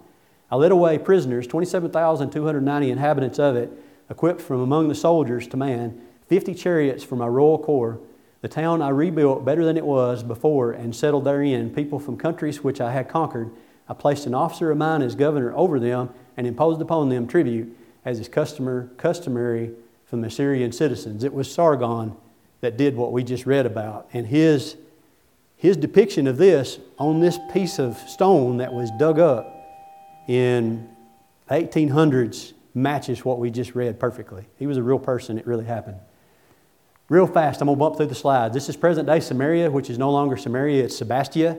I 0.51 0.55
led 0.55 0.71
away 0.71 0.97
prisoners, 0.97 1.47
27,290 1.47 2.91
inhabitants 2.91 3.39
of 3.39 3.55
it, 3.55 3.71
equipped 4.09 4.41
from 4.41 4.61
among 4.61 4.87
the 4.87 4.95
soldiers 4.95 5.47
to 5.47 5.57
man, 5.57 5.99
50 6.27 6.53
chariots 6.53 7.03
for 7.03 7.15
my 7.15 7.27
royal 7.27 7.57
corps. 7.57 7.99
The 8.41 8.47
town 8.47 8.81
I 8.81 8.89
rebuilt 8.89 9.43
better 9.43 9.65
than 9.65 9.77
it 9.77 9.85
was 9.85 10.23
before 10.23 10.71
and 10.71 10.95
settled 10.95 11.23
therein 11.23 11.73
people 11.73 11.99
from 11.99 12.17
countries 12.17 12.63
which 12.63 12.79
I 12.79 12.91
had 12.91 13.09
conquered. 13.09 13.51
I 13.89 13.93
placed 13.93 14.25
an 14.25 14.35
officer 14.35 14.71
of 14.71 14.77
mine 14.77 15.01
as 15.01 15.15
governor 15.15 15.55
over 15.55 15.79
them 15.79 16.09
and 16.37 16.45
imposed 16.45 16.81
upon 16.81 17.09
them 17.09 17.27
tribute 17.27 17.75
as 18.05 18.19
is 18.19 18.29
customer, 18.29 18.91
customary 18.97 19.71
from 20.05 20.21
the 20.21 20.27
Assyrian 20.27 20.71
citizens. 20.71 21.23
It 21.23 21.33
was 21.33 21.51
Sargon 21.51 22.15
that 22.61 22.77
did 22.77 22.95
what 22.95 23.11
we 23.11 23.23
just 23.23 23.45
read 23.45 23.65
about. 23.65 24.07
And 24.13 24.27
his 24.27 24.77
his 25.65 25.77
depiction 25.77 26.27
of 26.27 26.37
this 26.37 26.79
on 26.97 27.19
this 27.19 27.37
piece 27.51 27.79
of 27.79 27.97
stone 27.97 28.57
that 28.57 28.73
was 28.73 28.89
dug 28.99 29.19
up 29.19 29.51
in 30.27 30.89
1800s 31.49 32.53
matches 32.73 33.23
what 33.23 33.39
we 33.39 33.49
just 33.51 33.75
read 33.75 33.99
perfectly. 33.99 34.45
He 34.57 34.67
was 34.67 34.77
a 34.77 34.83
real 34.83 34.99
person, 34.99 35.37
it 35.37 35.47
really 35.47 35.65
happened. 35.65 35.97
Real 37.07 37.27
fast, 37.27 37.61
I'm 37.61 37.67
going 37.67 37.77
to 37.77 37.79
bump 37.79 37.97
through 37.97 38.07
the 38.07 38.15
slides. 38.15 38.53
This 38.53 38.67
is 38.67 38.75
present 38.75 39.07
day 39.07 39.19
Samaria, 39.19 39.69
which 39.69 39.89
is 39.89 39.97
no 39.97 40.11
longer 40.11 40.37
Samaria, 40.37 40.85
it's 40.85 40.97
Sebastia. 40.97 41.57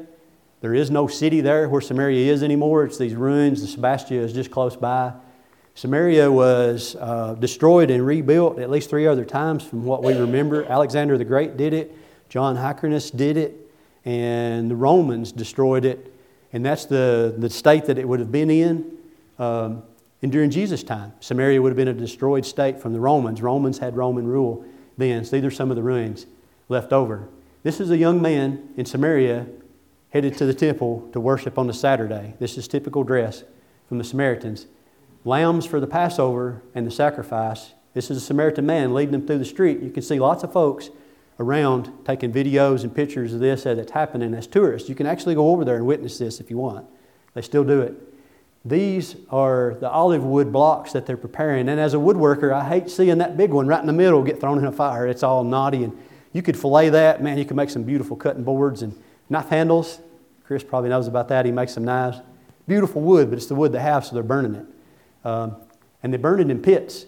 There 0.61 0.75
is 0.75 0.91
no 0.91 1.07
city 1.07 1.41
there 1.41 1.69
where 1.69 1.81
Samaria 1.81 2.33
is 2.33 2.43
anymore. 2.43 2.85
It's 2.85 2.99
these 2.99 3.15
ruins. 3.15 3.61
The 3.61 3.69
Sebastia 3.69 4.19
is 4.19 4.33
just 4.33 4.51
close 4.51 4.75
by. 4.75 5.13
Samaria 5.75 6.33
was 6.33 6.97
uh, 6.99 7.35
destroyed 7.35 7.91
and 7.91 8.05
rebuilt 8.05 8.59
at 8.59 8.71
least 8.71 8.89
three 8.89 9.07
other 9.07 9.25
times 9.25 9.63
from 9.63 9.85
what 9.85 10.03
we 10.03 10.15
remember. 10.15 10.65
Alexander 10.65 11.19
the 11.19 11.25
Great 11.25 11.59
did 11.59 11.75
it, 11.75 11.95
John 12.31 12.57
Hyrcanus 12.57 13.11
did 13.11 13.37
it, 13.37 13.66
and 14.07 14.71
the 14.71 14.77
Romans 14.77 15.33
destroyed 15.33 15.85
it, 15.85 16.15
and 16.53 16.65
that's 16.65 16.87
the, 16.87 17.35
the 17.37 17.51
state 17.51 17.85
that 17.87 17.99
it 17.99 18.09
would 18.09 18.21
have 18.21 18.33
been 18.33 18.49
in. 18.49 18.97
Um, 19.39 19.83
and 20.23 20.33
during 20.33 20.49
Jesus' 20.49 20.83
time, 20.83 21.13
Samaria 21.21 21.61
would 21.61 21.71
have 21.71 21.77
been 21.77 21.89
a 21.89 21.93
destroyed 21.93 22.47
state 22.47 22.81
from 22.81 22.93
the 22.93 23.01
Romans. 23.01 23.43
Romans 23.43 23.79
had 23.79 23.97
Roman 23.97 24.27
rule 24.27 24.65
then, 24.97 25.25
so 25.25 25.37
these 25.37 25.45
are 25.45 25.51
some 25.51 25.71
of 25.71 25.77
the 25.77 25.83
ruins 25.83 26.27
left 26.69 26.93
over. 26.93 27.29
This 27.65 27.81
is 27.81 27.91
a 27.91 27.99
young 27.99 28.23
man 28.23 28.69
in 28.77 28.87
Samaria 28.87 29.47
headed 30.11 30.39
to 30.39 30.47
the 30.47 30.55
temple 30.55 31.09
to 31.13 31.21
worship 31.21 31.59
on 31.59 31.69
a 31.69 31.75
Saturday. 31.75 32.35
This 32.39 32.57
is 32.57 32.69
typical 32.69 33.03
dress 33.03 33.43
from 33.89 33.99
the 33.99 34.05
Samaritans. 34.05 34.67
Lambs 35.25 35.67
for 35.67 35.81
the 35.81 35.87
Passover 35.89 36.63
and 36.75 36.87
the 36.87 36.93
sacrifice. 36.93 37.75
This 37.93 38.11
is 38.11 38.19
a 38.19 38.21
Samaritan 38.21 38.65
man 38.65 38.95
leading 38.95 39.13
them 39.13 39.27
through 39.27 39.39
the 39.39 39.45
street. 39.45 39.81
You 39.81 39.91
can 39.91 40.05
see 40.05 40.21
lots 40.21 40.45
of 40.45 40.53
folks 40.53 40.91
around 41.39 41.93
taking 42.05 42.33
videos 42.33 42.83
and 42.83 42.95
pictures 42.95 43.35
of 43.35 43.41
this 43.41 43.67
as 43.67 43.79
it's 43.79 43.93
happening 43.93 44.35
as 44.35 44.47
tourists. 44.47 44.89
You 44.89 44.95
can 44.95 45.07
actually 45.07 45.35
go 45.35 45.51
over 45.51 45.65
there 45.65 45.77
and 45.77 45.87
witness 45.87 46.19
this 46.19 46.41
if 46.41 46.51
you 46.51 46.57
want. 46.57 46.87
They 47.35 47.43
still 47.43 47.65
do 47.65 47.83
it. 47.83 47.95
These 48.65 49.17
are 49.31 49.77
the 49.79 49.89
olive 49.89 50.25
wood 50.25 50.53
blocks 50.53 50.93
that 50.93 51.07
they're 51.07 51.17
preparing. 51.17 51.69
And 51.69 51.79
as 51.79 51.95
a 51.95 51.99
woodworker, 51.99 52.53
I 52.53 52.67
hate 52.67 52.91
seeing 52.91 53.19
that 53.19 53.37
big 53.37 53.51
one 53.53 53.67
right 53.67 53.81
in 53.81 53.87
the 53.87 53.93
middle 53.93 54.23
get 54.23 54.41
thrown 54.41 54.59
in 54.59 54.65
a 54.65 54.73
fire. 54.73 55.07
It's 55.07 55.23
all 55.23 55.45
knotty. 55.45 55.85
And 55.85 55.97
you 56.33 56.43
could 56.43 56.59
fillet 56.59 56.89
that. 56.89 57.23
Man, 57.23 57.39
you 57.39 57.45
could 57.45 57.57
make 57.57 57.71
some 57.71 57.85
beautiful 57.85 58.17
cutting 58.17 58.43
boards 58.43 58.83
and 58.83 59.01
knife 59.31 59.49
handles. 59.49 60.01
Chris 60.45 60.65
probably 60.65 60.91
knows 60.91 61.07
about 61.07 61.29
that. 61.29 61.45
He 61.47 61.53
makes 61.53 61.75
some 61.75 61.85
knives. 61.85 62.19
Beautiful 62.67 63.03
wood, 63.03 63.31
but 63.31 63.37
it's 63.37 63.47
the 63.47 63.55
wood 63.55 63.71
they 63.73 63.81
have, 63.81 64.05
so 64.05 64.15
they're 64.15 64.25
burning 64.25 64.55
it. 64.57 64.67
Um, 65.25 65.57
and 66.03 66.13
they 66.13 66.17
burn 66.17 66.41
it 66.41 66.51
in 66.51 66.61
pits. 66.61 67.07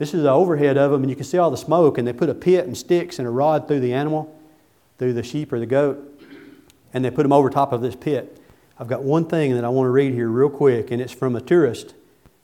This 0.00 0.14
is 0.14 0.22
the 0.22 0.30
overhead 0.30 0.78
of 0.78 0.92
them, 0.92 1.02
and 1.02 1.10
you 1.10 1.14
can 1.14 1.26
see 1.26 1.36
all 1.36 1.50
the 1.50 1.58
smoke. 1.58 1.98
And 1.98 2.08
they 2.08 2.14
put 2.14 2.30
a 2.30 2.34
pit 2.34 2.64
and 2.64 2.74
sticks 2.74 3.18
and 3.18 3.28
a 3.28 3.30
rod 3.30 3.68
through 3.68 3.80
the 3.80 3.92
animal, 3.92 4.34
through 4.98 5.12
the 5.12 5.22
sheep 5.22 5.52
or 5.52 5.58
the 5.58 5.66
goat, 5.66 6.22
and 6.94 7.04
they 7.04 7.10
put 7.10 7.22
them 7.22 7.34
over 7.34 7.50
top 7.50 7.70
of 7.70 7.82
this 7.82 7.94
pit. 7.96 8.40
I've 8.78 8.88
got 8.88 9.02
one 9.02 9.26
thing 9.26 9.54
that 9.56 9.62
I 9.62 9.68
want 9.68 9.88
to 9.88 9.90
read 9.90 10.14
here 10.14 10.30
real 10.30 10.48
quick, 10.48 10.90
and 10.90 11.02
it's 11.02 11.12
from 11.12 11.36
a 11.36 11.40
tourist 11.42 11.94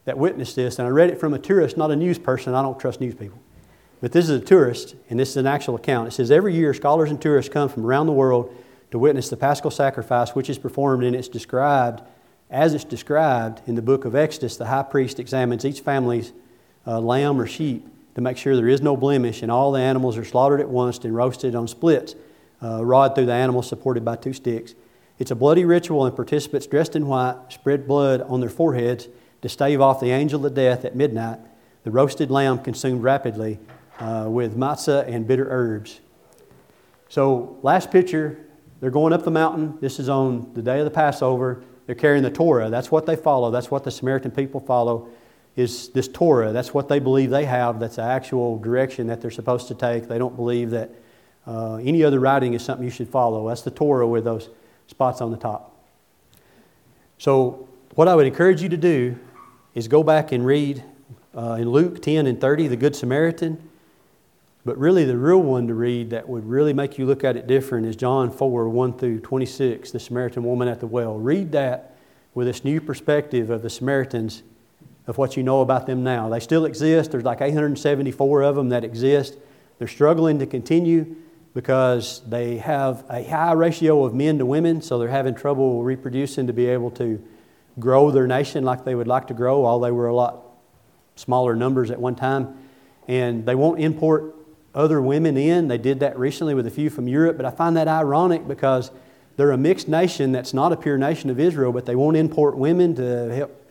that 0.05 0.19
witnessed 0.19 0.55
this. 0.55 0.79
And 0.79 0.87
I 0.87 0.91
read 0.91 1.09
it 1.09 1.19
from 1.19 1.33
a 1.33 1.39
tourist, 1.39 1.79
not 1.79 1.91
a 1.91 1.97
news 1.97 2.19
person. 2.19 2.53
I 2.53 2.61
don't 2.61 2.79
trust 2.79 3.01
news 3.01 3.15
people. 3.15 3.39
But 4.03 4.13
this 4.13 4.29
is 4.29 4.43
a 4.43 4.45
tourist, 4.45 4.95
and 5.09 5.19
this 5.19 5.31
is 5.31 5.39
an 5.39 5.47
actual 5.47 5.77
account. 5.77 6.09
It 6.09 6.11
says 6.11 6.31
every 6.31 6.55
year, 6.55 6.75
scholars 6.75 7.11
and 7.11 7.19
tourists 7.19 7.51
come 7.51 7.71
from 7.71 7.87
around 7.87 8.05
the 8.07 8.13
world 8.13 8.55
to 8.91 8.99
witness 8.99 9.31
the 9.31 9.37
paschal 9.39 9.71
sacrifice, 9.71 10.35
which 10.35 10.51
is 10.51 10.59
performed 10.59 11.05
and 11.05 11.17
it's 11.17 11.27
described 11.27 12.03
as 12.51 12.75
it's 12.75 12.85
described 12.85 13.63
in 13.67 13.77
the 13.77 13.83
book 13.83 14.05
of 14.05 14.15
Exodus. 14.15 14.59
The 14.59 14.67
high 14.67 14.83
priest 14.83 15.19
examines 15.19 15.65
each 15.65 15.81
family's 15.81 16.35
uh, 16.87 17.01
lamb 17.01 17.41
or 17.41 17.47
sheep 17.47 17.87
to 18.15 18.21
make 18.21 18.37
sure 18.37 18.57
there 18.57 18.69
is 18.69 18.81
no 18.81 18.97
blemish, 18.97 19.43
and 19.43 19.51
all 19.53 19.73
the 19.73 19.81
animals 19.81 20.17
are 20.17 20.25
slaughtered 20.25 20.61
at 20.61 20.69
once 20.69 20.99
and 21.05 21.15
roasted 21.15 21.55
on 21.55 21.69
splits, 21.69 22.15
uh, 22.63 22.85
rod 22.85 23.15
through 23.15 23.27
the 23.27 23.33
animal 23.33 23.63
supported 23.63 24.05
by 24.05 24.17
two 24.17 24.33
sticks. 24.33 24.75
It's 25.19 25.31
a 25.31 25.35
bloody 25.35 25.65
ritual, 25.65 26.07
and 26.07 26.17
participants 26.17 26.67
dressed 26.67 26.97
in 26.97 27.07
white 27.07 27.37
spread 27.51 27.87
blood 27.87 28.23
on 28.23 28.41
their 28.41 28.51
foreheads 28.51 29.09
to 29.43 29.49
stave 29.49 29.81
off 29.81 30.01
the 30.01 30.11
angel 30.11 30.45
of 30.47 30.55
death 30.55 30.85
at 30.85 30.97
midnight. 30.97 31.39
The 31.85 31.91
roasted 31.91 32.31
lamb 32.31 32.59
consumed 32.61 33.03
rapidly 33.03 33.59
uh, 34.01 34.27
with 34.29 34.57
matzah 34.57 35.07
and 35.07 35.27
bitter 35.27 35.47
herbs. 35.51 36.01
So, 37.09 37.59
last 37.63 37.91
picture, 37.91 38.39
they're 38.81 38.91
going 38.91 39.13
up 39.13 39.25
the 39.25 39.31
mountain. 39.31 39.79
This 39.81 39.99
is 39.99 40.09
on 40.09 40.53
the 40.55 40.63
day 40.63 40.79
of 40.79 40.85
the 40.85 40.91
Passover. 40.91 41.63
They're 41.87 41.95
carrying 41.95 42.25
the 42.25 42.31
Torah. 42.31 42.69
That's 42.69 42.91
what 42.91 43.07
they 43.07 43.15
follow. 43.15 43.51
That's 43.51 43.71
what 43.71 43.85
the 43.85 43.91
Samaritan 43.91 44.33
people 44.33 44.61
follow 44.61 45.09
is 45.57 45.89
this 45.89 46.07
Torah. 46.07 46.53
That's 46.53 46.75
what 46.75 46.89
they 46.89 46.99
believe 46.99 47.31
they 47.31 47.47
have. 47.47 47.81
That's 47.81 47.97
the 47.97 48.03
actual 48.03 48.59
direction 48.59 49.07
that 49.07 49.23
they're 49.23 49.31
supposed 49.31 49.69
to 49.69 49.75
take. 49.75 50.07
They 50.07 50.19
don't 50.19 50.37
believe 50.37 50.71
that 50.71 50.91
uh, 51.47 51.77
any 51.77 52.05
other 52.05 52.21
writing 52.21 52.55
is 52.55 52.63
something 52.63 52.85
you 52.85 52.91
should 52.91 53.09
follow. 53.09 53.49
That's 53.49 53.63
the 53.63 53.71
Torah 53.71 54.07
with 54.07 54.25
those 54.25 54.51
spots 54.87 55.21
on 55.21 55.31
the 55.31 55.37
top. 55.37 55.73
So, 57.19 57.69
what 57.95 58.09
I 58.09 58.15
would 58.15 58.27
encourage 58.27 58.61
you 58.61 58.69
to 58.69 58.77
do 58.77 59.19
is 59.75 59.89
go 59.89 60.03
back 60.03 60.33
and 60.33 60.45
read 60.45 60.85
uh, 61.35 61.57
in 61.59 61.71
Luke 61.71 62.03
10 62.03 62.27
and 62.27 62.39
30, 62.39 62.69
the 62.69 62.77
Good 62.77 62.95
Samaritan. 62.95 63.71
But 64.67 64.77
really, 64.77 65.05
the 65.05 65.17
real 65.17 65.39
one 65.39 65.69
to 65.69 65.75
read 65.75 66.11
that 66.11 66.29
would 66.29 66.45
really 66.45 66.73
make 66.73 66.99
you 66.99 67.07
look 67.07 67.25
at 67.25 67.37
it 67.37 67.47
different 67.47 67.87
is 67.87 67.97
John 67.97 68.31
4 68.31 68.69
1 68.69 68.99
through 68.99 69.21
26, 69.21 69.93
the 69.93 70.01
Samaritan 70.01 70.43
woman 70.45 70.69
at 70.69 70.81
the 70.81 70.87
well. 70.87 71.17
Read 71.17 71.53
that 71.53 71.97
with 72.35 72.47
this 72.49 72.65
new 72.65 72.81
perspective 72.81 73.49
of 73.49 73.63
the 73.63 73.71
Samaritans, 73.71 74.43
of 75.07 75.19
what 75.19 75.37
you 75.37 75.43
know 75.43 75.61
about 75.61 75.87
them 75.87 76.03
now. 76.03 76.29
They 76.29 76.41
still 76.41 76.65
exist. 76.65 77.13
There's 77.13 77.25
like 77.25 77.41
874 77.41 78.43
of 78.43 78.57
them 78.57 78.71
that 78.71 78.85
exist. 78.85 79.37
They're 79.79 79.89
struggling 79.89 80.39
to 80.41 80.47
continue 80.47 81.17
because 81.55 82.23
they 82.29 82.59
have 82.59 83.05
a 83.09 83.23
high 83.25 83.53
ratio 83.53 84.05
of 84.05 84.15
men 84.15 84.39
to 84.39 84.47
women, 84.47 84.83
so 84.83 84.99
they're 84.99 85.09
having 85.09 85.35
trouble 85.35 85.83
reproducing 85.83 86.47
to 86.49 86.53
be 86.53 86.67
able 86.67 86.91
to 86.91 87.23
grow 87.79 88.11
their 88.11 88.27
nation 88.27 88.65
like 88.65 88.85
they 88.85 88.95
would 88.95 89.07
like 89.07 89.29
to 89.29 89.35
grow, 89.35 89.65
although 89.65 89.87
they 89.87 89.93
were 89.93 90.09
a 90.09 90.15
lot 90.15 90.43
smaller 91.15 91.57
numbers 91.57 91.91
at 91.91 91.99
one 91.99 92.15
time. 92.15 92.59
And 93.09 93.47
they 93.47 93.55
won't 93.55 93.81
import 93.81 94.35
other 94.75 95.01
women 95.01 95.37
in. 95.37 95.69
They 95.69 95.79
did 95.79 96.01
that 96.01 96.19
recently 96.19 96.55
with 96.55 96.67
a 96.67 96.71
few 96.71 96.91
from 96.91 97.09
Europe, 97.09 97.37
but 97.37 97.47
I 97.47 97.51
find 97.51 97.77
that 97.77 97.89
ironic 97.89 98.47
because 98.47 98.91
they're 99.37 99.53
a 99.53 99.59
mixed 99.59 99.89
nation 99.89 100.33
that's 100.33 100.53
not 100.53 100.73
a 100.73 100.77
pure 100.77 100.99
nation 100.99 101.31
of 101.31 101.41
Israel, 101.41 101.73
but 101.73 101.87
they 101.87 101.97
won't 101.97 102.17
import 102.17 102.57
women 102.57 102.95
to 102.97 103.35
help 103.35 103.66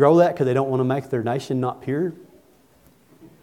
grow 0.00 0.16
that 0.16 0.32
because 0.32 0.46
they 0.46 0.54
don't 0.54 0.70
want 0.70 0.80
to 0.80 0.84
make 0.84 1.10
their 1.10 1.22
nation 1.22 1.60
not 1.60 1.82
pure. 1.82 2.14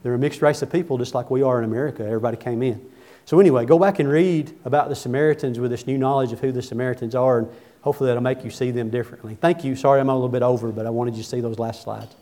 They're 0.02 0.16
a 0.16 0.18
mixed 0.18 0.42
race 0.42 0.64
of 0.64 0.72
people 0.72 0.98
just 0.98 1.14
like 1.14 1.30
we 1.30 1.44
are 1.44 1.60
in 1.60 1.64
America. 1.64 2.04
Everybody 2.04 2.36
came 2.36 2.64
in. 2.64 2.84
So, 3.26 3.40
anyway, 3.40 3.66
go 3.66 3.78
back 3.78 4.00
and 4.00 4.10
read 4.10 4.58
about 4.66 4.90
the 4.90 4.96
Samaritans 4.96 5.60
with 5.60 5.70
this 5.70 5.86
new 5.86 6.00
knowledge 6.00 6.32
of 6.32 6.40
who 6.40 6.52
the 6.52 6.64
Samaritans 6.64 7.14
are, 7.14 7.40
and 7.40 7.50
hopefully 7.82 8.08
that'll 8.08 8.24
make 8.24 8.44
you 8.44 8.50
see 8.50 8.72
them 8.72 8.90
differently. 8.90 9.38
Thank 9.40 9.64
you. 9.64 9.76
Sorry 9.76 10.00
I'm 10.00 10.10
a 10.10 10.14
little 10.16 10.30
bit 10.30 10.42
over, 10.42 10.72
but 10.72 10.88
I 10.88 10.90
wanted 10.90 11.16
you 11.16 11.22
to 11.22 11.30
see 11.30 11.42
those 11.42 11.60
last 11.60 11.84
slides. 11.84 12.16